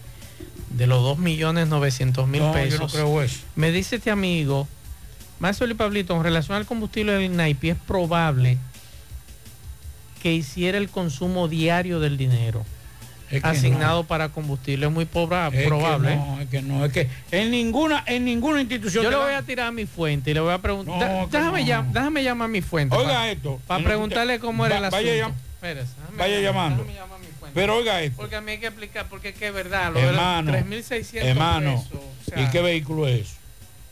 [0.72, 3.38] de los 2.900.000 No, yo pesos, no creo eso.
[3.56, 4.68] me dice este amigo,
[5.40, 8.57] Maestro y Pablito, en relación al combustible del INAIPI, es probable
[10.22, 12.66] que hiciera el consumo diario del dinero
[13.32, 14.86] Es que asignado para combustible.
[14.88, 16.16] Es muy proba- Es que probable.
[16.16, 19.04] no, es que no, es que en ninguna, en ninguna institución.
[19.04, 21.12] Yo le voy a tirar a mi fuente y le voy a preguntar.
[21.12, 22.96] No, déjame, llam- déjame llamar a mi fuente.
[22.96, 23.60] Oiga esto.
[23.68, 25.06] Para preguntarle usted- cómo era el va- asunto.
[25.62, 25.86] vaya
[26.18, 26.84] vaya llamar, llamando.
[26.86, 27.52] llamar a mi fuente.
[27.54, 28.18] Pero oiga esto.
[28.18, 29.92] Porque a mí hay que explicar, porque es que es verdad.
[29.94, 33.36] Lo Hermano, de los 3.600 hermano, pesos, o sea, ¿y qué vehículo es?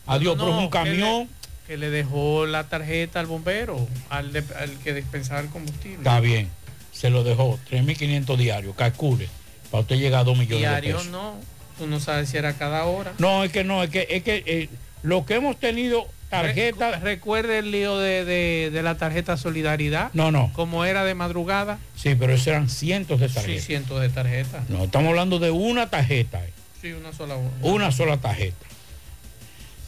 [0.06, 1.28] Adiós, pero es un camión.
[1.28, 5.48] Que le, que le dejó la tarjeta al bombero, al, de- al que dispensaba el
[5.50, 5.98] combustible.
[5.98, 6.50] Está bien.
[6.98, 7.60] Se lo dejó.
[7.70, 8.76] 3.500 diarios.
[8.76, 9.30] Calcule.
[9.72, 11.12] Para usted llegar a 2 millones de Diario pesos.
[11.12, 11.36] no.
[11.78, 13.14] Tú no sabes si era cada hora.
[13.20, 14.70] No, es que no, es que, es que eh,
[15.04, 16.92] lo que hemos tenido tarjeta.
[16.94, 20.10] Re- recuerde el lío de, de- de la tarjeta Solidaridad.
[20.14, 20.52] No, no.
[20.54, 21.78] Como era de madrugada.
[21.96, 23.64] Sí, pero esos eran cientos de Sí, tarjetas.
[23.66, 24.68] cientos de tarjetas.
[24.70, 26.44] No, estamos hablando de una tarjeta.
[26.44, 26.52] eh.
[26.82, 27.36] Sí, una sola.
[27.62, 28.66] una sola tarjeta.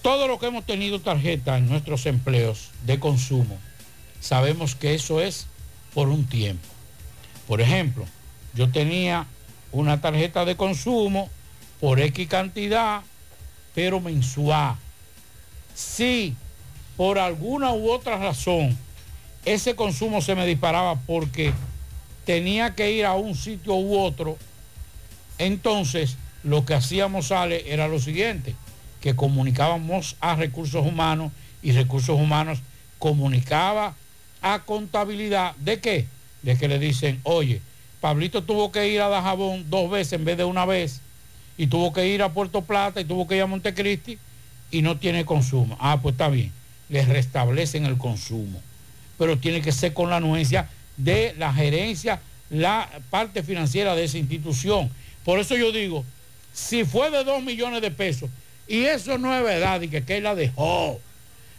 [0.03, 3.57] Todo lo que hemos tenido tarjeta en nuestros empleos de consumo,
[4.21, 5.47] sabemos que eso es
[5.93, 6.67] por un tiempo.
[7.49, 8.05] Por ejemplo,
[8.53, 9.25] yo tenía
[9.71, 11.29] una tarjeta de consumo
[11.81, 13.01] por X cantidad,
[13.73, 14.75] pero mensual.
[15.73, 16.35] Si
[16.95, 18.77] por alguna u otra razón
[19.45, 21.51] ese consumo se me disparaba porque
[22.23, 24.37] tenía que ir a un sitio u otro,
[25.39, 28.53] entonces lo que hacíamos, Ale, era lo siguiente,
[29.01, 31.31] que comunicábamos a recursos humanos
[31.63, 32.59] y recursos humanos
[32.99, 33.95] comunicaba
[34.39, 36.18] a contabilidad de qué?
[36.41, 37.61] De que le dicen, oye,
[37.99, 41.01] Pablito tuvo que ir a Dajabón dos veces en vez de una vez
[41.57, 44.17] y tuvo que ir a Puerto Plata y tuvo que ir a Montecristi
[44.71, 45.77] y no tiene consumo.
[45.79, 46.53] Ah, pues está bien,
[46.87, 48.61] les restablecen el consumo,
[49.17, 54.17] pero tiene que ser con la anuencia de la gerencia, la parte financiera de esa
[54.17, 54.89] institución.
[55.25, 56.05] Por eso yo digo,
[56.53, 58.29] si fue de 2 millones de pesos,
[58.65, 61.01] y eso no es verdad, y que, que la dejó,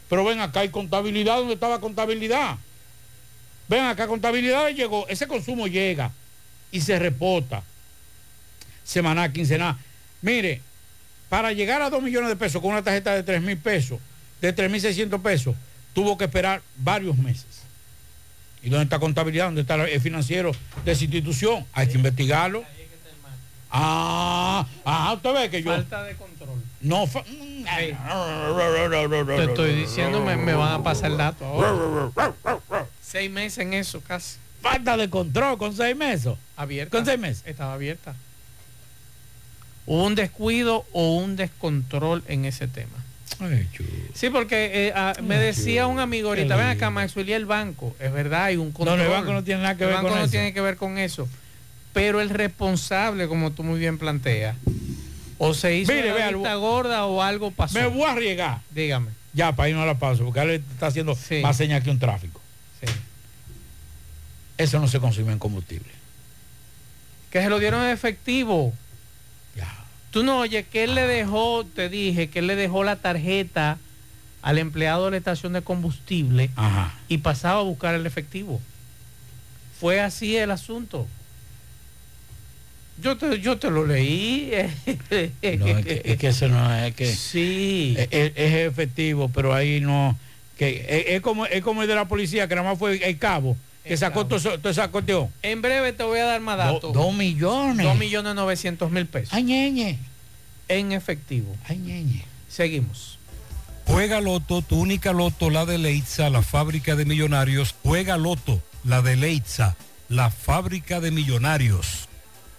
[0.08, 2.56] pero ven acá, hay contabilidad, ¿dónde estaba contabilidad?
[3.70, 6.10] Ven acá, contabilidad llegó, ese consumo llega
[6.72, 7.62] y se reporta
[8.82, 9.76] semanal, quincenal.
[10.22, 10.60] Mire,
[11.28, 14.00] para llegar a 2 millones de pesos con una tarjeta de 3 mil pesos,
[14.40, 15.54] de 3 mil 600 pesos,
[15.94, 17.46] tuvo que esperar varios meses.
[18.60, 19.44] ¿Y dónde está contabilidad?
[19.44, 20.50] ¿Dónde está el financiero
[20.84, 21.64] de esa institución?
[21.72, 22.64] Hay que investigarlo.
[23.70, 25.70] Ah, ah, usted ve que yo.
[25.70, 26.60] Falta de control.
[26.80, 27.22] No, fa-
[29.36, 32.10] Te estoy diciendo, me, me van a pasar el dato ahora.
[33.10, 34.36] Seis meses en eso casi.
[34.62, 36.34] Falta de control con seis meses.
[36.56, 36.96] Abierta.
[36.96, 37.42] Con seis meses.
[37.46, 38.14] Estaba abierta.
[39.86, 42.96] Hubo un descuido o un descontrol en ese tema.
[44.14, 47.96] Sí, porque eh, ah, me decía un amigo ahorita, ven acá, Maxwell, y el banco,
[47.98, 49.00] es verdad, hay un control.
[49.00, 50.30] el banco no tiene nada que El ver banco con no eso.
[50.30, 51.26] tiene que ver con eso.
[51.94, 54.56] Pero el responsable, como tú muy bien planteas,
[55.38, 57.78] o se hizo Mire, la vista gorda o algo pasó.
[57.78, 58.60] Me voy a arriesgar.
[58.70, 59.10] Dígame.
[59.32, 62.40] Ya, para irnos a la pausa, porque él está haciendo más señas que un tráfico.
[64.62, 65.90] Eso no se consume en combustible.
[67.30, 68.72] Que se lo dieron en efectivo.
[69.56, 69.72] Ya.
[70.10, 73.78] Tú no oyes que él le dejó, te dije, que él le dejó la tarjeta
[74.42, 76.94] al empleado de la estación de combustible Ajá.
[77.08, 78.60] y pasaba a buscar el efectivo.
[79.78, 81.06] Fue así el asunto.
[83.02, 84.50] Yo te, yo te lo leí.
[85.58, 89.54] No, es, que, es que eso no es que sí es, es- es efectivo pero
[89.54, 90.16] ahí no
[90.58, 93.18] que es, es como es como el de la policía que nada más fue el
[93.18, 93.56] cabo
[93.90, 96.92] que sacó todo, todo ese acordeón En breve te voy a dar más Do- datos.
[96.92, 97.84] dos millones.
[97.84, 99.34] Dos millones novecientos mil pesos.
[99.34, 99.98] Ay, ñeñe.
[100.68, 101.56] En efectivo.
[101.68, 102.24] Ay, ñeñe.
[102.48, 103.18] Seguimos.
[103.86, 107.74] Juega Loto, tu única Loto, la de Leitza, la fábrica de millonarios.
[107.82, 109.74] Juega Loto, la de Leitza,
[110.08, 112.06] la fábrica de millonarios.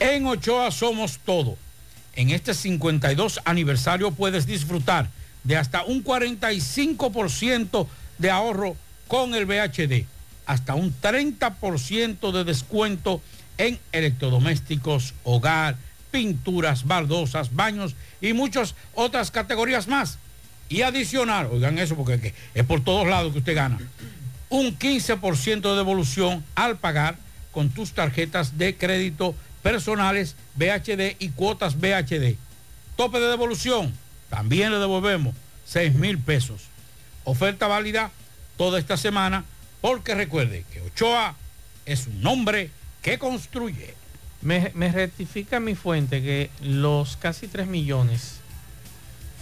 [0.01, 1.57] En Ochoa somos todo.
[2.19, 5.09] En este 52 aniversario puedes disfrutar
[5.45, 7.87] de hasta un 45%
[8.19, 8.75] de ahorro
[9.07, 10.05] con el VHD,
[10.45, 13.23] hasta un 30% de descuento
[13.57, 15.77] en electrodomésticos, hogar,
[16.11, 20.19] pinturas, baldosas, baños y muchas otras categorías más.
[20.69, 23.79] Y adicional, oigan eso porque es que es por todos lados que usted gana,
[24.49, 27.17] un 15% de devolución al pagar
[27.53, 32.37] con tus tarjetas de crédito personales BHD y cuotas BHD.
[32.97, 33.93] Tope de devolución,
[34.29, 35.35] también le devolvemos
[35.67, 36.63] 6 mil pesos.
[37.25, 38.11] Oferta válida
[38.57, 39.45] toda esta semana
[39.81, 41.37] porque recuerde que Ochoa
[41.87, 42.71] es un nombre
[43.03, 43.95] que construye.
[44.41, 48.39] Me, me rectifica mi fuente que los casi 3 millones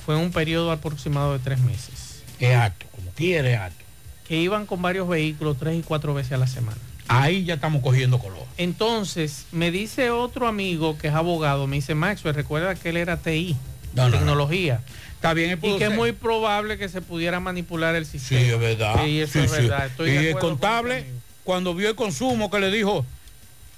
[0.06, 2.22] fue un periodo aproximado de tres meses.
[2.38, 3.84] Es alto, como quiere, es alto.
[4.28, 6.78] Que iban con varios vehículos tres y cuatro veces a la semana.
[7.08, 8.44] Ahí ya estamos cogiendo color.
[8.58, 13.16] Entonces, me dice otro amigo que es abogado, me dice Maxwell, recuerda que él era
[13.16, 13.56] TI,
[13.94, 14.16] No, no, no.
[14.18, 14.80] tecnología.
[15.14, 18.40] Está bien, Y que es muy probable que se pudiera manipular el sistema.
[18.40, 19.04] Sí, es verdad.
[19.04, 19.56] Sí, eso Sí, es sí.
[19.62, 19.86] verdad.
[19.86, 21.06] Estoy y el con contable,
[21.44, 23.04] cuando vio el consumo, que le dijo,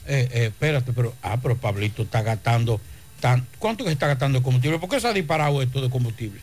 [0.07, 2.81] eh, eh, espérate, pero, ah, pero Pablito está gastando,
[3.21, 4.79] tan, ¿cuánto que está gastando de combustible?
[4.79, 6.41] ¿Por qué se ha disparado esto de combustible?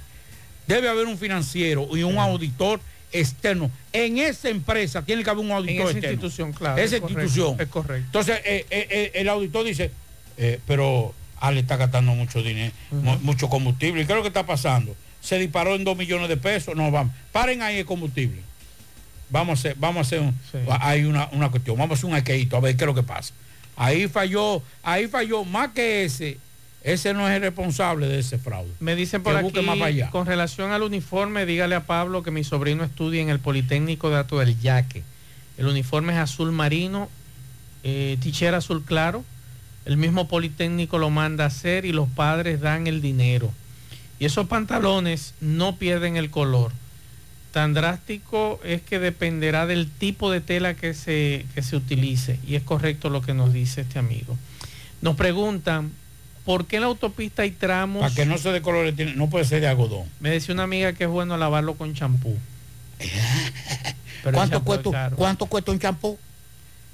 [0.68, 2.80] debe haber un financiero y un auditor
[3.20, 3.70] externo.
[3.94, 6.14] En esa empresa tiene que haber un auditor En esa externo.
[6.14, 7.62] institución, claro, Esa es correcto, institución.
[7.62, 8.06] es correcto.
[8.06, 9.92] Entonces, eh, eh, eh, el auditor dice,
[10.38, 14.02] eh, pero Ale está gastando mucho dinero, mu- mucho combustible.
[14.02, 14.96] ¿Y qué es lo que está pasando?
[15.22, 16.76] Se disparó en dos millones de pesos.
[16.76, 17.14] No, vamos.
[17.32, 18.42] Paren ahí el combustible.
[19.30, 20.36] Vamos a hacer, vamos a hacer un,
[20.82, 23.02] hay una, una cuestión, vamos a hacer un aqueito a ver qué es lo que
[23.04, 23.34] pasa.
[23.76, 26.38] Ahí falló, ahí falló más que ese.
[26.86, 28.72] Ese no es el responsable de ese fraude.
[28.80, 30.12] Me dicen por aquí, más allá.
[30.12, 34.18] con relación al uniforme, dígale a Pablo que mi sobrino estudia en el Politécnico de
[34.18, 35.02] Ato del Yaque.
[35.58, 37.10] El uniforme es azul marino,
[37.84, 39.26] eh, tichera azul claro.
[39.86, 43.52] El mismo Politécnico lo manda a hacer y los padres dan el dinero.
[44.20, 46.72] Y esos pantalones no pierden el color.
[47.52, 52.40] Tan drástico es que dependerá del tipo de tela que se, que se utilice.
[52.46, 54.38] Y es correcto lo que nos dice este amigo.
[55.02, 55.92] Nos preguntan,
[56.46, 58.02] ¿por qué en la autopista hay tramos?
[58.02, 60.08] Para que no se de colores, no puede ser de algodón.
[60.20, 62.38] Me decía una amiga que es bueno lavarlo con champú.
[64.34, 65.12] ¿Cuánto cuesta.
[65.16, 66.18] ¿Cuánto cuesta un champú?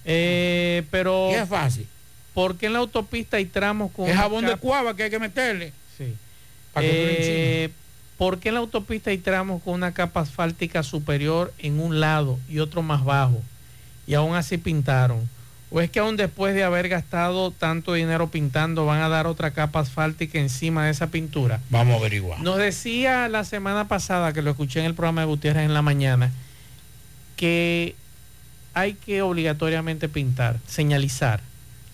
[0.06, 1.30] Eh, pero...
[1.30, 1.88] Es fácil.
[2.34, 4.10] ¿Por qué en la autopista hay tramos con...
[4.10, 5.74] Es jabón de cuava que hay que meterle.
[5.98, 6.16] Sí.
[6.74, 7.70] Para que Eh,
[8.18, 12.38] ¿Por qué en la autopista hay tramos con una capa asfáltica superior en un lado
[12.48, 13.42] y otro más bajo?
[14.06, 15.28] Y aún así pintaron.
[15.74, 19.52] ¿O es que aún después de haber gastado tanto dinero pintando van a dar otra
[19.52, 21.62] capa asfáltica encima de esa pintura?
[21.70, 22.42] Vamos a averiguar.
[22.42, 25.82] Nos decía la semana pasada, que lo escuché en el programa de Gutiérrez en la
[25.82, 26.30] mañana,
[27.38, 27.96] que
[28.74, 31.40] hay que obligatoriamente pintar, señalizar.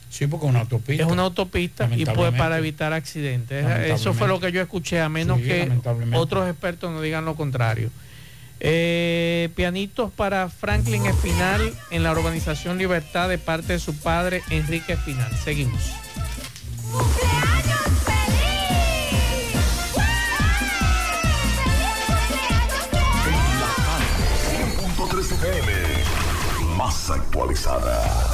[0.09, 1.03] Sí, porque es una autopista.
[1.03, 2.39] Es una autopista y pues Lamentablemente.
[2.39, 3.63] para evitar accidentes.
[3.91, 5.71] Eso fue lo que yo escuché, a menos Sí, que
[6.13, 7.91] otros expertos nos digan lo contrario.
[8.59, 14.93] Eh, pianitos para Franklin Espinal en la urbanización Libertad de parte de su padre Enrique
[14.93, 15.31] Espinal.
[15.43, 15.81] Seguimos.
[24.97, 25.71] 100.3 FM.
[26.75, 28.26] Más actualizada.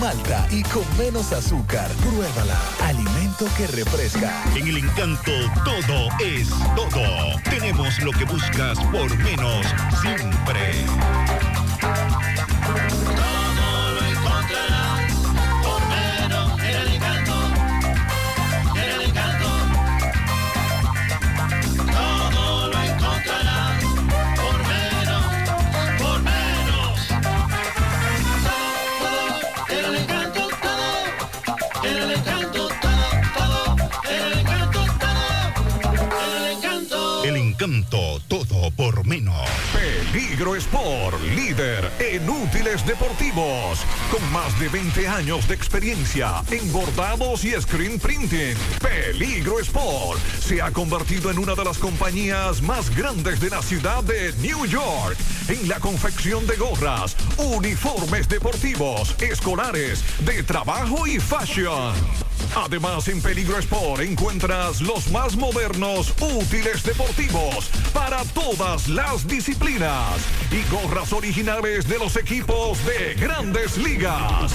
[0.00, 1.90] Malta y con menos azúcar.
[2.02, 2.58] Pruébala.
[2.84, 4.32] Alimento que refresca.
[4.56, 5.30] En el encanto
[5.64, 7.40] todo es todo.
[7.44, 9.66] Tenemos lo que buscas por menos
[10.00, 11.49] siempre.
[38.76, 39.48] Por menos.
[39.72, 47.44] Peligro Sport, líder en útiles deportivos, con más de 20 años de experiencia en bordados
[47.44, 48.56] y screen printing.
[48.80, 54.02] Peligro Sport se ha convertido en una de las compañías más grandes de la ciudad
[54.04, 55.16] de New York
[55.50, 61.92] en la confección de gorras, uniformes deportivos, escolares, de trabajo y fashion.
[62.54, 70.20] Además, en Peligro Sport encuentras los más modernos útiles deportivos para todas las disciplinas
[70.52, 74.52] y gorras originales de los equipos de grandes ligas.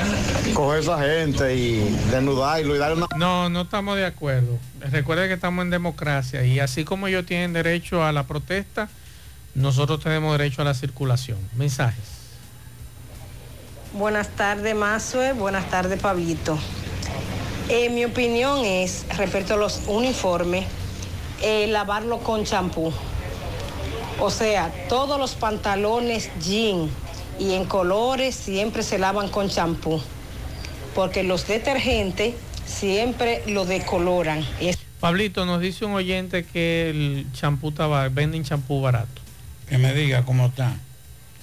[0.55, 3.07] coger esa gente y desnudarlo y darle una...
[3.17, 4.59] No, no estamos de acuerdo.
[4.81, 8.89] Recuerde que estamos en democracia y así como ellos tienen derecho a la protesta,
[9.55, 11.39] nosotros tenemos derecho a la circulación.
[11.57, 12.18] Mensajes.
[13.93, 15.33] Buenas tardes, Mazue.
[15.33, 16.59] Buenas tardes, Pablito.
[17.69, 20.67] Eh, mi opinión es, respecto a los uniformes,
[21.43, 22.93] eh, lavarlo con champú.
[24.21, 26.91] O sea, todos los pantalones jean
[27.39, 30.01] y en colores siempre se lavan con champú.
[30.95, 32.35] Porque los detergentes
[32.67, 34.45] siempre lo decoloran.
[35.01, 39.23] Pablito, nos dice un oyente que el champú está bar- venden champú barato.
[39.69, 40.75] Que me diga cómo está.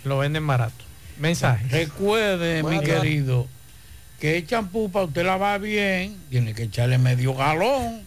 [0.03, 0.83] Lo venden barato.
[1.17, 1.67] Mensaje.
[1.69, 3.47] Recuerde, mi querido,
[4.19, 8.03] que el champú para usted lavar bien, tiene que echarle medio galón.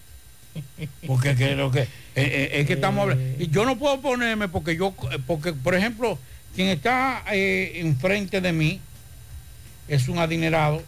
[1.07, 1.87] Porque que lo que eh,
[2.17, 3.25] eh, es que estamos hablando.
[3.39, 4.95] Y yo no puedo ponerme porque yo,
[5.27, 6.19] porque por ejemplo,
[6.55, 8.81] quien está eh, enfrente de mí
[9.87, 10.83] es un adinerado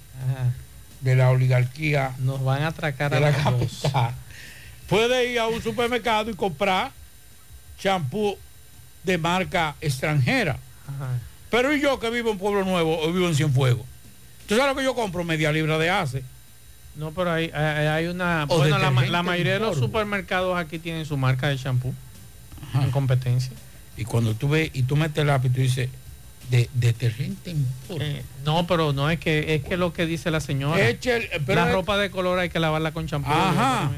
[1.00, 2.14] de la oligarquía.
[2.18, 4.14] Nos van a atracar de a la capital.
[4.88, 6.90] Puede ir a un supermercado y comprar
[7.78, 8.36] champú
[9.04, 10.58] de marca extranjera.
[11.50, 13.84] Pero y yo que vivo en Pueblo Nuevo o vivo en Cienfuegos.
[14.46, 15.24] ¿Tú sabes lo que yo compro?
[15.24, 16.22] Media libra de ACE.
[16.96, 18.46] No, pero hay, hay, hay una...
[18.48, 21.94] O bueno, la, mayoría de los supermercados aquí tienen su marca de champú
[22.74, 23.52] en competencia.
[23.96, 25.88] Y cuando tú ves y tú metes el lápiz, tú dices,
[26.50, 28.02] de, detergente en polvo.
[28.02, 30.88] Eh, no, pero no es que es que lo que dice la señora.
[30.88, 33.30] Eche el- pero la es- ropa de color hay que lavarla con champú.
[33.30, 33.90] Ajá.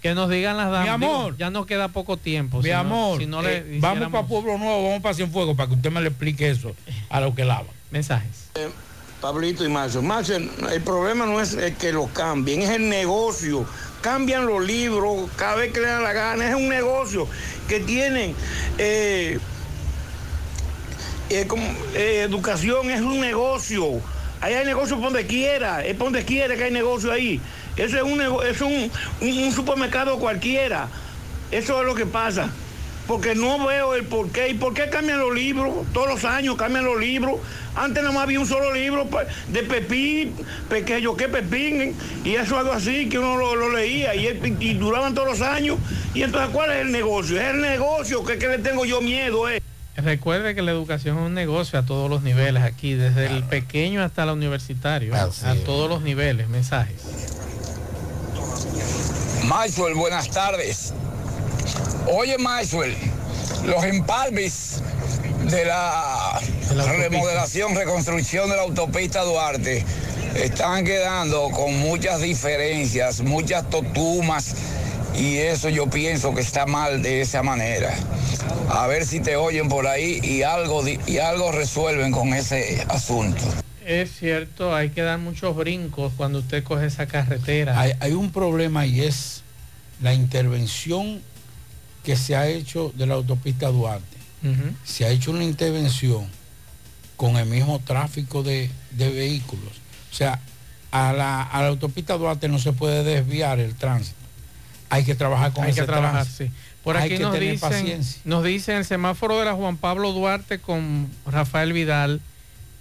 [0.00, 0.84] Que nos digan las damas.
[0.84, 1.24] Mi amor.
[1.26, 2.58] digo, ya nos queda poco tiempo.
[2.58, 5.56] Mi si no- amor, si no le eh, vamos para Pueblo Nuevo, vamos para Cienfuegos
[5.56, 6.74] para que usted me le explique eso
[7.10, 7.66] a lo que lava.
[7.90, 8.50] Mensajes.
[9.20, 10.02] Pablito y Marcio.
[10.02, 13.66] Marcio, el problema no es el que lo cambien, es el negocio.
[14.02, 16.48] Cambian los libros cada vez que le dan la gana.
[16.48, 17.26] Es un negocio
[17.66, 18.34] que tienen
[18.76, 19.38] eh,
[21.30, 21.64] eh, como,
[21.94, 24.00] eh, educación, es un negocio.
[24.40, 27.40] Ahí hay negocio por donde quiera, es por donde quiera que hay negocio ahí.
[27.76, 28.90] Eso es un, es un,
[29.20, 30.88] un- un supermercado cualquiera.
[31.50, 32.50] Eso es lo que pasa.
[33.06, 34.48] Porque no veo el por qué.
[34.48, 35.74] ¿Y por qué cambian los libros?
[35.92, 37.34] Todos los años cambian los libros.
[37.76, 40.32] Antes nada más había un solo libro pa- de Pepín,
[40.70, 41.94] pequeño que Pepín,
[42.24, 45.76] y eso algo así que uno lo, lo leía y, duraban todos los años.
[46.14, 47.38] Y entonces, ¿cuál es el negocio?
[47.38, 49.60] Es el negocio que, que le tengo yo miedo, eh.
[49.96, 54.02] Recuerde que la educación es un negocio a todos los niveles aquí, desde el pequeño
[54.02, 55.64] hasta el universitario, Así a es.
[55.64, 56.48] todos los niveles.
[56.48, 57.02] Mensajes.
[59.44, 60.92] Maxwell, buenas tardes.
[62.06, 62.96] Oye, Maxwell,
[63.64, 64.82] los empalmes
[65.50, 66.40] de la,
[66.98, 69.84] remodelación, reconstrucción de la autopista Duarte
[70.34, 74.54] están quedando con muchas diferencias, muchas totumas,
[75.14, 77.94] y eso yo pienso que está mal de esa manera.
[78.70, 83.42] A ver si te oyen por ahí y algo, y algo resuelven con ese asunto.
[83.86, 87.78] Es cierto, hay que dar muchos brincos cuando usted coge esa carretera.
[87.78, 89.42] Hay, hay un problema y es
[90.00, 91.20] la intervención
[92.02, 94.04] que se ha hecho de la autopista Duarte.
[94.84, 96.26] Se ha hecho una intervención
[97.16, 99.72] con el mismo tráfico de, de vehículos.
[100.12, 100.38] O sea,
[100.90, 104.16] a la, a la autopista Duarte no se puede desviar el tránsito.
[104.90, 106.44] Hay que trabajar con hay ese que trabajar, tránsito.
[106.44, 106.50] sí.
[106.84, 108.20] Por Hay aquí que nos tener dicen, paciencia.
[108.26, 112.20] nos dicen el semáforo de la Juan Pablo Duarte con Rafael Vidal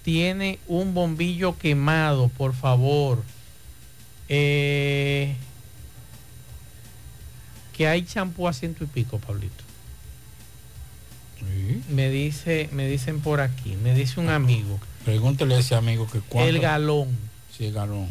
[0.04, 3.24] tiene un bombillo quemado, por favor.
[4.30, 5.36] Eh,
[7.76, 9.64] que hay champú a ciento y pico, Pablito.
[11.90, 14.80] Me dice, me dicen por aquí, me dice un amigo.
[15.04, 16.50] Pregúntele a ese amigo que cuánto.
[16.50, 17.10] El galón.
[17.56, 18.08] Sí, el galón.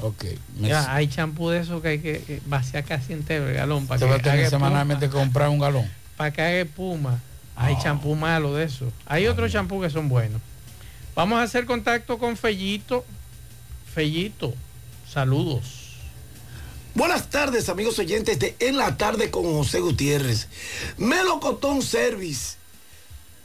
[0.00, 0.24] Ok.
[0.58, 3.98] me- Ya, hay champú de eso que hay que vaciar casi entero el galón para
[4.00, 5.88] que va a tener semanalmente que comprar un galón.
[6.16, 7.20] para que haga espuma.
[7.56, 8.90] Hay champú malo de eso.
[9.06, 10.40] Hay otros champú que son buenos.
[11.14, 13.04] Vamos a hacer contacto con Fellito.
[13.94, 14.54] Fellito,
[15.10, 15.98] saludos.
[16.94, 20.48] Buenas tardes, amigos oyentes de En la Tarde con José Gutiérrez.
[20.96, 22.56] Melocotón Service.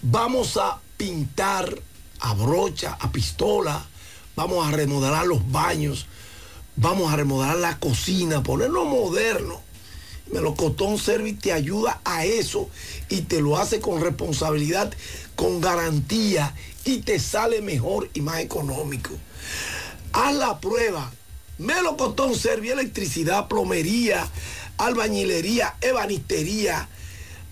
[0.02, 1.77] Vamos a pintar
[2.22, 3.85] a brocha, a pistola.
[4.38, 6.07] Vamos a remodelar los baños.
[6.77, 9.61] Vamos a remodelar la cocina, ponerlo moderno.
[10.31, 12.69] Melocotón Service te ayuda a eso
[13.10, 14.94] y te lo hace con responsabilidad,
[15.35, 16.53] con garantía
[16.88, 19.10] y te sale mejor y más económico.
[20.14, 21.12] Haz la prueba.
[21.58, 24.26] Melocotón Service, electricidad, plomería,
[24.78, 26.88] albañilería, ebanistería.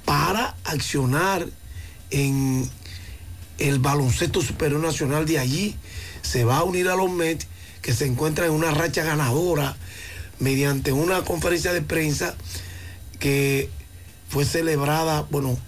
[0.06, 1.47] para accionar
[2.10, 2.68] en
[3.59, 5.76] el baloncesto superior nacional de allí.
[6.22, 7.47] Se va a unir a los Mets
[7.82, 9.76] que se encuentran en una racha ganadora
[10.39, 12.36] mediante una conferencia de prensa
[13.18, 13.70] que
[14.28, 15.59] fue celebrada, bueno,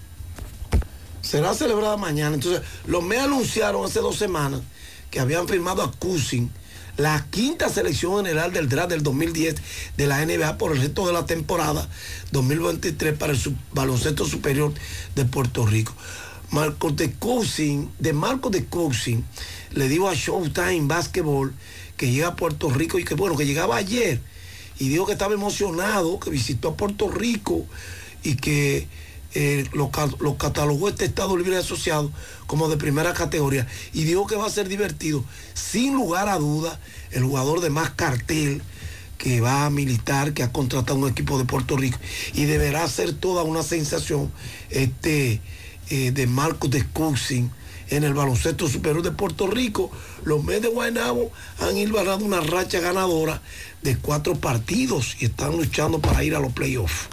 [1.21, 2.35] será celebrada mañana.
[2.35, 4.61] Entonces, los Mets anunciaron hace dos semanas
[5.09, 6.51] que habían firmado a Cousin,
[6.97, 9.55] la quinta selección general del draft del 2010
[9.97, 11.87] de la NBA por el resto de la temporada
[12.31, 13.39] 2023 para el
[13.73, 14.73] baloncesto superior
[15.15, 15.93] de Puerto Rico.
[16.51, 19.25] Marcos de Cousin, de Marcos de Cousin,
[19.71, 21.53] le dijo a Showtime Basketball
[21.95, 24.19] que llega a Puerto Rico y que bueno, que llegaba ayer
[24.77, 27.65] y dijo que estaba emocionado, que visitó a Puerto Rico
[28.23, 28.87] y que
[29.33, 29.91] eh, lo
[30.37, 32.11] catalogó este Estado Libre Asociado
[32.47, 35.23] como de primera categoría y dijo que va a ser divertido.
[35.53, 36.79] Sin lugar a duda,
[37.11, 38.61] el jugador de más cartel
[39.17, 41.99] que va a militar, que ha contratado un equipo de Puerto Rico
[42.33, 44.31] y deberá ser toda una sensación
[44.69, 45.39] este
[45.91, 47.51] eh, de Marcos de Cousin
[47.89, 49.91] en el baloncesto superior de Puerto Rico.
[50.23, 53.41] Los Mets de Guaynabo han hilvanado una racha ganadora
[53.81, 57.07] de cuatro partidos y están luchando para ir a los playoffs.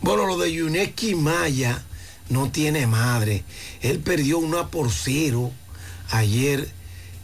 [0.00, 1.82] Bueno, lo de Yuneski Maya
[2.28, 3.42] no tiene madre.
[3.82, 5.50] Él perdió una por cero
[6.10, 6.68] ayer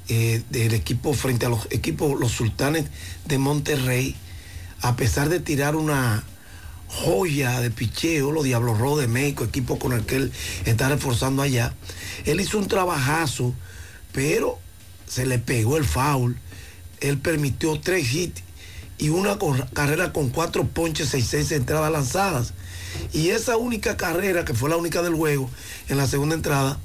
[0.09, 2.87] eh, del equipo frente a los equipos, los sultanes
[3.27, 4.17] de Monterrey,
[4.81, 6.25] a pesar de tirar una
[6.91, 10.33] joya de picheo, los Diablos Rojos de México, equipo con el que él
[10.65, 11.75] está reforzando allá.
[12.25, 13.55] Él hizo un trabajazo,
[14.13, 14.59] pero
[15.07, 16.37] se le pegó el foul.
[17.01, 18.43] Él permitió tres hits
[18.99, 19.39] y una
[19.73, 22.53] carrera con cuatro ponches, seis, seis entradas lanzadas.
[23.13, 25.49] Y esa única carrera, que fue la única del juego,
[25.89, 26.79] en la segunda entrada,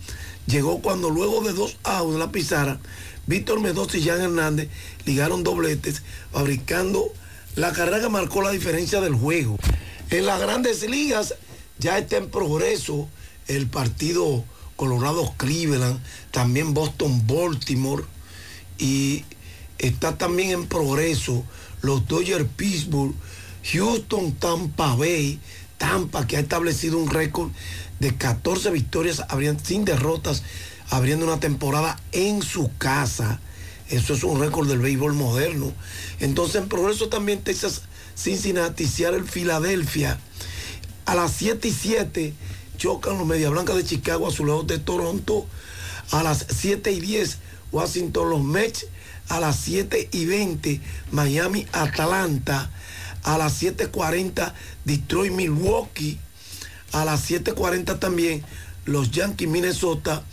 [0.45, 2.80] llegó cuando luego de dos outs en la pizarra,
[3.27, 4.69] Víctor Mendoza y Jan Hernández
[5.06, 7.11] ligaron dobletes, fabricando
[7.56, 9.57] la carrera que marcó la diferencia del juego.
[10.11, 11.36] En las grandes ligas
[11.80, 13.10] ya está en progreso
[13.48, 14.44] el partido
[14.76, 15.99] Colorado-Cleveland,
[16.32, 18.03] también Boston-Baltimore
[18.77, 19.23] y
[19.77, 21.44] está también en progreso
[21.82, 23.14] los Dodgers Pittsburgh,
[23.72, 25.40] Houston Tampa Bay,
[25.77, 27.52] Tampa que ha establecido un récord
[27.99, 29.23] de 14 victorias
[29.64, 30.44] sin derrotas,
[30.90, 33.40] abriendo una temporada en su casa.
[33.90, 35.72] Eso es un récord del béisbol moderno.
[36.19, 37.84] Entonces en progreso también Texas,
[38.15, 40.19] Cincinnati, Seattle, Filadelfia.
[41.05, 42.33] A las 7 y 7
[42.77, 45.45] chocan los Media Blancas de Chicago, Azulejos de Toronto.
[46.11, 47.37] A las 7 y 10
[47.71, 48.87] Washington, los Mets.
[49.29, 50.81] A las 7 y 20
[51.11, 52.71] Miami, Atlanta.
[53.23, 54.53] A las 7.40
[54.85, 56.19] Detroit, Milwaukee.
[56.91, 58.45] A las 7.40 también
[58.85, 60.23] los Yankees, Minnesota.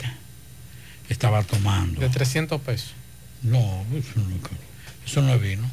[1.07, 2.01] Estaba tomando.
[2.01, 2.91] de 300 pesos.
[3.43, 4.25] No, eso no,
[5.05, 5.69] eso no es vino.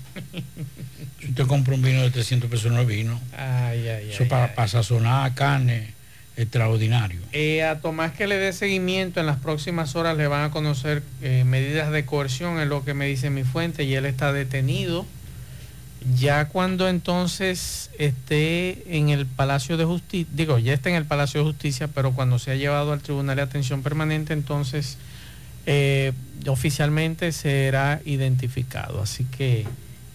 [1.21, 3.21] si usted compra un vino de 300 pesos, no es vino.
[3.37, 5.99] Ay, ay, Eso ay, para, para sazonar carne
[6.39, 7.21] extraordinario.
[7.33, 11.03] Eh, a Tomás que le dé seguimiento en las próximas horas le van a conocer
[11.21, 15.05] eh, medidas de coerción, es lo que me dice mi fuente, y él está detenido.
[16.15, 21.41] Ya cuando entonces esté en el Palacio de Justicia, digo, ya está en el Palacio
[21.41, 24.97] de Justicia, pero cuando se ha llevado al Tribunal de Atención Permanente, entonces
[25.67, 26.13] eh,
[26.47, 29.03] oficialmente será identificado.
[29.03, 29.67] Así que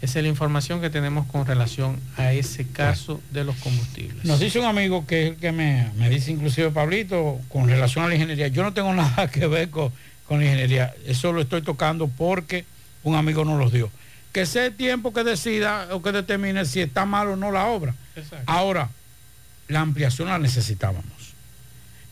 [0.02, 4.26] esa es la información que tenemos con relación a ese caso de los combustibles.
[4.26, 8.04] Nos dice un amigo que es el que me, me dice inclusive Pablito con relación
[8.04, 8.50] a la ingeniería.
[8.50, 9.94] Yo no tengo nada que ver con,
[10.28, 10.94] con la ingeniería.
[11.06, 12.66] Eso lo estoy tocando porque
[13.04, 13.90] un amigo nos los dio.
[14.34, 17.68] Que sea el tiempo que decida o que determine si está mal o no la
[17.68, 17.96] obra.
[18.16, 18.52] Exacto.
[18.52, 18.90] Ahora,
[19.68, 21.06] la ampliación la necesitábamos.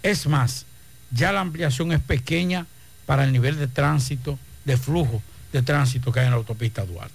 [0.02, 0.66] Es más,
[1.12, 2.68] ya la ampliación es pequeña
[3.06, 5.22] para el nivel de tránsito, de flujo
[5.52, 7.14] de tránsito que hay en la autopista Duarte.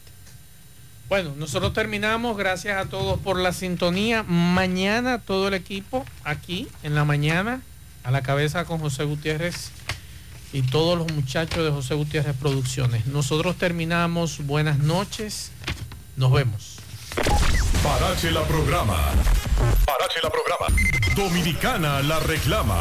[1.09, 2.37] Bueno, nosotros terminamos.
[2.37, 4.23] Gracias a todos por la sintonía.
[4.25, 7.63] Mañana todo el equipo aquí en la mañana
[8.03, 9.71] a la cabeza con José Gutiérrez
[10.53, 13.07] y todos los muchachos de José Gutiérrez Producciones.
[13.07, 14.45] Nosotros terminamos.
[14.47, 15.53] Buenas noches.
[16.17, 16.76] Nos vemos.
[17.83, 18.97] Parache la programa.
[19.85, 20.67] Parache la programa.
[21.15, 22.79] Dominicana la reclama.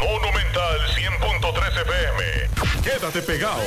[0.00, 2.62] Monumental 100.13 FM.
[2.82, 3.62] Quédate pegado.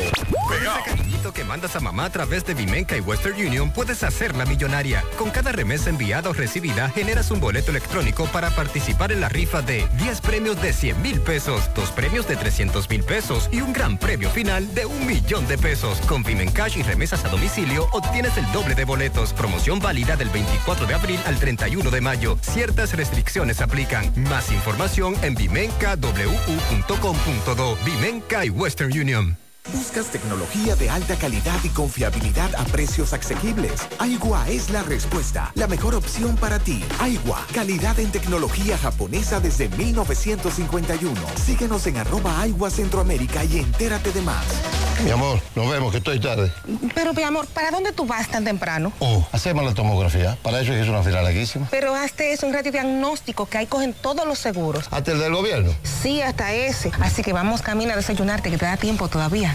[0.49, 0.79] Pegado.
[0.79, 4.45] Ese cariñito que mandas a mamá a través de Vimenca y Western Union puedes hacerla
[4.45, 5.03] millonaria.
[5.17, 9.61] Con cada remesa enviada o recibida generas un boleto electrónico para participar en la rifa
[9.61, 13.71] de 10 premios de 100 mil pesos, dos premios de 300 mil pesos y un
[13.71, 15.99] gran premio final de un millón de pesos.
[16.01, 19.31] Con Vimencash y remesas a domicilio obtienes el doble de boletos.
[19.31, 22.39] Promoción válida del 24 de abril al 31 de mayo.
[22.41, 24.11] Ciertas restricciones aplican.
[24.15, 27.77] Más información en vimencawu.com.do.
[27.85, 29.44] Vimenca y Western Union.
[29.73, 33.87] ¿Buscas tecnología de alta calidad y confiabilidad a precios asequibles?
[33.97, 36.83] Aigua es la respuesta, la mejor opción para ti.
[36.99, 41.19] Aigua, calidad en tecnología japonesa desde 1951.
[41.43, 44.45] Síguenos en arroba Aigua Centroamérica y entérate de más.
[45.03, 46.51] Mi amor, nos vemos, que estoy tarde.
[46.93, 48.93] Pero, mi amor, ¿para dónde tú vas tan temprano?
[48.99, 50.37] Oh, hacemos la tomografía.
[50.41, 51.67] Para eso es una fila larguísima.
[51.69, 54.87] Pero hazte es un radiodiagnóstico que ahí cogen todos los seguros.
[54.91, 55.73] ¿Hasta el del gobierno?
[55.83, 56.91] Sí, hasta ese.
[57.01, 59.54] Así que vamos camino a desayunarte, que te da tiempo todavía.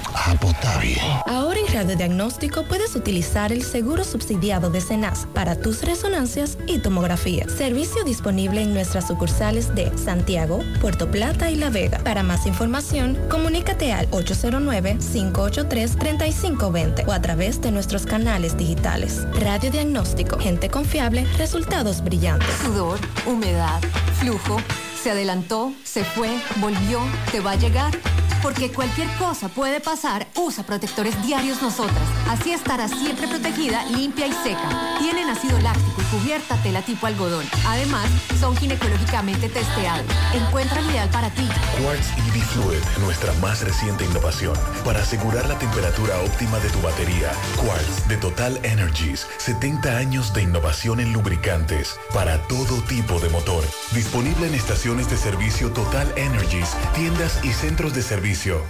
[0.81, 0.99] Bien.
[1.27, 7.53] Ahora en radiodiagnóstico puedes utilizar el seguro subsidiado de CENAS para tus resonancias y tomografías.
[7.53, 11.99] Servicio disponible en nuestras sucursales de Santiago, Puerto Plata y La Vega.
[11.99, 19.27] Para más información, comunícate al 809-583-3520 o a través de nuestros canales digitales.
[19.41, 22.49] Radiodiagnóstico, gente confiable, resultados brillantes.
[22.65, 23.83] Sudor, humedad,
[24.19, 24.63] flujo.
[25.03, 27.01] Se adelantó, se fue, volvió,
[27.33, 27.99] te va a llegar.
[28.43, 32.01] Porque cualquier cosa puede pasar, usa protectores diarios nosotras.
[32.27, 34.97] Así estarás siempre protegida, limpia y seca.
[34.99, 37.45] Tienen ácido láctico y cubierta tela tipo algodón.
[37.67, 38.09] Además,
[38.39, 40.07] son ginecológicamente testeados.
[40.33, 41.47] Encuentra el ideal para ti.
[41.83, 44.57] Quartz EV Fluid, nuestra más reciente innovación.
[44.87, 47.33] Para asegurar la temperatura óptima de tu batería.
[47.57, 49.27] Quartz de Total Energies.
[49.37, 51.99] 70 años de innovación en lubricantes.
[52.15, 53.65] Para todo tipo de motor.
[53.93, 54.55] Disponible en
[54.91, 58.61] de servicio Total Energies, tiendas y centros de servicio.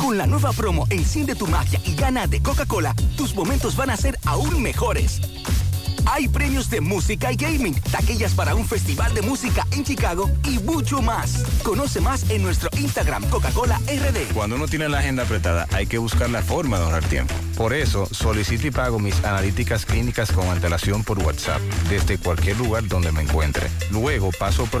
[0.00, 3.96] Con la nueva promo Enciende tu magia y gana de Coca-Cola, tus momentos van a
[3.98, 5.20] ser aún mejores.
[6.06, 10.58] Hay premios de música y gaming, taquillas para un festival de música en Chicago y
[10.58, 11.44] mucho más.
[11.62, 14.32] Conoce más en nuestro Instagram Coca-Cola RD.
[14.34, 17.34] Cuando uno tiene la agenda apretada, hay que buscar la forma de ahorrar tiempo.
[17.56, 22.86] Por eso, solicito y pago mis analíticas clínicas con antelación por WhatsApp, desde cualquier lugar
[22.88, 23.68] donde me encuentre.
[23.90, 24.80] Luego paso por